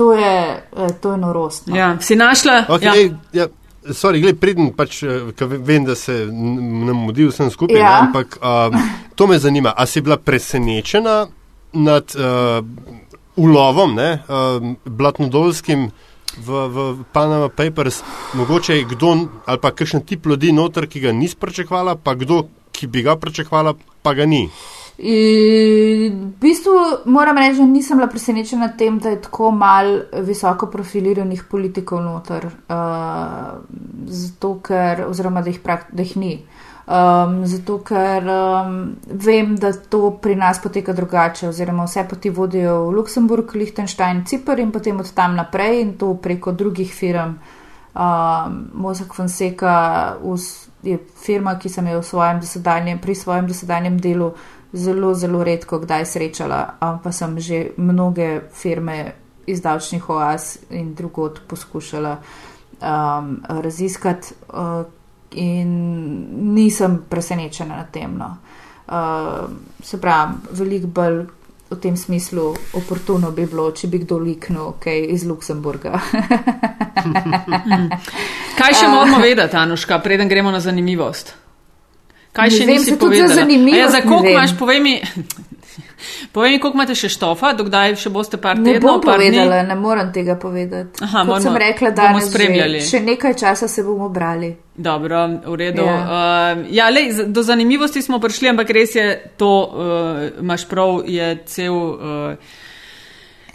To 0.00 0.12
je, 0.12 0.62
eh, 0.76 0.92
to 1.00 1.12
je 1.12 1.18
norost. 1.18 1.66
No. 1.66 1.76
Ja, 1.76 1.96
si 2.00 2.16
našla? 2.16 2.64
Okay, 2.68 3.10
ja. 3.32 3.42
Ja. 3.42 3.46
Sorry, 3.80 4.20
gled, 4.20 4.36
pridem, 4.36 4.74
pač, 4.76 5.02
eh, 5.02 5.24
vem, 5.40 5.84
da 5.84 5.94
se 5.96 6.26
nam 6.28 6.96
mudi 7.06 7.24
vsem 7.26 7.50
skupaj, 7.50 7.80
ja. 7.80 7.92
ampak 8.04 8.36
um, 8.36 8.76
to 9.16 9.26
me 9.26 9.38
zanima. 9.38 9.72
A 9.76 9.86
si 9.86 10.00
bila 10.04 10.18
presenečena 10.20 11.26
nad 11.72 12.12
uh, 12.16 12.60
ulovom, 13.36 13.94
ne, 13.94 14.20
uh, 14.28 14.60
blatnodolskim 14.84 15.88
v, 16.38 16.48
v 16.68 17.04
Panama 17.12 17.48
Papers, 17.48 18.02
mogoče 18.34 18.76
je 18.76 18.84
kdo 18.84 19.16
ali 19.46 19.58
pa 19.58 19.70
kakšen 19.70 20.04
tip 20.06 20.26
ljudi 20.26 20.52
noter, 20.52 20.86
ki 20.86 21.00
ga 21.00 21.12
nisi 21.12 21.36
pričakovala, 21.40 21.96
pa 21.96 22.14
kdo, 22.14 22.44
ki 22.72 22.86
bi 22.86 23.02
ga 23.02 23.16
pričakovala, 23.16 23.74
pa 24.02 24.14
ga 24.14 24.26
ni. 24.26 24.50
In 25.02 26.36
v 26.36 26.40
bistvu 26.40 26.72
moram 27.08 27.38
reči, 27.38 27.56
da 27.56 27.64
nisem 27.64 27.96
bila 27.96 28.08
presenečena 28.08 28.66
nad 28.66 28.76
tem, 28.76 28.98
da 29.00 29.14
je 29.14 29.22
tako 29.24 29.50
malo 29.50 30.02
visoko 30.26 30.66
profiliranih 30.68 31.44
politikov 31.48 32.02
noter, 32.04 32.44
uh, 32.68 33.62
zato 34.06 34.58
ker, 34.60 35.06
oziroma 35.08 35.40
da 35.40 35.48
jih, 35.48 35.62
prak, 35.64 35.88
da 35.96 36.04
jih 36.04 36.16
ni. 36.20 36.34
Um, 36.90 37.46
zato, 37.46 37.78
ker 37.86 38.28
um, 38.28 38.76
vem, 39.06 39.56
da 39.56 39.72
to 39.72 40.18
pri 40.20 40.36
nas 40.36 40.60
poteka 40.60 40.92
drugače, 40.92 41.48
oziroma 41.48 41.88
vse 41.88 42.04
poti 42.10 42.30
vodijo 42.34 42.76
v 42.90 42.94
Luksemburg, 42.98 43.54
Liechtenstein, 43.54 44.26
Cipr 44.26 44.60
in 44.60 44.72
potem 44.74 45.00
od 45.00 45.14
tam 45.16 45.38
naprej 45.38 45.80
in 45.80 45.96
to 45.96 46.12
preko 46.20 46.52
drugih 46.52 46.92
firm. 46.92 47.38
Um, 47.94 48.62
Mozak 48.74 49.14
Fonseca 49.14 50.18
je 50.82 50.98
firma, 51.24 51.56
ki 51.58 51.68
sem 51.68 51.88
jo 51.88 52.02
dosedanjem, 52.02 52.98
pri 52.98 53.14
svojem 53.14 53.46
dosedanjem 53.48 53.96
delu 54.00 54.34
zelo, 54.72 55.14
zelo 55.14 55.44
redko 55.44 55.78
kdaj 55.78 56.06
srečala, 56.06 56.60
pa 57.02 57.12
sem 57.12 57.40
že 57.40 57.70
mnoge 57.76 58.40
firme 58.52 59.12
iz 59.46 59.60
davčnih 59.60 60.10
oaz 60.10 60.58
in 60.70 60.94
drugot 60.94 61.40
poskušala 61.48 62.16
um, 62.16 63.42
raziskati. 63.48 64.34
Uh, 64.48 64.84
in 65.32 66.54
nisem 66.54 67.04
presenečena 67.08 67.76
nad 67.76 67.90
tem. 67.90 68.16
No. 68.18 68.36
Uh, 68.86 69.50
se 69.82 70.00
pravi, 70.00 70.34
veliko 70.50 70.86
bolj 70.86 71.26
v 71.70 71.76
tem 71.78 71.96
smislu 71.96 72.54
oportuno 72.74 73.30
bi 73.30 73.46
bilo, 73.46 73.70
če 73.70 73.86
bi 73.86 74.00
kdo 74.02 74.18
liknil 74.18 74.72
kaj 74.82 75.04
iz 75.14 75.24
Luksemburga. 75.24 76.00
kaj 78.58 78.74
še 78.74 78.88
moramo 78.90 79.20
vedeti, 79.22 79.56
Anuška, 79.56 80.00
preden 80.02 80.28
gremo 80.28 80.50
na 80.50 80.60
zanimivost? 80.60 81.36
Kaj 82.32 82.50
še 82.50 82.66
nisi 82.66 82.96
povedala? 82.98 83.46
Ja, 83.74 83.90
za 83.90 84.02
koliko 84.06 84.28
imaš, 84.28 84.58
povej 84.58 84.80
mi. 84.80 85.00
Povej 86.32 86.50
mi, 86.50 86.58
koliko 86.60 86.78
imate 86.78 86.94
še 86.96 87.10
štofa, 87.12 87.52
dokdaj 87.58 87.96
še 88.00 88.10
boste 88.12 88.38
par 88.40 88.56
tednov? 88.56 88.72
Ne 88.72 88.80
bom 88.80 89.02
povedala, 89.04 89.60
ne 89.66 89.76
moram 89.76 90.12
tega 90.14 90.36
povedati. 90.40 91.02
Aha, 91.04 91.24
moramo, 91.28 91.42
sem 91.44 91.58
rekla, 91.60 91.90
da 91.96 92.08
bomo 92.08 92.22
spremljali. 92.24 92.80
Še, 92.80 92.88
še 92.88 93.00
nekaj 93.04 93.36
časa 93.42 93.68
se 93.68 93.84
bomo 93.84 94.08
brali. 94.08 94.52
Dobro, 94.80 95.26
v 95.44 95.58
redu. 95.60 95.84
Ja, 95.84 95.98
uh, 96.00 96.64
ja 96.72 96.88
lej, 96.92 97.26
do 97.28 97.44
zanimivosti 97.44 98.02
smo 98.02 98.20
prišli, 98.22 98.52
ampak 98.54 98.72
res 98.72 98.96
je 98.96 99.06
to, 99.40 99.52
uh, 99.52 100.24
imaš 100.40 100.64
prav, 100.70 101.02
je 101.04 101.34
cel. 101.50 101.76
Uh, 101.76 102.58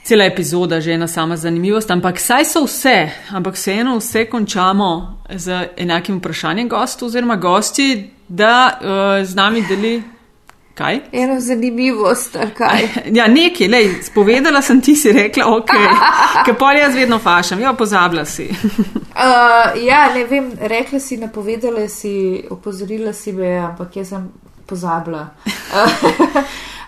Cela 0.05 0.25
epizoda 0.25 0.81
že 0.81 0.93
ena 0.93 1.07
sama 1.07 1.37
zanimivost, 1.37 1.91
ampak 1.91 2.19
saj 2.19 2.45
so 2.45 2.61
vse, 2.65 3.09
ampak 3.33 3.55
vseeno 3.57 3.97
vse 3.97 4.27
končamo 4.29 5.17
z 5.29 5.69
enakim 5.77 6.19
vprašanjem 6.19 6.69
gostu 6.69 7.05
oziroma 7.05 7.35
gosti, 7.35 8.11
da 8.27 8.79
uh, 8.81 9.25
z 9.25 9.35
nami 9.35 9.63
deli 9.69 10.03
Kaj? 10.75 10.99
Eno 11.11 11.39
zanimivost, 11.39 12.37
kaj? 12.57 12.87
Ja, 13.17 13.27
nekaj, 13.27 13.67
lej, 13.67 13.89
spovedala 14.03 14.61
sem 14.61 14.81
ti 14.81 14.95
si 14.95 15.11
rekla, 15.11 15.47
ok, 15.55 15.71
ker 16.45 16.57
pol 16.59 16.75
jaz 16.75 16.95
vedno 16.95 17.19
fašam, 17.19 17.61
jo 17.63 17.73
pozabila 17.73 18.25
si. 18.25 18.49
uh, 18.51 19.71
ja, 19.89 20.09
ne 20.13 20.25
vem, 20.29 20.51
rekla 20.59 20.99
si, 20.99 21.17
napovedala 21.17 21.87
si, 21.87 22.43
opozorila 22.49 23.13
si 23.13 23.31
me, 23.31 23.55
ampak 23.57 23.95
jaz 23.95 24.09
sem 24.09 24.27
pozabila. 24.67 25.29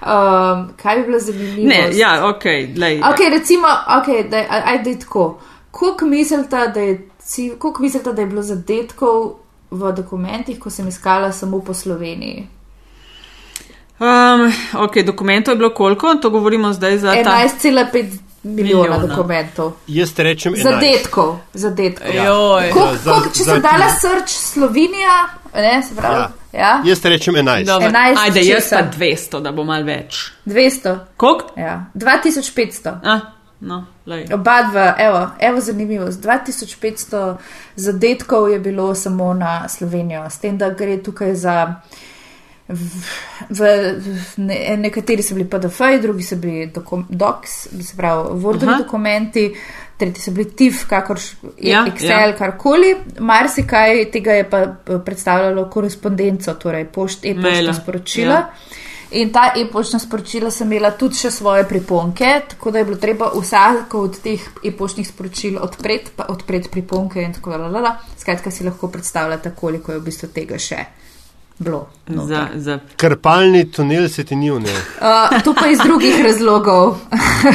Um, 0.02 0.70
kaj 0.78 0.95
bi 0.95 1.04
bilo 1.04 1.20
zanimivo? 1.20 1.68
Ne, 1.68 1.89
ja, 1.93 2.30
ok, 2.30 2.43
lej. 2.78 3.00
Ok, 3.02 3.20
recimo, 3.32 3.68
ok, 3.91 4.30
da 4.30 4.38
je 4.38 5.00
tako. 5.00 5.39
Koliko 5.72 6.06
mislite, 6.06 6.68
da 6.68 6.80
je, 6.80 7.08
koliko 7.58 7.82
mislite, 7.82 8.14
da 8.14 8.22
je 8.22 8.28
bilo 8.28 8.41
zadetkov 8.43 9.34
v 9.72 9.91
dokumentih, 9.93 10.60
ko 10.60 10.70
sem 10.70 10.88
iskala 10.88 11.32
samo 11.32 11.60
po 11.60 11.74
Sloveniji? 11.74 12.48
Um, 14.00 14.52
ok, 14.76 14.98
dokumentov 14.98 15.52
je 15.52 15.58
bilo 15.58 15.70
koliko, 15.72 16.16
to 16.16 16.30
govorimo 16.30 16.74
zdaj 16.74 16.98
za 16.98 17.08
11,5 17.10 18.06
milijona, 18.43 18.84
Milijona. 18.84 18.98
dokumentov. 19.08 19.72
Jaz 19.88 20.14
rečem 20.18 20.54
11. 20.54 20.64
Zadetkov, 20.64 21.38
zadetkov. 21.54 22.08
Koliko, 22.74 22.95
Za- 22.95 23.12
koliko, 23.12 23.30
če 23.30 23.43
za- 23.43 23.52
sem 23.52 23.62
dala 23.62 23.89
srč 23.91 24.30
Slovenija, 24.30 25.28
ne, 25.56 25.84
se 25.84 25.95
pravi, 25.95 26.16
ja. 26.54 26.60
Ja? 26.60 26.82
Jaz 26.86 27.00
te 27.00 27.10
rečem 27.10 27.36
11. 27.36 27.66
Dobro, 27.66 27.88
11 27.88 28.22
Ajde, 28.24 28.39
jaz 28.39 28.64
česa? 28.64 28.78
pa 28.78 28.98
200, 28.98 29.41
da 29.41 29.52
bo 29.52 29.64
mal 29.64 29.84
več. 29.84 30.32
200, 30.45 30.95
Koliko? 31.18 31.60
ja. 31.60 31.86
2500. 31.93 32.93
A, 33.04 33.20
no, 33.60 33.86
lej. 34.06 34.26
Oba 34.34 34.62
dva, 34.72 34.95
evo, 35.00 35.28
evo 35.39 35.62
zanimivost. 35.62 36.22
2500 36.24 37.36
zadetkov 37.76 38.50
je 38.50 38.60
bilo 38.60 38.95
samo 38.95 39.34
na 39.34 39.70
Slovenijo, 39.70 40.30
s 40.30 40.38
tem, 40.39 40.58
da 40.58 40.70
gre 40.70 40.98
tukaj 41.04 41.36
za. 41.36 41.76
V, 42.68 42.76
v, 43.50 43.68
ne, 44.38 44.78
nekateri 44.78 45.24
so 45.24 45.36
bili 45.36 45.48
PDF-ji, 45.50 46.02
drugi 46.02 46.24
so 46.24 46.36
bili 46.36 46.66
dokum, 46.76 47.06
docs, 47.10 47.52
se 47.80 47.95
pravi, 47.98 48.34
Wordovi 48.43 48.74
Aha. 48.74 48.82
dokumenti, 48.84 49.54
tretji 49.98 50.24
so 50.24 50.32
bili 50.32 50.52
TIF, 50.56 50.84
kakorš 50.89 51.32
Ja, 51.62 51.86
Excel, 51.89 52.32
ja. 52.32 52.36
karkoli. 52.38 52.95
Marsikaj 53.20 54.06
tega 54.12 54.32
je 54.38 54.50
pa 54.50 54.60
eh, 54.60 55.00
predstavljalo 55.06 55.70
korespondenco, 55.70 56.54
torej 56.54 56.86
pošt, 56.86 57.26
e-poštna 57.26 57.74
sporočila. 57.74 58.34
ja. 58.34 58.86
In 59.12 59.32
ta 59.32 59.54
e-poštna 59.56 60.00
sporočila 60.04 60.52
sem 60.52 60.68
imela 60.68 60.91
tudi 60.91 61.16
še 61.16 61.32
svoje 61.32 61.64
priponke, 61.64 62.28
tako 62.52 62.72
da 62.72 62.82
je 62.82 62.86
bilo 62.89 62.98
treba 63.00 63.30
vsako 63.32 64.02
od 64.04 64.20
teh 64.20 64.43
e-poštnih 64.68 65.08
sporočil 65.08 65.62
odpreti, 65.64 66.12
pa 66.16 66.26
odpreti 66.30 66.70
priponke 66.70 67.24
in 67.24 67.34
tako 67.34 67.56
dalje. 67.56 67.93
Skratka, 68.20 68.52
si 68.52 68.68
lahko 68.68 68.91
predstavljate, 68.91 69.56
koliko 69.56 69.91
je 69.95 70.02
v 70.02 70.04
bistvu 70.10 70.28
tega 70.36 70.60
še 70.60 70.84
bilo. 71.60 71.88
noter. 72.08 72.28
Za, 72.28 72.47
za 72.55 72.80
Krpalni 72.97 73.72
tunel 73.72 74.08
se 74.10 74.24
ti 74.24 74.36
ni 74.36 74.51
vnel. 74.51 74.76
Uh, 75.01 75.41
to 75.43 75.53
pa 75.53 75.68
iz 75.68 75.78
drugih 75.80 76.26
razlogov, 76.26 76.97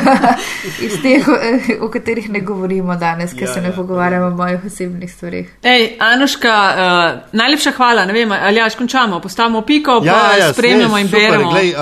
iz 0.81 0.93
teh, 1.03 1.25
eh, 1.43 1.79
o 1.81 1.89
katerih 1.89 2.31
ne 2.31 2.41
govorimo 2.41 2.97
danes, 2.97 3.33
ker 3.33 3.43
Ja, 3.43 3.55
se 3.55 3.61
ne 3.61 3.69
ja, 3.69 3.73
pogovarjamo 3.73 4.27
o 4.27 4.31
mojih 4.31 4.61
osebnih 4.67 5.15
stvarih. 5.15 5.55
Ej, 5.63 5.97
Anuška, 6.01 6.49
uh, 6.69 7.21
najlepša 7.33 7.71
hvala. 7.71 8.05
Ne 8.05 8.13
vem, 8.13 8.33
ali 8.33 8.57
jaš 8.57 8.75
končamo, 8.75 9.21
postavimo 9.21 9.63
piko, 9.63 10.01
pa 10.01 10.07
Ja, 10.07 10.13
ja, 10.33 10.47
ja, 10.47 10.53
spremljamo 10.53 10.95
ne, 10.95 11.01
in 11.01 11.09
super, 11.09 11.31
beremo. 11.31 11.51
Glej, 11.51 11.71
uh, 11.71 11.79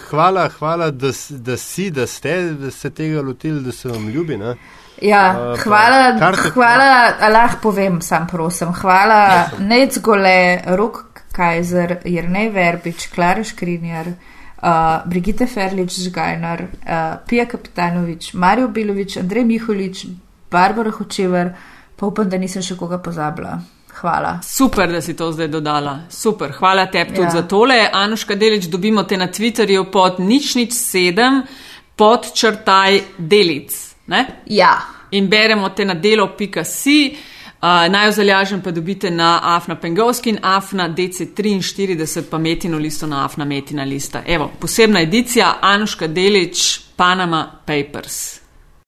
hvala, 0.00 0.48
hvala 0.48 0.90
da, 0.90 1.08
da 1.30 1.56
si, 1.56 1.90
da 1.90 2.06
ste 2.06 2.42
da 2.42 2.70
se 2.70 2.90
tega 2.90 3.22
lotili, 3.22 3.60
da 3.60 3.72
se 3.72 3.88
vam 3.88 4.08
ljubi. 4.08 4.36
Ne? 4.36 4.56
Ja, 5.02 5.52
Uh, 5.52 5.58
hvala, 5.60 6.18
karte- 6.20 6.50
hvala, 6.50 7.12
lahko 7.32 7.60
povem, 7.62 8.02
sam 8.02 8.26
prosim. 8.26 8.68
Hvala 8.72 9.44
Nec 9.58 9.98
Gole, 9.98 10.60
Rok 10.66 11.09
Kajzer, 11.32 11.96
Jrnej 12.04 12.48
Verbič, 12.50 13.08
Klara 13.14 13.44
Škrinjar, 13.44 14.06
uh, 14.06 15.02
Brigitte 15.06 15.46
Ferlič 15.46 15.98
Žgajnar, 16.04 16.62
uh, 16.62 17.18
Pija 17.28 17.46
Kapitanovič, 17.46 18.32
Marijo 18.34 18.68
Bilovič, 18.68 19.16
Andrej 19.16 19.44
Miholič, 19.44 20.06
Barbara 20.50 20.90
Hočever, 20.90 21.52
pa 21.96 22.06
upam, 22.06 22.28
da 22.28 22.38
nisem 22.38 22.62
še 22.62 22.76
koga 22.76 22.98
pozabila. 22.98 23.58
Hvala. 24.00 24.38
Super, 24.42 24.88
da 24.92 25.00
si 25.02 25.16
to 25.16 25.32
zdaj 25.32 25.48
dodala. 25.48 25.98
Super, 26.10 26.52
hvala 26.58 26.86
tebi 26.86 27.10
tudi 27.10 27.26
Ja. 27.26 27.30
za 27.30 27.42
tole. 27.42 27.88
Anuška 27.92 28.34
Delič, 28.34 28.68
dobimo 28.70 29.02
te 29.02 29.16
na 29.16 29.26
Twitterju 29.28 29.90
pod 29.92 30.20
nič 30.20 30.54
nič 30.54 30.72
sedem, 30.72 31.42
pod 31.96 32.30
črtaj 32.34 33.00
delic. 33.18 33.74
Ne? 34.06 34.26
Ja, 34.46 34.78
In 35.10 35.26
beremo 35.28 35.68
te 35.70 35.84
na 35.84 35.94
delo.si. 35.94 37.16
Naj 37.62 38.06
jo 38.06 38.12
zalažem 38.12 38.62
pa 38.62 38.70
dobite 38.70 39.10
na 39.10 39.40
Afna 39.42 39.76
Pengovski 39.76 40.30
in 40.30 40.38
Afna 40.42 40.88
DC43, 40.88 42.22
pa 42.30 42.38
metino 42.38 42.78
listo 42.78 43.06
na 43.06 43.24
Afna 43.24 43.44
metina 43.44 43.84
lista. 43.84 44.22
Evo, 44.26 44.50
posebna 44.60 45.00
edicija 45.00 45.58
Anuška 45.60 46.06
Delič, 46.06 46.80
Panama 46.96 47.50
Papers. 47.66 48.39